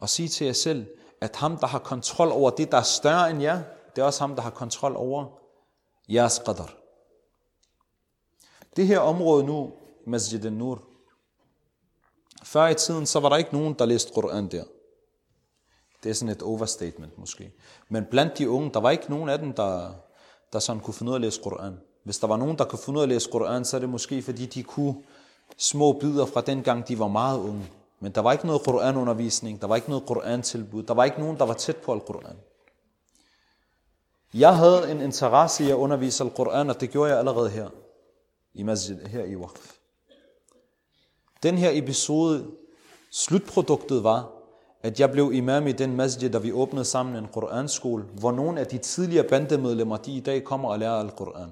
Og 0.00 0.08
sig 0.08 0.30
til 0.30 0.44
jer 0.44 0.52
selv, 0.52 0.86
at 1.20 1.36
ham, 1.36 1.56
der 1.56 1.66
har 1.66 1.78
kontrol 1.78 2.32
over 2.32 2.50
det, 2.50 2.72
der 2.72 2.78
er 2.78 2.82
større 2.82 3.30
end 3.30 3.42
jer, 3.42 3.62
det 3.96 4.02
er 4.02 4.06
også 4.06 4.20
ham, 4.20 4.34
der 4.34 4.42
har 4.42 4.50
kontrol 4.50 4.96
over 4.96 5.26
jeres 6.08 6.40
qadr. 6.46 6.70
Det 8.76 8.86
her 8.86 8.98
område 8.98 9.44
nu, 9.44 9.72
Masjid 10.06 10.44
al-Nur, 10.44 10.82
før 12.44 12.66
i 12.66 12.74
tiden, 12.74 13.06
så 13.06 13.20
var 13.20 13.28
der 13.28 13.36
ikke 13.36 13.54
nogen, 13.54 13.74
der 13.74 13.84
læste 13.84 14.12
Koran 14.14 14.48
der. 14.48 14.64
Det 16.04 16.10
er 16.10 16.14
sådan 16.14 16.34
et 16.34 16.42
overstatement 16.42 17.18
måske. 17.18 17.52
Men 17.88 18.04
blandt 18.04 18.38
de 18.38 18.50
unge, 18.50 18.70
der 18.74 18.80
var 18.80 18.90
ikke 18.90 19.10
nogen 19.10 19.28
af 19.28 19.38
dem, 19.38 19.52
der, 19.52 19.90
der 20.52 20.58
sådan 20.58 20.82
kunne 20.82 20.94
finde 20.94 21.10
ud 21.10 21.14
af 21.14 21.18
at 21.18 21.22
læse 21.22 21.40
Koran. 21.42 21.80
Hvis 22.02 22.18
der 22.18 22.26
var 22.26 22.36
nogen, 22.36 22.58
der 22.58 22.64
kunne 22.64 22.78
finde 22.78 22.96
ud 22.96 23.02
af 23.02 23.04
at 23.04 23.08
læse 23.08 23.30
Koran, 23.30 23.64
så 23.64 23.76
er 23.76 23.80
det 23.80 23.88
måske 23.88 24.22
fordi, 24.22 24.46
de 24.46 24.62
kunne 24.62 24.94
små 25.56 25.92
bidder 25.92 26.26
fra 26.26 26.40
den 26.40 26.62
gang, 26.62 26.88
de 26.88 26.98
var 26.98 27.08
meget 27.08 27.38
unge. 27.38 27.70
Men 28.00 28.12
der 28.12 28.20
var 28.20 28.32
ikke 28.32 28.46
noget 28.46 28.62
Koranundervisning, 28.62 29.60
der 29.60 29.66
var 29.66 29.76
ikke 29.76 29.88
noget 29.88 30.06
Koran-tilbud, 30.06 30.82
der 30.82 30.94
var 30.94 31.04
ikke 31.04 31.20
nogen, 31.20 31.38
der 31.38 31.44
var 31.44 31.54
tæt 31.54 31.76
på 31.76 31.92
Al-Quran. 31.92 32.36
Jeg 34.34 34.56
havde 34.56 34.90
en 34.90 35.00
interesse 35.00 35.64
i 35.64 35.70
at 35.70 35.74
undervise 35.74 36.24
Al-Quran, 36.24 36.70
og 36.70 36.80
det 36.80 36.90
gjorde 36.90 37.10
jeg 37.10 37.18
allerede 37.18 37.50
her 37.50 37.68
i 38.54 38.62
masjid, 38.62 38.98
her 39.06 39.24
i 39.24 39.36
Waqf. 39.36 39.72
Den 41.42 41.58
her 41.58 41.70
episode, 41.72 42.46
slutproduktet 43.10 44.04
var, 44.04 44.33
at 44.84 45.00
jeg 45.00 45.10
blev 45.10 45.32
imam 45.32 45.66
i 45.66 45.72
den 45.72 45.96
masjid, 45.96 46.32
da 46.32 46.38
vi 46.38 46.52
åbnede 46.52 46.84
sammen 46.84 47.16
en 47.16 47.28
Koranskole, 47.28 48.04
hvor 48.04 48.32
nogle 48.32 48.60
af 48.60 48.66
de 48.66 48.78
tidligere 48.78 49.28
bandemedlemmer, 49.28 49.96
de 49.96 50.16
i 50.16 50.20
dag 50.20 50.44
kommer 50.44 50.68
og 50.68 50.78
lærer 50.78 50.92
Al-Quran. 50.92 51.50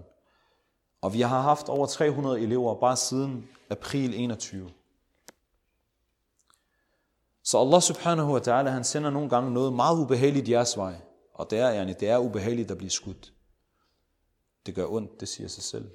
Og 1.00 1.12
vi 1.12 1.20
har 1.20 1.40
haft 1.40 1.68
over 1.68 1.86
300 1.86 2.40
elever 2.40 2.74
bare 2.74 2.96
siden 2.96 3.48
april 3.70 4.14
21. 4.14 4.70
Så 7.42 7.58
Allah 7.58 7.82
subhanahu 7.82 8.32
wa 8.32 8.40
ta'ala, 8.40 8.68
han 8.68 8.84
sender 8.84 9.10
nogle 9.10 9.28
gange 9.28 9.50
noget 9.50 9.72
meget 9.72 9.98
ubehageligt 9.98 10.48
i 10.48 10.52
jeres 10.52 10.76
vej. 10.76 10.94
Og 11.34 11.50
det 11.50 11.58
er, 11.58 11.70
yani, 11.70 11.92
det 11.92 12.08
er 12.08 12.18
ubehageligt 12.18 12.70
at 12.70 12.78
blive 12.78 12.90
skudt. 12.90 13.32
Det 14.66 14.74
gør 14.74 14.86
ondt, 14.86 15.20
det 15.20 15.28
siger 15.28 15.48
sig 15.48 15.62
selv. 15.62 15.90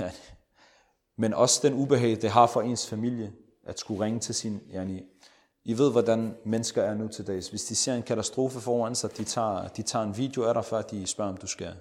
Men 1.22 1.34
også 1.34 1.68
den 1.68 1.74
ubehag, 1.74 2.22
det 2.22 2.30
har 2.30 2.46
for 2.46 2.62
ens 2.62 2.86
familie, 2.86 3.32
at 3.66 3.78
skulle 3.78 4.04
ringe 4.04 4.20
til 4.20 4.34
sin, 4.34 4.60
yani, 4.74 5.02
i 5.68 5.78
ved, 5.78 5.92
hvordan 5.92 6.36
mennesker 6.44 6.82
er 6.82 6.94
nu 6.94 7.08
til 7.08 7.26
dags. 7.26 7.48
Hvis 7.48 7.64
de 7.64 7.76
ser 7.76 7.94
en 7.94 8.02
katastrofe 8.02 8.60
foran 8.60 8.94
sig, 8.94 9.16
de 9.16 9.24
tager, 9.24 9.68
de 9.68 9.82
tager 9.82 10.04
en 10.04 10.16
video 10.16 10.44
af 10.44 10.54
dig, 10.54 10.64
før 10.64 10.82
de 10.82 11.06
spørger, 11.06 11.30
om 11.30 11.36
du 11.36 11.46
skal, 11.46 11.74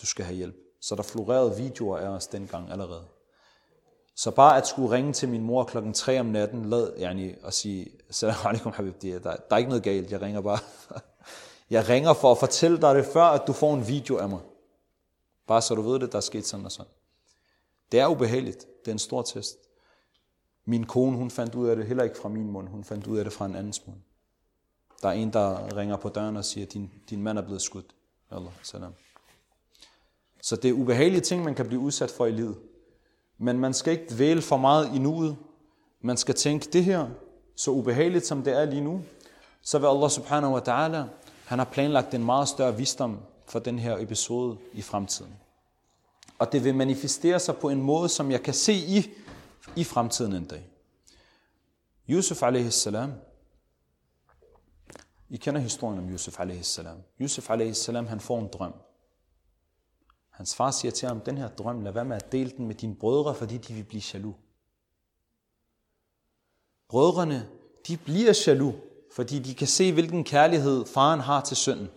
du 0.00 0.06
skal 0.06 0.24
have 0.24 0.36
hjælp. 0.36 0.56
Så 0.80 0.94
der 0.94 1.02
florerede 1.02 1.56
videoer 1.56 1.98
af 1.98 2.08
os 2.08 2.26
dengang 2.26 2.70
allerede. 2.70 3.04
Så 4.14 4.30
bare 4.30 4.56
at 4.56 4.66
skulle 4.66 4.90
ringe 4.90 5.12
til 5.12 5.28
min 5.28 5.42
mor 5.42 5.64
klokken 5.64 5.92
3 5.92 6.20
om 6.20 6.26
natten, 6.26 6.64
lad, 6.64 6.92
yani, 6.98 7.34
og 7.42 7.52
sige, 7.52 7.90
salam 8.10 8.36
alaikum 8.44 8.72
habibti, 8.72 9.10
der, 9.10 9.20
der 9.20 9.36
er 9.50 9.56
ikke 9.56 9.68
noget 9.68 9.84
galt, 9.84 10.10
jeg 10.10 10.22
ringer 10.22 10.40
bare. 10.40 10.58
Jeg 11.70 11.88
ringer 11.88 12.12
for 12.12 12.32
at 12.32 12.38
fortælle 12.38 12.80
dig 12.80 12.94
det 12.94 13.06
før, 13.06 13.22
at 13.24 13.46
du 13.46 13.52
får 13.52 13.74
en 13.74 13.88
video 13.88 14.16
af 14.16 14.28
mig. 14.28 14.40
Bare 15.46 15.62
så 15.62 15.74
du 15.74 15.82
ved 15.82 16.00
det, 16.00 16.12
der 16.12 16.18
er 16.18 16.22
sket 16.22 16.46
sådan 16.46 16.64
og 16.64 16.72
sådan. 16.72 16.92
Det 17.92 18.00
er 18.00 18.06
ubehageligt. 18.06 18.66
Det 18.80 18.88
er 18.88 18.92
en 18.92 18.98
stor 18.98 19.22
test. 19.22 19.67
Min 20.68 20.86
kone, 20.86 21.16
hun 21.16 21.30
fandt 21.30 21.54
ud 21.54 21.68
af 21.68 21.76
det 21.76 21.86
heller 21.86 22.04
ikke 22.04 22.18
fra 22.18 22.28
min 22.28 22.50
mund. 22.50 22.68
Hun 22.68 22.84
fandt 22.84 23.06
ud 23.06 23.18
af 23.18 23.24
det 23.24 23.32
fra 23.32 23.46
en 23.46 23.54
andens 23.54 23.86
mund. 23.86 23.98
Der 25.02 25.08
er 25.08 25.12
en, 25.12 25.32
der 25.32 25.76
ringer 25.76 25.96
på 25.96 26.08
døren 26.08 26.36
og 26.36 26.44
siger, 26.44 26.66
din, 26.66 26.90
din 27.10 27.22
mand 27.22 27.38
er 27.38 27.42
blevet 27.42 27.62
skudt. 27.62 27.94
Allah, 28.30 28.52
salam. 28.62 28.92
Så 30.42 30.56
det 30.56 30.68
er 30.68 30.72
ubehagelige 30.72 31.20
ting, 31.20 31.44
man 31.44 31.54
kan 31.54 31.66
blive 31.66 31.80
udsat 31.80 32.10
for 32.10 32.26
i 32.26 32.30
livet. 32.30 32.56
Men 33.38 33.58
man 33.58 33.74
skal 33.74 33.92
ikke 33.92 34.14
dvæle 34.14 34.42
for 34.42 34.56
meget 34.56 34.94
i 34.94 34.98
nuet. 34.98 35.36
Man 36.00 36.16
skal 36.16 36.34
tænke, 36.34 36.68
det 36.72 36.84
her, 36.84 37.08
så 37.56 37.70
ubehageligt 37.70 38.26
som 38.26 38.42
det 38.42 38.52
er 38.52 38.64
lige 38.64 38.84
nu, 38.84 39.02
så 39.62 39.78
vil 39.78 39.86
Allah 39.86 40.10
subhanahu 40.10 40.54
wa 40.54 40.60
ta'ala, 40.60 41.02
han 41.44 41.58
har 41.58 41.64
planlagt 41.72 42.14
en 42.14 42.24
meget 42.24 42.48
større 42.48 42.76
visdom 42.76 43.18
for 43.46 43.58
den 43.58 43.78
her 43.78 43.98
episode 43.98 44.56
i 44.72 44.82
fremtiden. 44.82 45.32
Og 46.38 46.52
det 46.52 46.64
vil 46.64 46.74
manifestere 46.74 47.38
sig 47.38 47.56
på 47.56 47.68
en 47.68 47.82
måde, 47.82 48.08
som 48.08 48.30
jeg 48.30 48.42
kan 48.42 48.54
se 48.54 48.72
i, 48.72 49.10
i 49.76 49.84
fremtiden 49.84 50.32
en 50.32 50.44
dag. 50.44 50.70
Yusuf 52.08 52.42
a.s. 52.42 52.88
I 55.28 55.36
kender 55.36 55.60
historien 55.60 55.98
om 55.98 56.10
Yusuf 56.10 56.40
a.s. 56.40 56.80
Yusuf 57.20 57.50
a.s. 57.50 57.86
han 57.86 58.20
får 58.20 58.38
en 58.38 58.48
drøm. 58.48 58.74
Hans 60.30 60.54
far 60.54 60.70
siger 60.70 60.92
til 60.92 61.08
ham, 61.08 61.20
den 61.20 61.38
her 61.38 61.48
drøm, 61.48 61.80
lad 61.80 61.92
være 61.92 62.04
med 62.04 62.16
at 62.16 62.32
dele 62.32 62.50
den 62.56 62.66
med 62.66 62.74
dine 62.74 62.96
brødre, 62.96 63.34
fordi 63.34 63.58
de 63.58 63.74
vil 63.74 63.84
blive 63.84 64.02
jaloux. 64.14 64.36
Brødrene, 66.88 67.48
de 67.88 67.96
bliver 67.96 68.44
jaloux, 68.46 68.74
fordi 69.14 69.38
de 69.38 69.54
kan 69.54 69.66
se, 69.66 69.92
hvilken 69.92 70.24
kærlighed 70.24 70.86
faren 70.86 71.20
har 71.20 71.40
til 71.40 71.56
sønnen. 71.56 71.88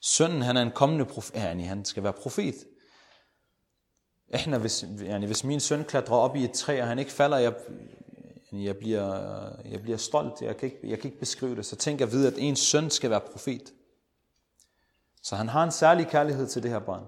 Sønnen, 0.00 0.42
han 0.42 0.56
er 0.56 0.62
en 0.62 0.72
kommende 0.72 1.04
profet, 1.04 1.34
ja, 1.34 1.54
han 1.54 1.84
skal 1.84 2.02
være 2.02 2.12
profet. 2.12 2.54
احنا 4.34 4.58
hvis, 4.58 4.84
yani, 5.00 5.26
hvis 5.26 5.44
min 5.44 5.60
søn 5.60 5.84
klatrer 5.84 6.16
op 6.16 6.36
i 6.36 6.44
et 6.44 6.52
træ, 6.52 6.80
og 6.82 6.88
han 6.88 6.98
ikke 6.98 7.12
falder, 7.12 7.38
jeg, 7.38 7.54
jeg, 8.52 8.76
bliver, 8.76 9.16
jeg 9.64 9.82
bliver 9.82 9.98
stolt. 9.98 10.42
Jeg 10.42 10.56
kan, 10.56 10.66
ikke, 10.66 10.88
jeg 10.88 10.98
kan 10.98 11.08
ikke 11.08 11.20
beskrive 11.20 11.56
det. 11.56 11.66
Så 11.66 11.76
tænk 11.76 12.00
at 12.00 12.12
vide, 12.12 12.28
at 12.28 12.34
ens 12.38 12.58
søn 12.58 12.90
skal 12.90 13.10
være 13.10 13.20
profet. 13.20 13.72
Så 15.22 15.36
han 15.36 15.48
har 15.48 15.64
en 15.64 15.70
særlig 15.70 16.08
kærlighed 16.08 16.46
til 16.46 16.62
det 16.62 16.70
her 16.70 16.78
barn. 16.78 17.04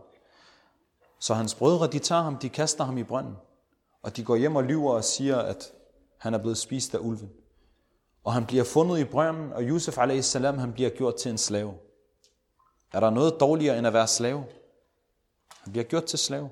Så 1.21 1.35
hans 1.35 1.55
brødre, 1.55 1.87
de 1.87 1.99
tager 1.99 2.23
ham, 2.23 2.39
de 2.39 2.49
kaster 2.49 2.85
ham 2.85 2.99
i 2.99 3.03
brønden. 3.03 3.37
Og 4.03 4.17
de 4.17 4.25
går 4.25 4.37
hjem 4.37 4.57
og 4.57 4.65
lyver 4.65 4.93
og 4.93 5.05
siger, 5.05 5.39
at 5.39 5.73
han 6.19 6.35
er 6.35 6.39
blevet 6.39 6.59
spist 6.59 6.95
af 6.95 6.99
ulven. 6.99 7.31
Og 8.25 8.33
han 8.33 8.47
bliver 8.47 8.65
fundet 8.65 8.99
i 8.99 9.05
brønden, 9.05 9.53
og 9.53 9.63
Yusuf 9.63 9.99
a.s. 9.99 10.33
han 10.33 10.73
bliver 10.73 10.91
gjort 10.91 11.17
til 11.17 11.31
en 11.31 11.39
slave. 11.39 11.75
Er 12.93 13.01
der 13.01 13.11
noget 13.11 13.41
dårligere 13.41 13.79
end 13.79 13.87
at 13.87 13.93
være 13.93 14.07
slave? 14.07 14.45
Han 15.63 15.73
bliver 15.73 15.85
gjort 15.85 16.05
til 16.05 16.19
slave. 16.19 16.51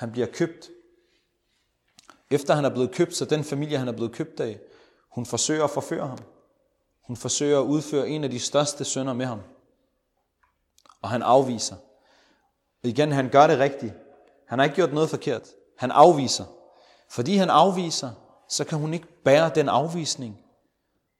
Han 0.00 0.12
bliver 0.12 0.26
købt. 0.26 0.70
Efter 2.30 2.54
han 2.54 2.64
er 2.64 2.70
blevet 2.70 2.92
købt, 2.92 3.16
så 3.16 3.24
den 3.24 3.44
familie, 3.44 3.78
han 3.78 3.88
er 3.88 3.92
blevet 3.92 4.12
købt 4.12 4.40
af, 4.40 4.60
hun 5.08 5.26
forsøger 5.26 5.64
at 5.64 5.70
forføre 5.70 6.06
ham. 6.06 6.18
Hun 7.02 7.16
forsøger 7.16 7.60
at 7.60 7.64
udføre 7.64 8.08
en 8.08 8.24
af 8.24 8.30
de 8.30 8.38
største 8.38 8.84
sønder 8.84 9.12
med 9.12 9.26
ham. 9.26 9.40
Og 11.02 11.08
han 11.10 11.22
afviser. 11.22 11.76
Igen, 12.82 13.12
han 13.12 13.28
gør 13.28 13.46
det 13.46 13.58
rigtigt. 13.58 13.94
Han 14.46 14.58
har 14.58 14.64
ikke 14.64 14.76
gjort 14.76 14.92
noget 14.92 15.10
forkert. 15.10 15.48
Han 15.78 15.90
afviser. 15.90 16.44
Fordi 17.10 17.36
han 17.36 17.50
afviser, 17.50 18.10
så 18.48 18.64
kan 18.64 18.78
hun 18.78 18.94
ikke 18.94 19.22
bære 19.24 19.50
den 19.54 19.68
afvisning. 19.68 20.40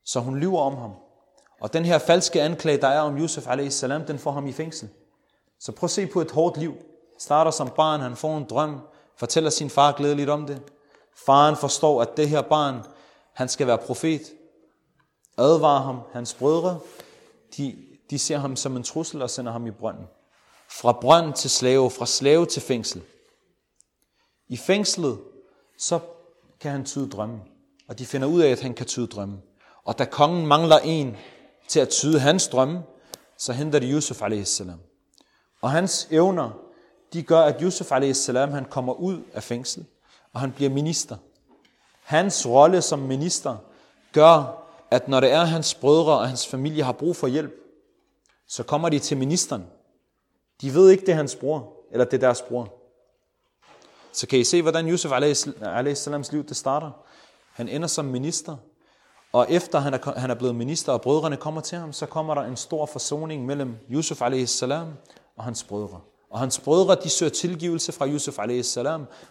Så 0.04 0.20
hun 0.20 0.38
lyver 0.38 0.60
om 0.60 0.76
ham. 0.76 0.92
Og 1.60 1.72
den 1.72 1.84
her 1.84 1.98
falske 1.98 2.42
anklage, 2.42 2.80
der 2.80 2.88
er 2.88 3.00
om 3.00 3.18
Yusuf 3.18 3.48
a.s., 3.48 3.80
den 3.80 4.18
får 4.18 4.30
ham 4.30 4.46
i 4.46 4.52
fængsel. 4.52 4.88
Så 5.58 5.72
prøv 5.72 5.86
at 5.86 5.90
se 5.90 6.06
på 6.06 6.20
et 6.20 6.30
hårdt 6.30 6.56
liv. 6.56 6.74
Starter 7.20 7.50
som 7.50 7.70
barn, 7.76 8.00
han 8.00 8.16
får 8.16 8.36
en 8.36 8.44
drøm, 8.44 8.80
fortæller 9.16 9.50
sin 9.50 9.70
far 9.70 9.92
glædeligt 9.92 10.30
om 10.30 10.46
det. 10.46 10.62
Faren 11.26 11.56
forstår, 11.56 12.02
at 12.02 12.16
det 12.16 12.28
her 12.28 12.42
barn, 12.42 12.82
han 13.34 13.48
skal 13.48 13.66
være 13.66 13.78
profet. 13.78 14.22
Advarer 15.38 15.82
ham, 15.82 16.00
hans 16.12 16.34
brødre, 16.34 16.78
de, 17.56 17.76
de 18.10 18.18
ser 18.18 18.38
ham 18.38 18.56
som 18.56 18.76
en 18.76 18.82
trussel 18.82 19.22
og 19.22 19.30
sender 19.30 19.52
ham 19.52 19.66
i 19.66 19.70
brønden. 19.70 20.06
Fra 20.70 20.92
brønd 20.92 21.34
til 21.34 21.50
slave, 21.50 21.90
fra 21.90 22.06
slave 22.06 22.46
til 22.46 22.62
fængsel. 22.62 23.02
I 24.48 24.56
fængslet, 24.56 25.18
så 25.78 26.00
kan 26.60 26.70
han 26.70 26.84
tyde 26.84 27.10
drømme. 27.10 27.40
Og 27.88 27.98
de 27.98 28.06
finder 28.06 28.28
ud 28.28 28.40
af, 28.40 28.50
at 28.50 28.60
han 28.60 28.74
kan 28.74 28.86
tyde 28.86 29.06
drømme. 29.06 29.38
Og 29.84 29.98
da 29.98 30.04
kongen 30.04 30.46
mangler 30.46 30.78
en 30.78 31.16
til 31.68 31.80
at 31.80 31.88
tyde 31.88 32.20
hans 32.20 32.48
drømme, 32.48 32.82
så 33.38 33.52
henter 33.52 33.78
de 33.78 33.90
Yusuf 33.90 34.22
a.s. 34.22 34.62
Og 35.62 35.70
hans 35.70 36.08
evner, 36.10 36.69
de 37.12 37.22
gør, 37.22 37.40
at 37.40 37.56
Yusuf 37.60 37.92
a.s. 37.92 38.26
han 38.26 38.64
kommer 38.64 38.92
ud 38.92 39.22
af 39.34 39.42
fængsel, 39.42 39.84
og 40.32 40.40
han 40.40 40.52
bliver 40.52 40.70
minister. 40.70 41.16
Hans 42.02 42.46
rolle 42.46 42.82
som 42.82 42.98
minister 42.98 43.56
gør, 44.12 44.64
at 44.90 45.08
når 45.08 45.20
det 45.20 45.32
er 45.32 45.44
hans 45.44 45.74
brødre 45.74 46.18
og 46.18 46.28
hans 46.28 46.46
familie 46.46 46.82
har 46.82 46.92
brug 46.92 47.16
for 47.16 47.26
hjælp, 47.26 47.54
så 48.46 48.62
kommer 48.62 48.88
de 48.88 48.98
til 48.98 49.16
ministeren. 49.16 49.66
De 50.60 50.74
ved 50.74 50.90
ikke, 50.90 51.06
det 51.06 51.12
er 51.12 51.16
hans 51.16 51.34
bror, 51.36 51.72
eller 51.92 52.04
det 52.04 52.14
er 52.14 52.20
deres 52.20 52.42
bror. 52.42 52.68
Så 54.12 54.26
kan 54.26 54.38
I 54.38 54.44
se, 54.44 54.62
hvordan 54.62 54.88
Yusuf 54.88 55.12
a.s. 55.12 56.32
liv 56.32 56.44
det 56.44 56.56
starter. 56.56 56.90
Han 57.52 57.68
ender 57.68 57.88
som 57.88 58.04
minister, 58.04 58.56
og 59.32 59.46
efter 59.50 59.78
han 59.78 59.94
er, 59.94 60.18
han 60.18 60.30
er 60.30 60.34
blevet 60.34 60.54
minister, 60.54 60.92
og 60.92 61.00
brødrene 61.00 61.36
kommer 61.36 61.60
til 61.60 61.78
ham, 61.78 61.92
så 61.92 62.06
kommer 62.06 62.34
der 62.34 62.42
en 62.42 62.56
stor 62.56 62.86
forsoning 62.86 63.46
mellem 63.46 63.76
Yusuf 63.90 64.22
a.s. 64.22 64.62
og 65.36 65.44
hans 65.44 65.64
brødre. 65.64 66.00
Og 66.30 66.38
hans 66.38 66.60
brødre, 66.60 66.94
de 67.02 67.10
søger 67.10 67.30
tilgivelse 67.30 67.92
fra 67.92 68.08
Yusuf 68.08 68.38
a.s. 68.38 68.76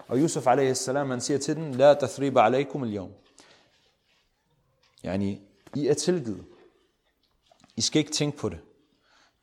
Og 0.07 0.17
Yusuf 0.17 0.47
a.s. 0.47 0.85
han 0.85 1.21
siger 1.21 1.37
til 1.37 1.55
dem, 1.55 1.73
La 1.73 1.93
tathriba 1.93 2.41
alaikum 2.45 2.83
al 2.83 3.09
Yani, 5.05 5.41
I 5.75 5.87
er 5.87 5.93
tilgivet. 5.93 6.45
I 7.75 7.81
skal 7.81 7.99
ikke 7.99 8.11
tænke 8.11 8.37
på 8.37 8.49
det. 8.49 8.59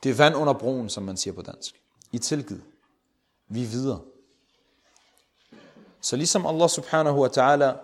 Det 0.03 0.11
er 0.11 0.15
vand 0.15 0.35
under 0.35 0.53
broen, 0.53 0.89
som 0.89 1.03
man 1.03 1.17
siger 1.17 1.35
på 1.35 1.43
dansk. 1.43 1.81
I 2.13 2.17
er 2.17 2.21
tilgivet. 2.21 2.63
Vi 3.49 3.63
er 3.63 3.67
videre. 3.67 4.01
Så 6.01 6.17
ligesom 6.17 6.47
Allah 6.47 6.69
subhanahu 6.69 7.23
wa 7.23 7.29
ta'ala, 7.29 7.77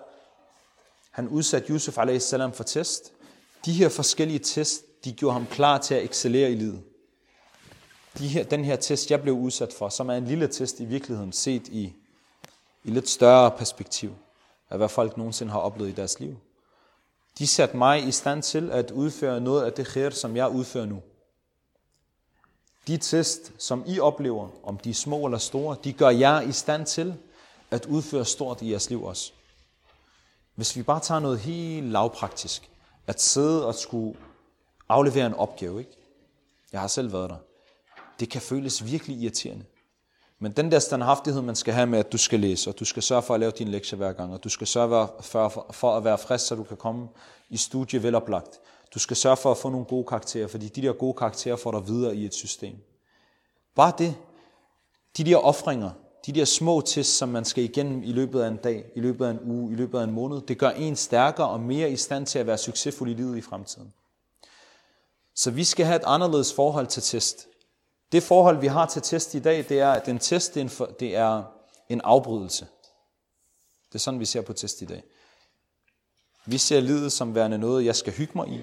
han 1.11 1.28
udsatte 1.28 1.72
Yusuf 1.72 1.98
a.s. 1.98 2.35
for 2.52 2.64
test, 2.64 3.12
de 3.64 3.72
her 3.72 3.88
forskellige 3.88 4.38
test, 4.38 5.04
de 5.04 5.12
gjorde 5.12 5.32
ham 5.32 5.46
klar 5.46 5.78
til 5.78 5.94
at 5.94 6.04
excellere 6.04 6.50
i 6.50 6.54
livet. 6.54 6.82
De 8.18 8.29
her, 8.29 8.44
den 8.44 8.64
her 8.64 8.77
test, 8.77 9.11
jeg 9.11 9.22
blev 9.22 9.35
udsat 9.35 9.72
for, 9.72 9.88
som 9.88 10.09
er 10.09 10.14
en 10.14 10.25
lille 10.25 10.48
test 10.48 10.81
i 10.81 10.85
virkeligheden, 10.85 11.33
set 11.33 11.68
i, 11.68 11.92
i 12.85 12.90
lidt 12.90 13.09
større 13.09 13.51
perspektiv, 13.51 14.14
af 14.70 14.79
hvad 14.79 14.88
folk 14.88 15.16
nogensinde 15.16 15.53
har 15.53 15.59
oplevet 15.59 15.90
i 15.90 15.94
deres 15.94 16.20
liv. 16.20 16.37
De 17.38 17.46
satte 17.46 17.77
mig 17.77 18.09
i 18.09 18.12
stand 18.12 18.42
til 18.42 18.70
at 18.70 18.90
udføre 18.90 19.40
noget 19.40 19.64
af 19.64 19.72
det 19.72 19.87
khair, 19.87 20.11
som 20.11 20.37
jeg 20.37 20.51
udfører 20.51 20.87
nu. 20.87 21.03
De 22.87 22.96
test, 22.96 23.53
som 23.59 23.85
I 23.87 24.01
oplever, 24.01 24.48
om 24.62 24.79
de 24.79 24.90
er 24.90 24.94
små 24.94 25.25
eller 25.25 25.38
store, 25.38 25.77
de 25.85 25.92
gør 25.92 26.11
jer 26.11 26.40
i 26.40 26.53
stand 26.53 26.87
til 26.87 27.16
at 27.70 27.87
udføre 27.87 28.25
stort 28.25 28.62
i 28.62 28.70
jeres 28.70 28.90
liv 28.90 29.05
også. 29.05 29.33
Hvis 30.55 30.77
vi 30.77 30.83
bare 30.83 31.01
tager 31.01 31.20
noget 31.20 31.38
helt 31.38 31.87
lavpraktisk, 31.87 32.70
at 33.07 33.20
sidde 33.20 33.66
og 33.66 33.75
skulle 33.75 34.16
aflevere 34.88 35.27
en 35.27 35.35
opgave, 35.35 35.79
ikke? 35.79 35.96
Jeg 36.72 36.81
har 36.81 36.88
selv 36.88 37.12
været 37.12 37.31
der. 37.31 37.37
Det 38.22 38.30
kan 38.30 38.40
føles 38.40 38.85
virkelig 38.87 39.16
irriterende. 39.16 39.64
Men 40.38 40.52
den 40.52 40.70
der 40.70 40.78
standhaftighed, 40.78 41.42
man 41.42 41.56
skal 41.56 41.74
have 41.74 41.87
med, 41.87 41.98
at 41.98 42.12
du 42.12 42.18
skal 42.18 42.40
læse, 42.40 42.70
og 42.70 42.78
du 42.78 42.85
skal 42.85 43.02
sørge 43.02 43.22
for 43.22 43.35
at 43.35 43.40
lave 43.40 43.52
din 43.58 43.68
lektie 43.68 43.96
hver 43.96 44.12
gang, 44.12 44.32
og 44.32 44.44
du 44.44 44.48
skal 44.48 44.66
sørge 44.66 45.08
for, 45.20 45.66
for 45.70 45.96
at 45.96 46.04
være 46.04 46.18
frisk, 46.18 46.46
så 46.46 46.54
du 46.54 46.62
kan 46.62 46.76
komme 46.76 47.08
i 47.50 47.56
studie 47.56 48.02
veloplagt. 48.02 48.61
Du 48.94 48.98
skal 48.98 49.16
sørge 49.16 49.37
for 49.37 49.50
at 49.50 49.56
få 49.56 49.68
nogle 49.70 49.87
gode 49.87 50.06
karakterer, 50.06 50.46
fordi 50.46 50.68
de 50.68 50.82
der 50.82 50.92
gode 50.92 51.14
karakterer 51.14 51.56
får 51.56 51.70
dig 51.72 51.88
videre 51.88 52.16
i 52.16 52.24
et 52.24 52.35
system. 52.35 52.76
Bare 53.74 53.92
det. 53.98 54.14
De 55.16 55.25
der 55.25 55.37
offringer, 55.37 55.90
de 56.27 56.33
der 56.33 56.44
små 56.44 56.81
tests, 56.81 57.16
som 57.16 57.29
man 57.29 57.44
skal 57.44 57.64
igennem 57.64 58.02
i 58.02 58.12
løbet 58.12 58.40
af 58.40 58.48
en 58.48 58.56
dag, 58.56 58.85
i 58.96 59.00
løbet 59.00 59.27
af 59.27 59.31
en 59.31 59.40
uge, 59.44 59.73
i 59.73 59.75
løbet 59.75 59.98
af 59.98 60.04
en 60.04 60.12
måned, 60.12 60.40
det 60.40 60.58
gør 60.58 60.70
en 60.70 60.96
stærkere 60.96 61.48
og 61.48 61.60
mere 61.60 61.90
i 61.90 61.96
stand 61.96 62.27
til 62.27 62.38
at 62.38 62.46
være 62.46 62.58
succesfuld 62.58 63.10
i 63.10 63.14
livet 63.14 63.38
i 63.38 63.40
fremtiden. 63.40 63.92
Så 65.35 65.50
vi 65.50 65.64
skal 65.64 65.87
have 65.87 65.96
et 65.96 66.04
anderledes 66.06 66.52
forhold 66.52 66.87
til 66.87 67.02
test. 67.02 67.48
Det 68.13 68.23
forhold, 68.23 68.58
vi 68.58 68.67
har 68.67 68.87
til 68.87 69.02
test 69.02 69.35
i 69.35 69.38
dag, 69.38 69.67
det 69.69 69.81
er, 69.81 69.90
at 69.90 70.08
en 70.08 70.19
test 70.19 70.54
det 70.54 70.60
er 70.60 70.65
en, 70.65 70.71
for, 70.71 70.87
det 70.87 71.17
er 71.17 71.42
en 71.88 72.00
afbrydelse. 72.04 72.67
Det 73.88 73.94
er 73.94 73.98
sådan, 73.98 74.21
vi 74.21 74.25
ser 74.25 74.42
på 74.42 74.52
test 74.52 74.83
i 74.83 74.85
dag. 74.85 75.02
Vi 76.46 76.58
ser 76.58 76.81
livet 76.81 77.13
som 77.13 77.35
værende 77.35 77.58
noget, 77.58 77.85
jeg 77.85 77.96
skal 77.96 78.13
hygge 78.13 78.33
mig 78.35 78.48
i. 78.48 78.63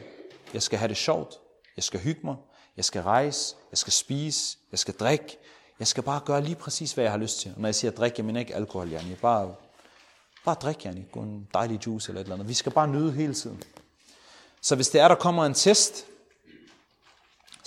Jeg 0.54 0.62
skal 0.62 0.80
have 0.80 0.90
det 0.90 0.98
sjovt. 0.98 1.40
Jeg 1.76 1.84
skal 1.84 2.00
hygge 2.00 2.22
mig. 2.24 2.36
Jeg 2.78 2.86
skal 2.86 3.02
rejse. 3.02 3.56
Jeg 3.72 3.78
skal 3.78 3.94
spise. 3.94 4.58
Jeg 4.72 4.80
skal 4.80 4.94
drikke. 4.94 5.38
Jeg 5.80 5.88
skal 5.88 6.04
bare 6.04 6.22
gøre 6.26 6.44
lige 6.44 6.56
præcis, 6.56 6.94
hvad 6.94 7.04
jeg 7.04 7.12
har 7.12 7.20
lyst 7.20 7.40
til. 7.40 7.52
Og 7.56 7.62
når 7.62 7.68
jeg 7.68 7.76
siger 7.76 7.92
drikke, 7.92 8.16
jeg 8.18 8.26
mener 8.26 8.40
ikke 8.40 8.56
alkohol, 8.56 8.90
jeg 8.90 9.18
bare 9.22 9.56
Bare 10.46 10.56
drik, 10.56 10.86
Janni. 10.86 11.06
Gå 11.12 11.20
en 11.20 11.48
dejlig 11.54 11.86
juice 11.86 12.10
eller 12.10 12.22
et 12.22 12.26
eller 12.26 12.36
andet. 12.36 12.48
Vi 12.48 12.54
skal 12.54 12.72
bare 12.72 12.88
nyde 12.88 13.12
hele 13.12 13.34
tiden. 13.34 13.64
Så 14.62 14.76
hvis 14.76 14.90
det 14.90 15.02
er, 15.02 15.08
der 15.08 15.16
kommer 15.16 15.46
en 15.46 15.54
test, 15.54 16.06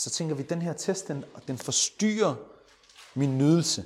så 0.03 0.11
tænker 0.11 0.35
vi, 0.35 0.43
at 0.43 0.51
den 0.51 0.63
her 0.63 0.73
test, 0.73 1.09
den, 1.09 1.25
den 1.47 1.59
forstyrrer 1.59 2.35
min 3.15 3.39
nydelse. 3.39 3.85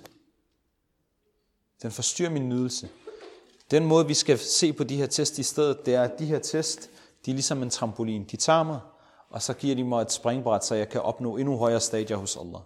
Den 1.82 1.90
forstyrrer 1.90 2.30
min 2.30 2.48
nydelse. 2.48 2.88
Den 3.70 3.86
måde, 3.86 4.06
vi 4.06 4.14
skal 4.14 4.38
se 4.38 4.72
på 4.72 4.84
de 4.84 4.96
her 4.96 5.06
test 5.06 5.38
i 5.38 5.42
stedet, 5.42 5.86
det 5.86 5.94
er, 5.94 6.02
at 6.02 6.18
de 6.18 6.24
her 6.24 6.38
test, 6.38 6.90
de 7.24 7.30
er 7.30 7.34
ligesom 7.34 7.62
en 7.62 7.70
trampolin. 7.70 8.24
De 8.24 8.36
tager 8.36 8.62
mig, 8.62 8.80
og 9.30 9.42
så 9.42 9.54
giver 9.54 9.74
de 9.74 9.84
mig 9.84 10.02
et 10.02 10.12
springbræt, 10.12 10.64
så 10.64 10.74
jeg 10.74 10.88
kan 10.88 11.00
opnå 11.00 11.36
endnu 11.36 11.56
højere 11.56 11.80
stadier 11.80 12.16
hos 12.16 12.36
Allah. 12.36 12.60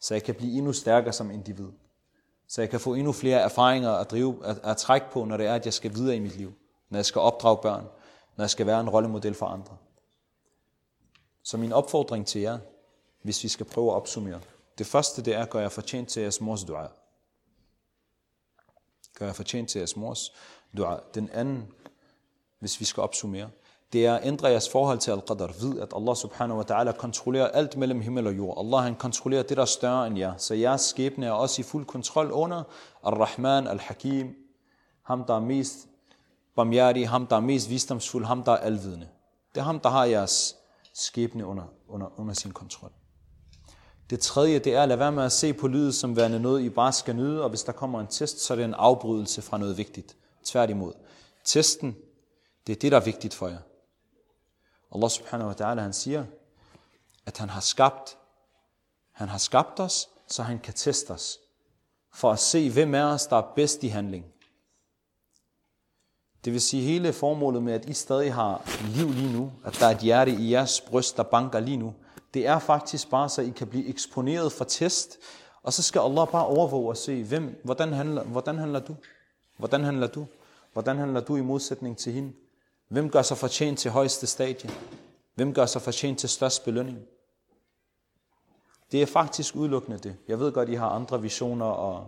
Så 0.00 0.14
jeg 0.14 0.22
kan 0.22 0.34
blive 0.34 0.52
endnu 0.52 0.72
stærkere 0.72 1.12
som 1.12 1.30
individ. 1.30 1.68
Så 2.48 2.62
jeg 2.62 2.70
kan 2.70 2.80
få 2.80 2.94
endnu 2.94 3.12
flere 3.12 3.40
erfaringer 3.40 3.90
at, 3.90 4.10
drive, 4.10 4.46
at, 4.46 4.60
at 4.64 4.76
trække 4.76 5.06
på, 5.12 5.24
når 5.24 5.36
det 5.36 5.46
er, 5.46 5.54
at 5.54 5.64
jeg 5.64 5.72
skal 5.72 5.94
videre 5.94 6.16
i 6.16 6.20
mit 6.20 6.36
liv. 6.36 6.52
Når 6.90 6.98
jeg 6.98 7.06
skal 7.06 7.20
opdrage 7.20 7.58
børn. 7.62 7.84
Når 8.36 8.44
jeg 8.44 8.50
skal 8.50 8.66
være 8.66 8.80
en 8.80 8.90
rollemodel 8.90 9.34
for 9.34 9.46
andre. 9.46 9.76
Så 11.42 11.56
min 11.56 11.72
opfordring 11.72 12.26
til 12.26 12.40
jer, 12.40 12.58
hvis 13.22 13.42
vi 13.42 13.48
skal 13.48 13.66
prøve 13.66 13.90
at 13.90 13.94
opsummere. 13.94 14.40
Det 14.78 14.86
første, 14.86 15.22
det 15.22 15.34
er, 15.34 15.44
gør 15.44 15.60
jeg 15.60 15.72
fortjent 15.72 16.08
til 16.08 16.22
jeres 16.22 16.40
mors 16.40 16.64
dua. 16.64 16.88
Gør 19.18 19.26
jeg 19.26 19.36
fortjent 19.36 19.68
til 19.70 19.78
jeres 19.78 19.96
mors 19.96 20.32
dua. 20.76 20.98
Den 21.14 21.30
anden, 21.32 21.72
hvis 22.58 22.80
vi 22.80 22.84
skal 22.84 23.00
opsummere, 23.00 23.50
det 23.92 24.06
er 24.06 24.14
at 24.14 24.26
ændre 24.26 24.48
jeres 24.48 24.68
forhold 24.68 24.98
til 24.98 25.10
al-qadr. 25.10 25.52
Vid, 25.60 25.80
at 25.80 25.92
Allah 25.96 26.16
subhanahu 26.16 26.60
wa 26.60 26.64
ta'ala 26.70 26.92
kontrollerer 26.92 27.48
alt 27.48 27.76
mellem 27.76 28.00
himmel 28.00 28.26
og 28.26 28.36
jord. 28.36 28.58
Allah 28.58 28.84
han 28.84 28.94
kontrollerer 28.94 29.42
det, 29.42 29.56
der 29.56 29.62
er 29.62 29.66
større 29.66 30.06
end 30.06 30.18
jer. 30.18 30.36
Så 30.36 30.54
jeres 30.54 30.80
skæbne 30.80 31.26
er 31.26 31.32
også 31.32 31.62
i 31.62 31.62
fuld 31.62 31.86
kontrol 31.86 32.30
under 32.30 32.62
Ar-Rahman, 33.02 33.68
Al-Hakim. 33.68 34.34
Ham, 35.02 35.24
der 35.24 35.34
er 35.34 35.40
mest 35.40 35.88
barmhjertig, 36.56 37.08
ham, 37.08 37.26
der 37.26 37.36
er 37.36 37.40
mest 37.40 37.70
visdomsfuld, 37.70 38.24
ham, 38.24 38.42
der 38.42 38.52
er 38.52 38.56
alvidende. 38.56 39.08
Det 39.54 39.60
er 39.60 39.64
ham, 39.64 39.80
der 39.80 39.88
har 39.88 40.04
jeres 40.04 40.56
skæbne 40.94 41.46
under, 41.46 41.64
under, 41.88 42.20
under 42.20 42.34
sin 42.34 42.52
kontrol. 42.52 42.92
Det 44.10 44.20
tredje, 44.20 44.58
det 44.58 44.74
er 44.74 44.82
at 44.82 44.88
lade 44.88 44.98
være 44.98 45.12
med 45.12 45.24
at 45.24 45.32
se 45.32 45.52
på 45.52 45.68
lydet 45.68 45.94
som 45.94 46.16
værende 46.16 46.40
noget, 46.40 46.62
I 46.62 46.68
bare 46.68 46.92
skal 46.92 47.16
nyde, 47.16 47.42
og 47.42 47.48
hvis 47.48 47.62
der 47.62 47.72
kommer 47.72 48.00
en 48.00 48.06
test, 48.06 48.40
så 48.40 48.54
er 48.54 48.56
det 48.56 48.64
en 48.64 48.74
afbrydelse 48.74 49.42
fra 49.42 49.58
noget 49.58 49.78
vigtigt. 49.78 50.16
Tværtimod. 50.44 50.92
Testen, 51.44 51.96
det 52.66 52.76
er 52.76 52.80
det, 52.80 52.92
der 52.92 52.98
er 52.98 53.04
vigtigt 53.04 53.34
for 53.34 53.48
jer. 53.48 53.58
Allah 54.94 55.10
subhanahu 55.10 55.50
wa 55.50 55.54
ta'ala, 55.54 55.80
han 55.80 55.92
siger, 55.92 56.24
at 57.26 57.38
han 57.38 57.48
har 57.48 57.60
skabt, 57.60 58.18
han 59.12 59.28
har 59.28 59.38
skabt 59.38 59.80
os, 59.80 60.08
så 60.26 60.42
han 60.42 60.58
kan 60.58 60.74
teste 60.74 61.10
os, 61.10 61.38
for 62.14 62.32
at 62.32 62.38
se, 62.38 62.70
hvem 62.70 62.94
er 62.94 63.04
os, 63.04 63.26
der 63.26 63.36
er 63.36 63.52
bedst 63.56 63.84
i 63.84 63.88
handling. 63.88 64.31
Det 66.44 66.52
vil 66.52 66.60
sige 66.60 66.82
hele 66.82 67.12
formålet 67.12 67.62
med, 67.62 67.72
at 67.72 67.88
I 67.88 67.92
stadig 67.92 68.34
har 68.34 68.70
liv 68.94 69.12
lige 69.12 69.32
nu, 69.32 69.52
at 69.64 69.76
der 69.80 69.86
er 69.86 69.90
et 69.90 69.98
hjerte 69.98 70.30
i 70.30 70.52
jeres 70.52 70.80
bryst, 70.80 71.16
der 71.16 71.22
banker 71.22 71.60
lige 71.60 71.76
nu, 71.76 71.94
det 72.34 72.46
er 72.46 72.58
faktisk 72.58 73.10
bare, 73.10 73.28
så 73.28 73.42
I 73.42 73.52
kan 73.56 73.66
blive 73.66 73.86
eksponeret 73.86 74.52
for 74.52 74.64
test, 74.64 75.18
og 75.62 75.72
så 75.72 75.82
skal 75.82 76.00
Allah 76.00 76.28
bare 76.28 76.46
overvåge 76.46 76.88
og 76.88 76.96
se, 76.96 77.24
hvem, 77.24 77.60
hvordan, 77.64 77.92
handler, 77.92 78.24
hvordan 78.24 78.58
handler 78.58 78.80
du? 78.80 78.96
Hvordan 79.56 79.84
handler 79.84 80.06
du? 80.06 80.26
Hvordan 80.72 80.98
handler 80.98 81.20
du 81.20 81.36
i 81.36 81.40
modsætning 81.40 81.98
til 81.98 82.12
hende? 82.12 82.32
Hvem 82.88 83.10
gør 83.10 83.22
sig 83.22 83.36
fortjent 83.36 83.78
til 83.78 83.90
højeste 83.90 84.26
stadie? 84.26 84.70
Hvem 85.34 85.54
gør 85.54 85.66
sig 85.66 85.82
fortjent 85.82 86.18
til 86.18 86.28
størst 86.28 86.64
belønning? 86.64 86.98
Det 88.92 89.02
er 89.02 89.06
faktisk 89.06 89.56
udelukkende 89.56 89.98
det. 89.98 90.16
Jeg 90.28 90.40
ved 90.40 90.52
godt, 90.52 90.68
I 90.68 90.74
har 90.74 90.88
andre 90.88 91.22
visioner 91.22 91.66
og, 91.66 92.06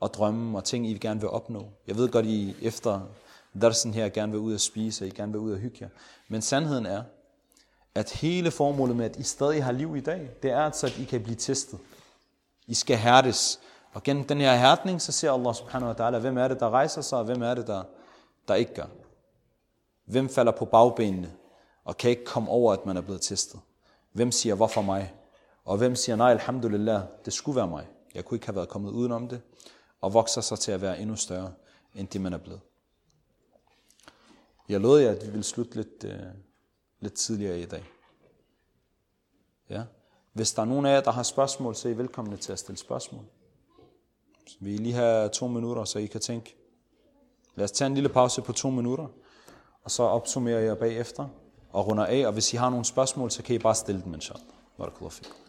og 0.00 0.14
drømme 0.14 0.58
og 0.58 0.64
ting, 0.64 0.86
I 0.86 0.98
gerne 0.98 1.20
vil 1.20 1.28
opnå. 1.28 1.68
Jeg 1.86 1.96
ved 1.96 2.08
godt, 2.08 2.26
I 2.26 2.56
efter 2.62 3.00
darsen 3.62 3.94
her 3.94 4.08
gerne 4.08 4.32
vil 4.32 4.40
ud 4.40 4.54
og 4.54 4.60
spise, 4.60 5.04
og 5.04 5.08
I 5.08 5.10
gerne 5.10 5.32
vil 5.32 5.40
ud 5.40 5.52
og 5.52 5.58
hygge 5.58 5.78
jer. 5.80 5.88
Men 6.28 6.42
sandheden 6.42 6.86
er, 6.86 7.02
at 7.94 8.10
hele 8.10 8.50
formålet 8.50 8.96
med, 8.96 9.04
at 9.04 9.16
I 9.16 9.22
stadig 9.22 9.64
har 9.64 9.72
liv 9.72 9.96
i 9.96 10.00
dag, 10.00 10.30
det 10.42 10.50
er, 10.50 10.70
så 10.70 10.86
at 10.86 10.98
I 10.98 11.04
kan 11.04 11.22
blive 11.22 11.36
testet. 11.36 11.78
I 12.66 12.74
skal 12.74 12.96
hærdes. 12.96 13.60
Og 13.92 14.02
gennem 14.02 14.24
den 14.24 14.40
her 14.40 14.56
hærdning, 14.56 15.02
så 15.02 15.12
ser 15.12 15.32
Allah 15.32 15.54
subhanahu 15.54 15.92
wa 15.92 16.08
ta'ala, 16.08 16.18
hvem 16.18 16.38
er 16.38 16.48
det, 16.48 16.60
der 16.60 16.70
rejser 16.70 17.02
sig, 17.02 17.18
og 17.18 17.24
hvem 17.24 17.42
er 17.42 17.54
det, 17.54 17.66
der, 17.66 17.82
der 18.48 18.54
ikke 18.54 18.74
gør. 18.74 18.86
Hvem 20.04 20.28
falder 20.28 20.52
på 20.52 20.64
bagbenene 20.64 21.32
og 21.84 21.96
kan 21.96 22.10
ikke 22.10 22.24
komme 22.24 22.50
over, 22.50 22.72
at 22.72 22.86
man 22.86 22.96
er 22.96 23.00
blevet 23.00 23.20
testet? 23.20 23.60
Hvem 24.12 24.32
siger, 24.32 24.54
hvorfor 24.54 24.82
mig? 24.82 25.14
Og 25.64 25.76
hvem 25.76 25.96
siger, 25.96 26.16
nej, 26.16 26.30
alhamdulillah, 26.30 27.02
det 27.24 27.32
skulle 27.32 27.56
være 27.56 27.68
mig. 27.68 27.86
Jeg 28.14 28.24
kunne 28.24 28.36
ikke 28.36 28.46
have 28.46 28.56
været 28.56 28.68
kommet 28.68 28.90
udenom 28.90 29.28
det. 29.28 29.40
Og 30.00 30.14
vokser 30.14 30.40
sig 30.40 30.58
til 30.58 30.72
at 30.72 30.80
være 30.80 31.00
endnu 31.00 31.16
større, 31.16 31.52
end 31.94 32.08
det 32.08 32.20
man 32.20 32.32
er 32.32 32.38
blevet. 32.38 32.60
Jeg 34.68 34.80
lovede 34.80 35.04
jer, 35.04 35.10
at 35.10 35.26
vi 35.26 35.30
ville 35.30 35.44
slutte 35.44 35.74
lidt, 35.76 36.04
øh, 36.04 36.20
lidt 37.00 37.14
tidligere 37.14 37.60
i 37.60 37.64
dag. 37.64 37.84
Ja. 39.70 39.82
Hvis 40.32 40.52
der 40.52 40.62
er 40.62 40.66
nogen 40.66 40.86
af 40.86 40.94
jer, 40.94 41.00
der 41.00 41.10
har 41.10 41.22
spørgsmål, 41.22 41.74
så 41.74 41.88
er 41.88 41.92
I 41.92 41.98
velkomne 41.98 42.36
til 42.36 42.52
at 42.52 42.58
stille 42.58 42.78
spørgsmål. 42.78 43.24
Så 44.46 44.56
vi 44.60 44.76
lige 44.76 44.94
have 44.94 45.28
to 45.28 45.46
minutter, 45.46 45.84
så 45.84 45.98
I 45.98 46.06
kan 46.06 46.20
tænke. 46.20 46.56
Lad 47.54 47.64
os 47.64 47.72
tage 47.72 47.86
en 47.86 47.94
lille 47.94 48.08
pause 48.08 48.42
på 48.42 48.52
to 48.52 48.70
minutter 48.70 49.06
og 49.84 49.90
så 49.90 50.02
opsummerer 50.02 50.60
jeg 50.60 50.78
bagefter 50.78 51.28
og 51.72 51.86
runder 51.86 52.06
af, 52.06 52.26
og 52.26 52.32
hvis 52.32 52.52
I 52.52 52.56
har 52.56 52.70
nogle 52.70 52.84
spørgsmål, 52.84 53.30
så 53.30 53.42
kan 53.42 53.54
I 53.54 53.58
bare 53.58 53.74
stille 53.74 54.02
dem, 54.02 54.14
inshallah. 54.14 54.46
Barakallahu 54.78 55.10
fikum. 55.10 55.43